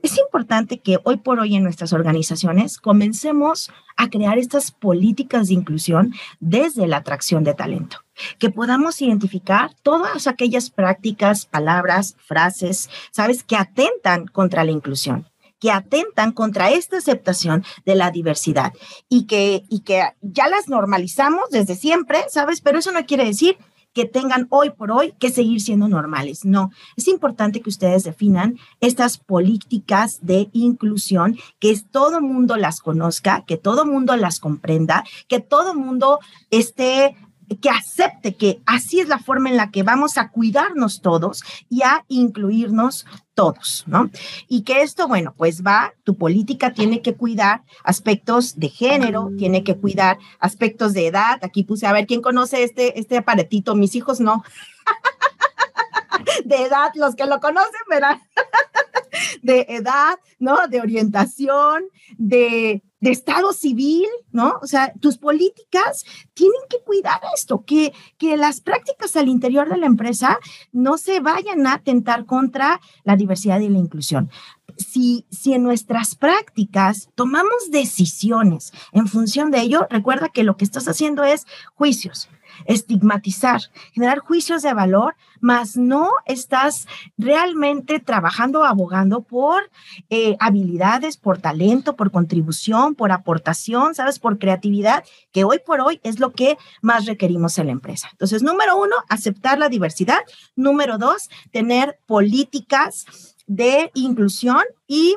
Es 0.02 0.18
importante 0.18 0.80
que 0.80 0.98
hoy 1.04 1.16
por 1.16 1.40
hoy 1.40 1.56
en 1.56 1.62
nuestras 1.62 1.94
organizaciones 1.94 2.76
comencemos 2.76 3.72
a 3.96 4.10
crear 4.10 4.36
estas 4.36 4.70
políticas 4.70 5.48
de 5.48 5.54
inclusión 5.54 6.12
desde 6.40 6.86
la 6.86 6.98
atracción 6.98 7.42
de 7.42 7.54
talento, 7.54 8.00
que 8.38 8.50
podamos 8.50 9.00
identificar 9.00 9.70
todas 9.82 10.26
aquellas 10.26 10.68
prácticas, 10.68 11.46
palabras, 11.46 12.16
frases, 12.18 12.90
sabes, 13.12 13.44
que 13.44 13.56
atentan 13.56 14.26
contra 14.26 14.62
la 14.64 14.72
inclusión 14.72 15.26
que 15.58 15.70
atentan 15.70 16.32
contra 16.32 16.70
esta 16.70 16.98
aceptación 16.98 17.64
de 17.84 17.94
la 17.94 18.10
diversidad 18.10 18.72
y 19.08 19.26
que, 19.26 19.64
y 19.68 19.80
que 19.80 20.02
ya 20.20 20.48
las 20.48 20.68
normalizamos 20.68 21.50
desde 21.50 21.74
siempre, 21.74 22.24
¿sabes? 22.28 22.60
Pero 22.60 22.78
eso 22.78 22.92
no 22.92 23.06
quiere 23.06 23.24
decir 23.24 23.56
que 23.94 24.04
tengan 24.04 24.46
hoy 24.50 24.70
por 24.70 24.90
hoy 24.90 25.14
que 25.18 25.30
seguir 25.30 25.60
siendo 25.60 25.88
normales. 25.88 26.44
No, 26.44 26.70
es 26.96 27.08
importante 27.08 27.62
que 27.62 27.70
ustedes 27.70 28.04
definan 28.04 28.58
estas 28.80 29.16
políticas 29.16 30.18
de 30.20 30.50
inclusión, 30.52 31.38
que 31.60 31.80
todo 31.90 32.20
mundo 32.20 32.56
las 32.56 32.80
conozca, 32.80 33.44
que 33.46 33.56
todo 33.56 33.86
mundo 33.86 34.16
las 34.16 34.40
comprenda, 34.40 35.04
que 35.28 35.40
todo 35.40 35.74
mundo 35.74 36.18
esté 36.50 37.16
que 37.60 37.70
acepte 37.70 38.34
que 38.36 38.60
así 38.66 39.00
es 39.00 39.08
la 39.08 39.18
forma 39.18 39.50
en 39.50 39.56
la 39.56 39.70
que 39.70 39.82
vamos 39.82 40.18
a 40.18 40.30
cuidarnos 40.30 41.00
todos 41.00 41.42
y 41.68 41.82
a 41.82 42.04
incluirnos 42.08 43.06
todos, 43.34 43.84
¿no? 43.86 44.10
Y 44.48 44.62
que 44.62 44.82
esto, 44.82 45.08
bueno, 45.08 45.34
pues 45.36 45.62
va, 45.62 45.92
tu 46.04 46.16
política 46.16 46.72
tiene 46.72 47.02
que 47.02 47.14
cuidar 47.14 47.62
aspectos 47.82 48.58
de 48.58 48.68
género, 48.68 49.30
tiene 49.36 49.64
que 49.64 49.76
cuidar 49.76 50.18
aspectos 50.38 50.94
de 50.94 51.08
edad. 51.08 51.38
Aquí 51.42 51.64
puse, 51.64 51.86
a 51.86 51.92
ver, 51.92 52.06
¿quién 52.06 52.22
conoce 52.22 52.62
este, 52.62 52.98
este 52.98 53.18
aparatito? 53.18 53.74
Mis 53.74 53.94
hijos 53.94 54.20
no. 54.20 54.44
de 56.44 56.62
edad, 56.62 56.90
los 56.94 57.14
que 57.16 57.26
lo 57.26 57.40
conocen, 57.40 57.72
¿verdad? 57.88 58.18
de 59.42 59.66
edad, 59.68 60.18
¿no? 60.38 60.68
De 60.68 60.80
orientación, 60.80 61.84
de, 62.16 62.82
de 63.04 63.10
estado 63.10 63.52
civil, 63.52 64.06
¿no? 64.32 64.54
O 64.62 64.66
sea, 64.66 64.94
tus 64.98 65.18
políticas 65.18 66.06
tienen 66.32 66.60
que 66.70 66.78
cuidar 66.82 67.20
esto, 67.36 67.62
que, 67.66 67.92
que 68.16 68.38
las 68.38 68.62
prácticas 68.62 69.14
al 69.16 69.28
interior 69.28 69.68
de 69.68 69.76
la 69.76 69.84
empresa 69.84 70.38
no 70.72 70.96
se 70.96 71.20
vayan 71.20 71.66
a 71.66 71.74
atentar 71.74 72.24
contra 72.24 72.80
la 73.04 73.16
diversidad 73.16 73.60
y 73.60 73.68
la 73.68 73.78
inclusión. 73.78 74.30
Si, 74.78 75.26
si 75.30 75.52
en 75.52 75.64
nuestras 75.64 76.14
prácticas 76.14 77.10
tomamos 77.14 77.70
decisiones 77.70 78.72
en 78.92 79.06
función 79.06 79.50
de 79.50 79.60
ello, 79.60 79.86
recuerda 79.90 80.30
que 80.30 80.42
lo 80.42 80.56
que 80.56 80.64
estás 80.64 80.88
haciendo 80.88 81.24
es 81.24 81.44
juicios 81.74 82.30
estigmatizar, 82.66 83.60
generar 83.92 84.18
juicios 84.18 84.62
de 84.62 84.74
valor, 84.74 85.14
mas 85.40 85.76
no 85.76 86.10
estás 86.26 86.86
realmente 87.18 88.00
trabajando, 88.00 88.64
abogando 88.64 89.22
por 89.22 89.70
eh, 90.10 90.36
habilidades, 90.40 91.16
por 91.16 91.38
talento, 91.38 91.96
por 91.96 92.10
contribución, 92.10 92.94
por 92.94 93.12
aportación, 93.12 93.94
¿sabes? 93.94 94.18
Por 94.18 94.38
creatividad, 94.38 95.04
que 95.32 95.44
hoy 95.44 95.58
por 95.64 95.80
hoy 95.80 96.00
es 96.02 96.20
lo 96.20 96.32
que 96.32 96.56
más 96.80 97.06
requerimos 97.06 97.58
en 97.58 97.66
la 97.66 97.72
empresa. 97.72 98.08
Entonces, 98.12 98.42
número 98.42 98.76
uno, 98.76 98.96
aceptar 99.08 99.58
la 99.58 99.68
diversidad. 99.68 100.20
Número 100.56 100.98
dos, 100.98 101.28
tener 101.50 101.98
políticas 102.06 103.04
de 103.46 103.90
inclusión 103.94 104.62
y, 104.86 105.16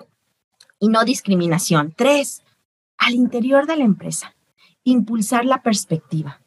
y 0.79 0.89
no 0.89 1.05
discriminación. 1.05 1.93
Tres, 1.95 2.43
al 2.97 3.13
interior 3.13 3.67
de 3.67 3.77
la 3.77 3.83
empresa, 3.83 4.35
impulsar 4.83 5.45
la 5.45 5.61
perspectiva 5.61 6.41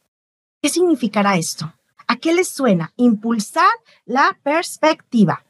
¿Qué 0.63 0.69
significará 0.69 1.37
esto? 1.37 1.73
¿A 2.07 2.17
qué 2.17 2.35
les 2.35 2.49
suena? 2.49 2.93
Impulsar 2.97 3.71
la 4.05 4.39
perspectiva. 4.43 5.45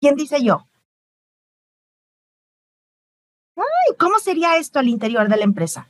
¿Quién 0.00 0.16
dice 0.16 0.42
yo? 0.42 0.66
¿Cómo 3.98 4.18
sería 4.18 4.56
esto 4.56 4.78
al 4.78 4.88
interior 4.88 5.28
de 5.28 5.36
la 5.36 5.44
empresa? 5.44 5.88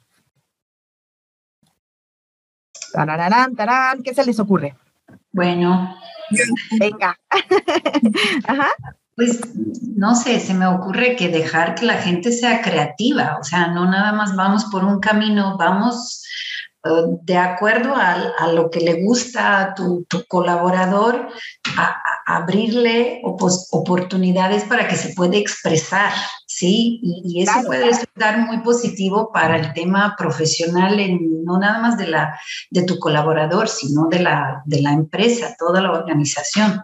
Tararán, 2.93 3.57
tarán, 3.57 4.03
¿qué 4.03 4.15
se 4.15 4.25
les 4.25 4.39
ocurre? 4.39 4.77
Bueno. 5.31 5.97
Venga. 6.79 7.19
Ajá. 8.47 8.69
Pues 9.17 9.41
no 9.97 10.15
sé, 10.15 10.41
se 10.41 10.55
me 10.55 10.67
ocurre 10.67 11.17
que 11.17 11.29
dejar 11.29 11.75
que 11.75 11.87
la 11.87 11.99
gente 11.99 12.33
sea 12.33 12.63
creativa, 12.63 13.39
o 13.39 13.45
sea, 13.45 13.69
no 13.69 13.85
nada 13.85 14.13
más 14.13 14.35
vamos 14.35 14.65
por 14.67 14.85
un 14.85 15.01
camino, 15.01 15.57
vamos 15.59 16.25
de 16.85 17.37
acuerdo 17.37 17.95
a, 17.95 18.49
lo 18.53 18.71
que 18.71 18.81
le 18.81 19.05
gusta 19.05 19.61
a 19.61 19.75
tu, 19.75 20.07
colaborador, 20.29 21.29
a, 21.77 22.03
abrirle 22.27 23.21
oportunidades 23.23 24.65
para 24.65 24.89
que 24.89 24.97
se 24.97 25.15
pueda 25.15 25.37
expresar, 25.37 26.13
¿sí? 26.47 27.01
Y, 27.03 27.43
eso 27.43 27.63
puede 27.67 27.87
resultar 27.87 28.39
muy 28.39 28.61
positivo 28.61 29.31
para 29.33 29.57
el 29.57 29.73
tema 29.75 30.17
profesional, 30.19 30.99
en, 30.99 31.45
no 31.45 31.59
nada 31.59 31.79
más 31.79 31.97
de, 31.97 32.09
la, 32.09 32.39
de 32.71 32.83
tu 32.83 32.99
colaborador, 32.99 33.69
sino 33.69 34.09
de 34.09 34.21
la, 34.21 34.63
de 34.65 34.83
la 34.83 34.93
empresa, 34.93 35.55
toda 35.59 35.81
la 35.81 35.93
organización 35.93 36.83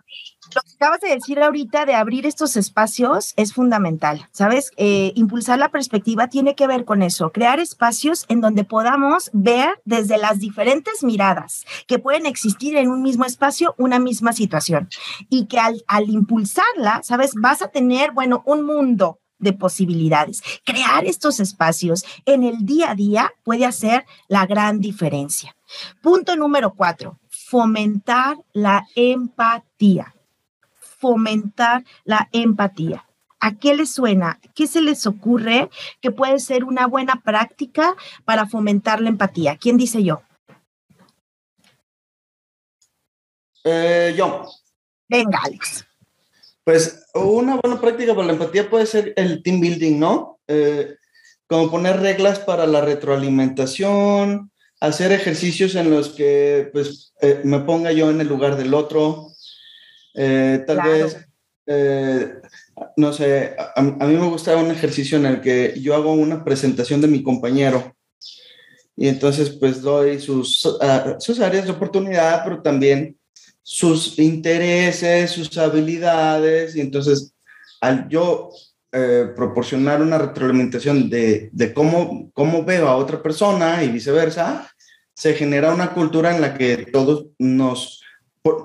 lo 0.55 0.63
que 0.63 0.75
acabas 0.77 1.01
de 1.01 1.11
decir 1.11 1.41
ahorita 1.41 1.87
de 1.87 1.95
abrir 1.95 2.27
estos 2.27 2.57
espacios 2.57 3.33
es 3.37 3.53
fundamental, 3.53 4.29
¿sabes? 4.33 4.71
Eh, 4.77 5.13
impulsar 5.15 5.59
la 5.59 5.71
perspectiva 5.71 6.29
tiene 6.29 6.55
que 6.55 6.67
ver 6.67 6.85
con 6.85 7.03
eso, 7.03 7.31
crear 7.33 7.61
espacios 7.61 8.25
en 8.29 8.41
donde 8.41 8.65
podamos 8.65 9.31
ver 9.33 9.81
desde 9.85 10.19
las 10.19 10.39
diferentes 10.39 11.03
miradas 11.03 11.65
que 11.87 11.99
pueden 11.99 12.27
existir 12.27 12.77
en 12.77 12.89
un 12.89 13.03
mismo 13.03 13.25
espacio 13.25 13.75
una 13.79 13.99
misma 13.99 14.33
situación 14.33 14.89
y 15.29 15.47
que 15.47 15.59
al, 15.59 15.85
al 15.87 16.09
impulsarla, 16.09 17.03
¿sabes? 17.03 17.33
Vas 17.35 17.63
a 17.63 17.69
tener, 17.69 18.13
bueno, 18.13 18.43
un 18.47 18.65
mundo 18.65 19.21
de 19.39 19.53
posibilidades. 19.53 20.43
Crear 20.65 21.05
estos 21.05 21.41
espacios 21.41 22.05
en 22.27 22.43
el 22.43 22.65
día 22.67 22.91
a 22.91 22.95
día 22.95 23.33
puede 23.45 23.67
hacer 23.67 24.05
la 24.27 24.47
gran 24.47 24.81
diferencia. 24.81 25.55
Punto 26.03 26.35
número 26.37 26.75
cuatro, 26.75 27.19
fomentar 27.29 28.37
la 28.53 28.87
empatía 28.97 30.15
fomentar 30.99 31.85
la 32.05 32.29
empatía. 32.33 33.05
¿A 33.41 33.55
qué 33.55 33.75
les 33.75 33.93
suena? 33.93 34.41
¿Qué 34.55 34.67
se 34.67 34.83
les 34.83 35.07
ocurre 35.07 35.71
que 36.01 36.11
puede 36.11 36.41
ser 36.41 36.65
una 36.65 36.87
buena 36.87 37.23
práctica 37.25 37.95
para 38.25 38.47
fomentar 38.47 39.01
la 39.01 39.09
empatía? 39.09 39.57
¿Quién 39.57 39.77
dice 39.77 40.03
yo? 40.03 40.23
Eh, 43.65 44.15
yo. 44.17 44.45
Venga, 45.09 45.41
Alex. 45.45 45.85
Pues 46.65 47.07
una 47.15 47.57
buena 47.57 47.81
práctica 47.81 48.15
para 48.15 48.27
la 48.27 48.33
empatía 48.33 48.69
puede 48.69 48.87
ser 48.87 49.15
el 49.17 49.43
team 49.43 49.61
building, 49.61 49.99
¿no? 49.99 50.39
Eh, 50.49 50.97
como 51.47 51.71
poner 51.71 52.01
reglas 52.01 52.41
para 52.41 52.67
la 52.67 52.83
retroalimentación, 52.83 54.51
hacer 54.81 55.13
ejercicios 55.13 55.75
en 55.77 55.91
los 55.91 56.11
que 56.11 56.69
pues, 56.73 57.15
eh, 57.21 57.41
me 57.45 57.61
ponga 57.61 57.93
yo 57.93 58.11
en 58.11 58.21
el 58.21 58.29
lugar 58.29 58.57
del 58.57 58.75
otro, 58.75 59.33
eh, 60.21 60.65
tal 60.67 60.83
vez, 60.83 61.17
eh, 61.67 62.41
no 62.97 63.13
sé, 63.13 63.55
a, 63.57 63.81
mí 63.81 64.17
me 64.17 64.29
gusta 64.29 64.57
un 64.57 64.73
ejercicio 64.73 65.17
en 65.17 65.27
el 65.27 65.41
que 65.41 65.75
yo 65.81 65.95
hago 65.95 66.13
una 66.13 66.45
presentación 66.45 67.01
de 67.01 67.07
mi 67.07 67.23
compañero 67.23 67.95
y 68.97 69.07
entonces 69.07 69.51
pues 69.51 69.81
doy 69.81 70.19
sus, 70.19 70.67
ah, 70.81 71.15
sus 71.21 71.39
áreas 71.39 71.67
de 71.67 71.71
oportunidad, 71.71 72.43
pero 72.43 72.61
también 72.61 73.17
sus 73.63 74.19
intereses, 74.19 75.31
sus 75.31 75.57
habilidades 75.57 76.75
y 76.75 76.81
entonces 76.81 77.33
al 77.81 78.09
yo 78.09 78.51
eh, 78.91 79.29
proporcionar 79.37 80.03
una 80.03 80.19
retroalimentación 80.19 81.09
de, 81.09 81.49
de, 81.53 81.73
cómo, 81.73 82.29
cómo 82.33 82.65
veo 82.65 82.89
a 82.89 82.97
otra 82.97 83.23
persona 83.23 83.85
y 83.85 83.89
viceversa, 83.89 84.69
se 85.15 85.35
genera 85.35 85.73
una 85.73 85.95
cultura 85.95 86.35
en 86.35 86.41
la 86.41 86.55
que 86.55 86.89
todos 86.93 87.27
nos 87.39 87.98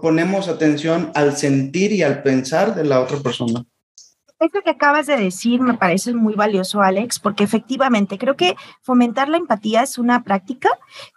ponemos 0.02 0.48
atención 0.48 1.12
al 1.16 1.36
sentir 1.38 1.92
y 1.92 2.04
al 2.04 2.24
pensar 2.24 2.76
de 2.76 2.86
la 2.86 3.02
otra 3.02 3.18
persona. 3.18 3.66
Eso 4.40 4.62
que 4.62 4.72
acabas 4.72 5.08
de 5.08 5.16
decir 5.16 5.62
me 5.62 5.76
parece 5.76 6.14
muy 6.14 6.34
valioso, 6.34 6.82
Alex, 6.82 7.20
porque 7.20 7.46
efectivamente 7.46 8.18
creo 8.18 8.36
que 8.36 8.56
fomentar 8.82 9.30
la 9.30 9.38
empatía 9.38 9.84
es 9.84 9.98
una 9.98 10.24
práctica 10.24 10.70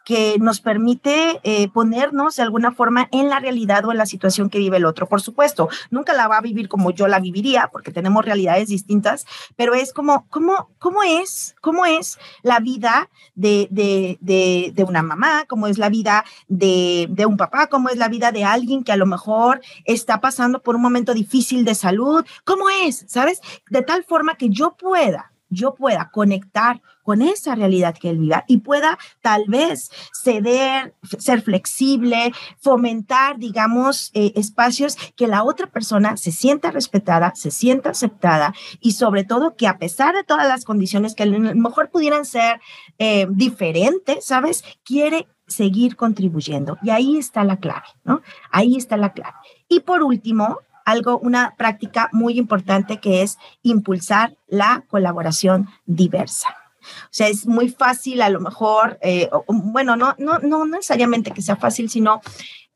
que 0.06 0.36
nos 0.38 0.60
permite 0.60 1.40
eh, 1.42 1.68
ponernos 1.68 2.36
de 2.36 2.44
alguna 2.44 2.70
forma 2.70 3.08
en 3.10 3.28
la 3.28 3.40
realidad 3.40 3.84
o 3.84 3.90
en 3.90 3.98
la 3.98 4.06
situación 4.06 4.48
que 4.48 4.60
vive 4.60 4.76
el 4.76 4.84
otro. 4.84 5.08
Por 5.08 5.20
supuesto, 5.20 5.68
nunca 5.90 6.12
la 6.12 6.28
va 6.28 6.38
a 6.38 6.40
vivir 6.40 6.68
como 6.68 6.92
yo 6.92 7.08
la 7.08 7.18
viviría, 7.18 7.70
porque 7.72 7.90
tenemos 7.90 8.24
realidades 8.24 8.68
distintas, 8.68 9.26
pero 9.56 9.74
es 9.74 9.92
como, 9.92 10.28
¿cómo, 10.30 10.70
cómo 10.78 11.02
es? 11.02 11.56
¿Cómo 11.60 11.86
es 11.86 12.20
la 12.44 12.60
vida 12.60 13.10
de, 13.34 13.66
de, 13.72 14.16
de, 14.20 14.70
de 14.72 14.84
una 14.84 15.02
mamá? 15.02 15.44
¿Cómo 15.48 15.66
es 15.66 15.76
la 15.76 15.88
vida 15.88 16.24
de, 16.46 17.08
de 17.10 17.26
un 17.26 17.36
papá? 17.36 17.66
¿Cómo 17.66 17.88
es 17.88 17.96
la 17.96 18.08
vida 18.08 18.30
de 18.30 18.44
alguien 18.44 18.84
que 18.84 18.92
a 18.92 18.96
lo 18.96 19.06
mejor 19.06 19.60
está 19.86 20.20
pasando 20.20 20.62
por 20.62 20.76
un 20.76 20.82
momento 20.82 21.14
difícil 21.14 21.64
de 21.64 21.74
salud? 21.74 22.24
¿Cómo 22.44 22.70
es? 22.70 23.04
¿sabes? 23.08 23.40
De 23.70 23.82
tal 23.82 24.04
forma 24.04 24.36
que 24.36 24.50
yo 24.50 24.76
pueda 24.76 25.32
yo 25.48 25.74
pueda 25.74 26.10
conectar 26.12 26.80
con 27.02 27.22
esa 27.22 27.54
realidad 27.54 27.96
que 27.96 28.10
él 28.10 28.18
viva 28.18 28.44
y 28.48 28.58
pueda 28.58 28.98
tal 29.20 29.44
vez 29.46 29.90
ceder, 30.12 30.94
ser 31.18 31.42
flexible, 31.42 32.32
fomentar, 32.58 33.38
digamos, 33.38 34.10
eh, 34.14 34.32
espacios 34.34 34.96
que 35.14 35.28
la 35.28 35.44
otra 35.44 35.68
persona 35.68 36.16
se 36.16 36.32
sienta 36.32 36.70
respetada, 36.70 37.32
se 37.34 37.50
sienta 37.50 37.90
aceptada 37.90 38.54
y 38.80 38.92
sobre 38.92 39.24
todo 39.24 39.56
que 39.56 39.68
a 39.68 39.78
pesar 39.78 40.14
de 40.14 40.24
todas 40.24 40.48
las 40.48 40.64
condiciones 40.64 41.14
que 41.14 41.22
a 41.22 41.26
lo 41.26 41.38
mejor 41.38 41.90
pudieran 41.90 42.24
ser 42.24 42.60
eh, 42.98 43.26
diferentes, 43.30 44.24
¿sabes? 44.24 44.64
Quiere 44.84 45.28
seguir 45.46 45.96
contribuyendo. 45.96 46.76
Y 46.82 46.90
ahí 46.90 47.18
está 47.18 47.44
la 47.44 47.58
clave, 47.58 47.86
¿no? 48.04 48.22
Ahí 48.50 48.76
está 48.76 48.96
la 48.96 49.12
clave. 49.12 49.36
Y 49.68 49.80
por 49.80 50.02
último, 50.02 50.58
algo, 50.86 51.18
una 51.18 51.54
práctica 51.58 52.08
muy 52.12 52.38
importante 52.38 52.98
que 52.98 53.20
es 53.20 53.36
impulsar 53.62 54.36
la 54.46 54.84
colaboración 54.88 55.68
diversa. 55.84 56.48
O 57.02 57.10
sea, 57.10 57.26
es 57.26 57.46
muy 57.46 57.68
fácil 57.68 58.22
a 58.22 58.30
lo 58.30 58.40
mejor, 58.40 58.98
eh, 59.02 59.28
bueno, 59.48 59.96
no, 59.96 60.14
no, 60.18 60.38
no 60.38 60.64
necesariamente 60.64 61.32
que 61.32 61.42
sea 61.42 61.56
fácil, 61.56 61.90
sino 61.90 62.20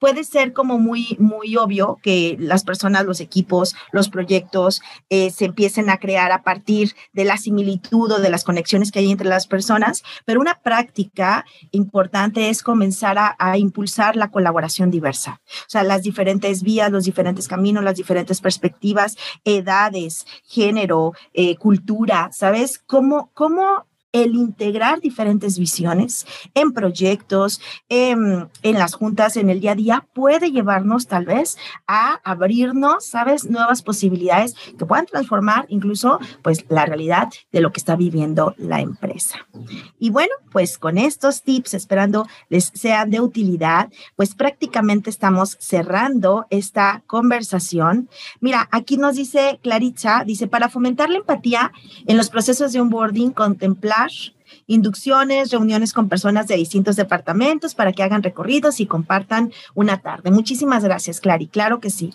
puede 0.00 0.24
ser 0.24 0.52
como 0.52 0.78
muy, 0.78 1.16
muy 1.20 1.56
obvio 1.56 1.98
que 2.02 2.36
las 2.40 2.64
personas, 2.64 3.06
los 3.06 3.20
equipos, 3.20 3.76
los 3.92 4.08
proyectos 4.08 4.80
eh, 5.10 5.30
se 5.30 5.44
empiecen 5.44 5.90
a 5.90 5.98
crear 5.98 6.32
a 6.32 6.42
partir 6.42 6.96
de 7.12 7.24
la 7.24 7.36
similitud 7.36 8.10
o 8.10 8.18
de 8.18 8.30
las 8.30 8.42
conexiones 8.42 8.90
que 8.90 8.98
hay 8.98 9.10
entre 9.10 9.28
las 9.28 9.46
personas, 9.46 10.02
pero 10.24 10.40
una 10.40 10.54
práctica 10.54 11.44
importante 11.70 12.48
es 12.48 12.62
comenzar 12.62 13.16
a, 13.18 13.58
impulsar 13.58 14.16
la 14.16 14.30
colaboración 14.30 14.90
diversa, 14.90 15.40
o 15.44 15.68
sea, 15.68 15.82
las 15.82 16.02
diferentes 16.02 16.62
vías, 16.62 16.90
los 16.90 17.04
diferentes 17.04 17.46
caminos, 17.46 17.84
las 17.84 17.96
diferentes 17.96 18.40
perspectivas, 18.40 19.16
edades, 19.44 20.26
género, 20.44 21.12
eh, 21.34 21.56
cultura, 21.56 22.30
¿sabes? 22.32 22.78
¿Cómo, 22.78 23.30
cómo 23.34 23.84
el 24.12 24.34
integrar 24.34 25.00
diferentes 25.00 25.58
visiones 25.58 26.26
en 26.54 26.72
proyectos, 26.72 27.60
en, 27.88 28.48
las 28.62 28.94
juntas, 28.94 29.36
en 29.36 29.50
el 29.50 29.60
día 29.60 29.72
a 29.72 29.76
día, 29.76 30.06
puede 30.12 30.50
llevarnos 30.50 31.06
tal 31.06 31.26
vez 31.26 31.56
a 31.86 32.20
abrirnos, 32.24 33.04
¿sabes?, 33.04 33.48
nuevas 33.48 33.82
posibilidades 33.82 34.54
que 34.78 34.86
puedan 34.86 35.06
transformar 35.06 35.66
incluso, 35.68 36.18
pues, 36.42 36.64
la 36.68 36.86
realidad 36.86 37.28
de 37.52 37.60
lo 37.60 37.72
que 37.72 37.80
está 37.80 37.96
viviendo 37.96 38.54
la 38.56 38.80
empresa. 38.80 39.46
Y 39.98 40.10
bueno, 40.10 40.32
pues 40.50 40.78
con 40.78 40.98
estos 40.98 41.42
tips, 41.42 41.74
esperando 41.74 42.26
les 42.48 42.72
sean 42.74 43.10
de 43.10 43.20
utilidad, 43.20 43.90
pues 44.16 44.34
prácticamente 44.34 45.10
estamos 45.10 45.56
cerrando 45.60 46.46
esta 46.50 47.02
conversación. 47.06 48.08
Mira, 48.40 48.68
aquí 48.72 48.96
nos 48.96 49.16
dice 49.16 49.60
Claritza, 49.62 50.24
dice, 50.24 50.48
para 50.48 50.68
fomentar 50.68 51.10
la 51.10 51.18
empatía 51.18 51.72
en 52.06 52.16
los 52.16 52.30
procesos 52.30 52.72
de 52.72 52.80
onboarding, 52.80 53.30
contemplar 53.30 53.99
cash 54.00 54.32
inducciones, 54.66 55.50
reuniones 55.50 55.92
con 55.92 56.08
personas 56.08 56.46
de 56.46 56.56
distintos 56.56 56.96
departamentos 56.96 57.74
para 57.74 57.92
que 57.92 58.02
hagan 58.02 58.22
recorridos 58.22 58.80
y 58.80 58.86
compartan 58.86 59.52
una 59.74 60.00
tarde. 60.00 60.30
Muchísimas 60.30 60.84
gracias, 60.84 61.20
Clary. 61.20 61.46
Claro 61.46 61.80
que 61.80 61.90
sí. 61.90 62.14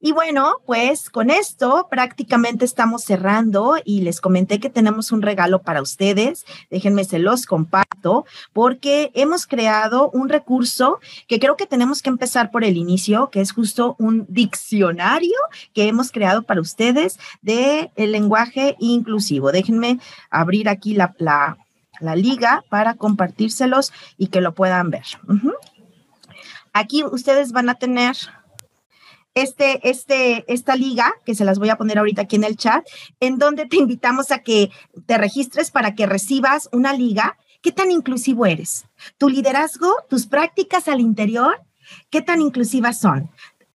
Y 0.00 0.12
bueno, 0.12 0.58
pues 0.66 1.10
con 1.10 1.30
esto 1.30 1.88
prácticamente 1.90 2.64
estamos 2.64 3.02
cerrando 3.04 3.76
y 3.84 4.02
les 4.02 4.20
comenté 4.20 4.60
que 4.60 4.70
tenemos 4.70 5.12
un 5.12 5.22
regalo 5.22 5.62
para 5.62 5.82
ustedes. 5.82 6.44
Déjenme 6.70 7.04
se 7.04 7.18
los 7.18 7.46
comparto 7.46 8.24
porque 8.52 9.10
hemos 9.14 9.46
creado 9.46 10.10
un 10.10 10.28
recurso 10.28 11.00
que 11.26 11.40
creo 11.40 11.56
que 11.56 11.66
tenemos 11.66 12.02
que 12.02 12.10
empezar 12.10 12.50
por 12.50 12.64
el 12.64 12.76
inicio, 12.76 13.30
que 13.30 13.40
es 13.40 13.52
justo 13.52 13.96
un 13.98 14.26
diccionario 14.28 15.36
que 15.74 15.88
hemos 15.88 16.12
creado 16.12 16.42
para 16.42 16.60
ustedes 16.60 17.18
de 17.42 17.90
el 17.96 18.12
lenguaje 18.12 18.76
inclusivo. 18.78 19.52
Déjenme 19.52 19.98
abrir 20.30 20.68
aquí 20.68 20.94
la, 20.94 21.14
la 21.18 21.58
la 22.00 22.16
liga 22.16 22.64
para 22.68 22.94
compartírselos 22.94 23.92
y 24.16 24.28
que 24.28 24.40
lo 24.40 24.54
puedan 24.54 24.90
ver. 24.90 25.04
Aquí 26.72 27.04
ustedes 27.04 27.52
van 27.52 27.68
a 27.68 27.74
tener 27.74 28.16
este, 29.34 29.88
este, 29.88 30.44
esta 30.52 30.74
liga, 30.74 31.14
que 31.24 31.34
se 31.34 31.44
las 31.44 31.58
voy 31.58 31.70
a 31.70 31.76
poner 31.76 31.98
ahorita 31.98 32.22
aquí 32.22 32.36
en 32.36 32.44
el 32.44 32.56
chat, 32.56 32.86
en 33.20 33.38
donde 33.38 33.66
te 33.66 33.76
invitamos 33.76 34.30
a 34.30 34.40
que 34.40 34.70
te 35.06 35.18
registres 35.18 35.70
para 35.70 35.94
que 35.94 36.06
recibas 36.06 36.68
una 36.72 36.92
liga. 36.92 37.38
¿Qué 37.62 37.72
tan 37.72 37.90
inclusivo 37.90 38.46
eres? 38.46 38.86
Tu 39.16 39.28
liderazgo, 39.28 39.94
tus 40.08 40.26
prácticas 40.26 40.88
al 40.88 41.00
interior, 41.00 41.60
¿qué 42.10 42.22
tan 42.22 42.40
inclusivas 42.40 43.00
son? 43.00 43.30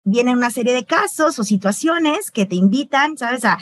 Vienen 0.08 0.36
una 0.36 0.50
serie 0.50 0.74
de 0.74 0.84
casos 0.84 1.38
o 1.38 1.44
situaciones 1.44 2.30
que 2.30 2.46
te 2.46 2.56
invitan, 2.56 3.16
¿sabes?, 3.16 3.44
a, 3.44 3.58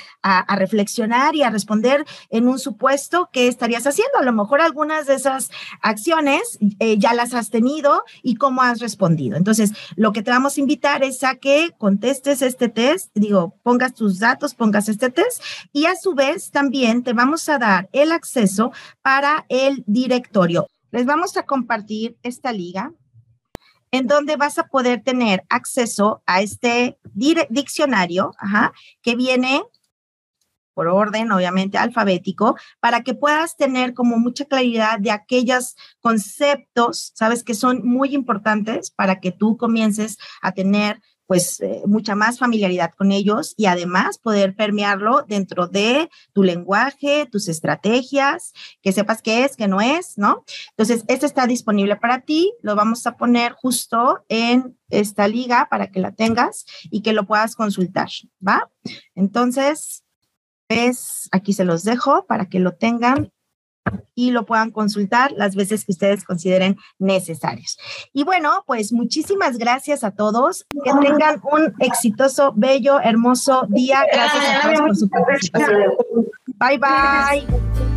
reflexionar 0.56 1.36
y 1.36 1.42
a 1.42 1.50
responder 1.50 2.04
en 2.30 2.48
un 2.48 2.58
supuesto 2.58 3.28
que 3.32 3.48
estarías 3.48 3.86
haciendo. 3.86 4.18
A 4.18 4.22
lo 4.22 4.32
mejor 4.32 4.60
algunas 4.60 5.06
de 5.06 5.14
esas 5.14 5.50
acciones 5.82 6.58
eh, 6.78 6.98
ya 6.98 7.14
las 7.14 7.34
has 7.34 7.50
tenido 7.50 8.04
y 8.22 8.36
cómo 8.36 8.62
has 8.62 8.80
respondido. 8.80 9.36
Entonces, 9.36 9.72
lo 9.96 10.12
que 10.12 10.22
te 10.22 10.30
vamos 10.30 10.56
a 10.56 10.60
invitar 10.60 11.04
es 11.04 11.22
a 11.24 11.36
que 11.36 11.72
contestes 11.78 12.42
este 12.42 12.68
test, 12.68 13.10
digo, 13.14 13.54
pongas 13.62 13.94
tus 13.94 14.18
datos, 14.18 14.54
pongas 14.54 14.88
este 14.88 15.10
test 15.10 15.42
y 15.72 15.86
a 15.86 15.96
su 15.96 16.14
vez 16.14 16.50
también 16.50 17.02
te 17.02 17.12
vamos 17.12 17.48
a 17.48 17.58
dar 17.58 17.88
el 17.92 18.12
acceso 18.12 18.72
para 19.02 19.44
el 19.48 19.84
directorio. 19.86 20.66
Les 20.90 21.04
vamos 21.04 21.36
a 21.36 21.44
compartir 21.44 22.16
esta 22.22 22.52
liga 22.52 22.92
en 23.90 24.06
donde 24.06 24.36
vas 24.36 24.58
a 24.58 24.68
poder 24.68 25.02
tener 25.02 25.44
acceso 25.48 26.22
a 26.26 26.40
este 26.40 26.98
diccionario 27.50 28.32
que 29.02 29.16
viene 29.16 29.62
por 30.76 30.88
orden, 30.88 31.32
obviamente, 31.32 31.78
alfabético, 31.78 32.54
para 32.80 33.02
que 33.02 33.14
puedas 33.14 33.56
tener 33.56 33.94
como 33.94 34.18
mucha 34.18 34.44
claridad 34.44 34.98
de 34.98 35.10
aquellos 35.10 35.74
conceptos, 36.00 37.12
sabes, 37.14 37.42
que 37.42 37.54
son 37.54 37.80
muy 37.82 38.14
importantes 38.14 38.90
para 38.90 39.18
que 39.18 39.32
tú 39.32 39.56
comiences 39.56 40.18
a 40.42 40.52
tener 40.52 41.00
pues 41.26 41.60
eh, 41.60 41.82
mucha 41.86 42.14
más 42.14 42.38
familiaridad 42.38 42.92
con 42.96 43.12
ellos 43.12 43.54
y 43.56 43.66
además 43.66 44.18
poder 44.18 44.54
permearlo 44.54 45.24
dentro 45.26 45.66
de 45.66 46.08
tu 46.32 46.42
lenguaje, 46.42 47.26
tus 47.30 47.48
estrategias, 47.48 48.52
que 48.82 48.92
sepas 48.92 49.22
qué 49.22 49.44
es, 49.44 49.56
qué 49.56 49.68
no 49.68 49.80
es, 49.80 50.18
¿no? 50.18 50.44
Entonces, 50.70 51.04
este 51.08 51.26
está 51.26 51.46
disponible 51.46 51.96
para 51.96 52.20
ti, 52.20 52.52
lo 52.62 52.76
vamos 52.76 53.06
a 53.06 53.16
poner 53.16 53.52
justo 53.52 54.24
en 54.28 54.78
esta 54.88 55.28
liga 55.28 55.68
para 55.70 55.90
que 55.90 56.00
la 56.00 56.12
tengas 56.12 56.64
y 56.90 57.02
que 57.02 57.12
lo 57.12 57.26
puedas 57.26 57.56
consultar, 57.56 58.08
¿va? 58.46 58.70
Entonces, 59.14 60.04
pues 60.68 61.28
aquí 61.32 61.52
se 61.52 61.64
los 61.64 61.84
dejo 61.84 62.26
para 62.26 62.46
que 62.46 62.58
lo 62.58 62.74
tengan 62.74 63.32
y 64.14 64.30
lo 64.30 64.46
puedan 64.46 64.70
consultar 64.70 65.32
las 65.32 65.54
veces 65.54 65.84
que 65.84 65.92
ustedes 65.92 66.24
consideren 66.24 66.76
necesarios. 66.98 67.78
Y 68.12 68.24
bueno, 68.24 68.64
pues 68.66 68.92
muchísimas 68.92 69.58
gracias 69.58 70.04
a 70.04 70.12
todos. 70.12 70.66
Que 70.84 70.92
tengan 71.02 71.40
un 71.52 71.74
exitoso, 71.80 72.52
bello, 72.56 73.00
hermoso 73.00 73.66
día. 73.68 74.04
Gracias 74.10 74.44
a 74.44 74.62
todos 74.62 74.80
por 74.80 74.96
su 74.96 75.08
participación. 75.08 75.92
Bye 76.58 76.78
bye. 76.78 77.95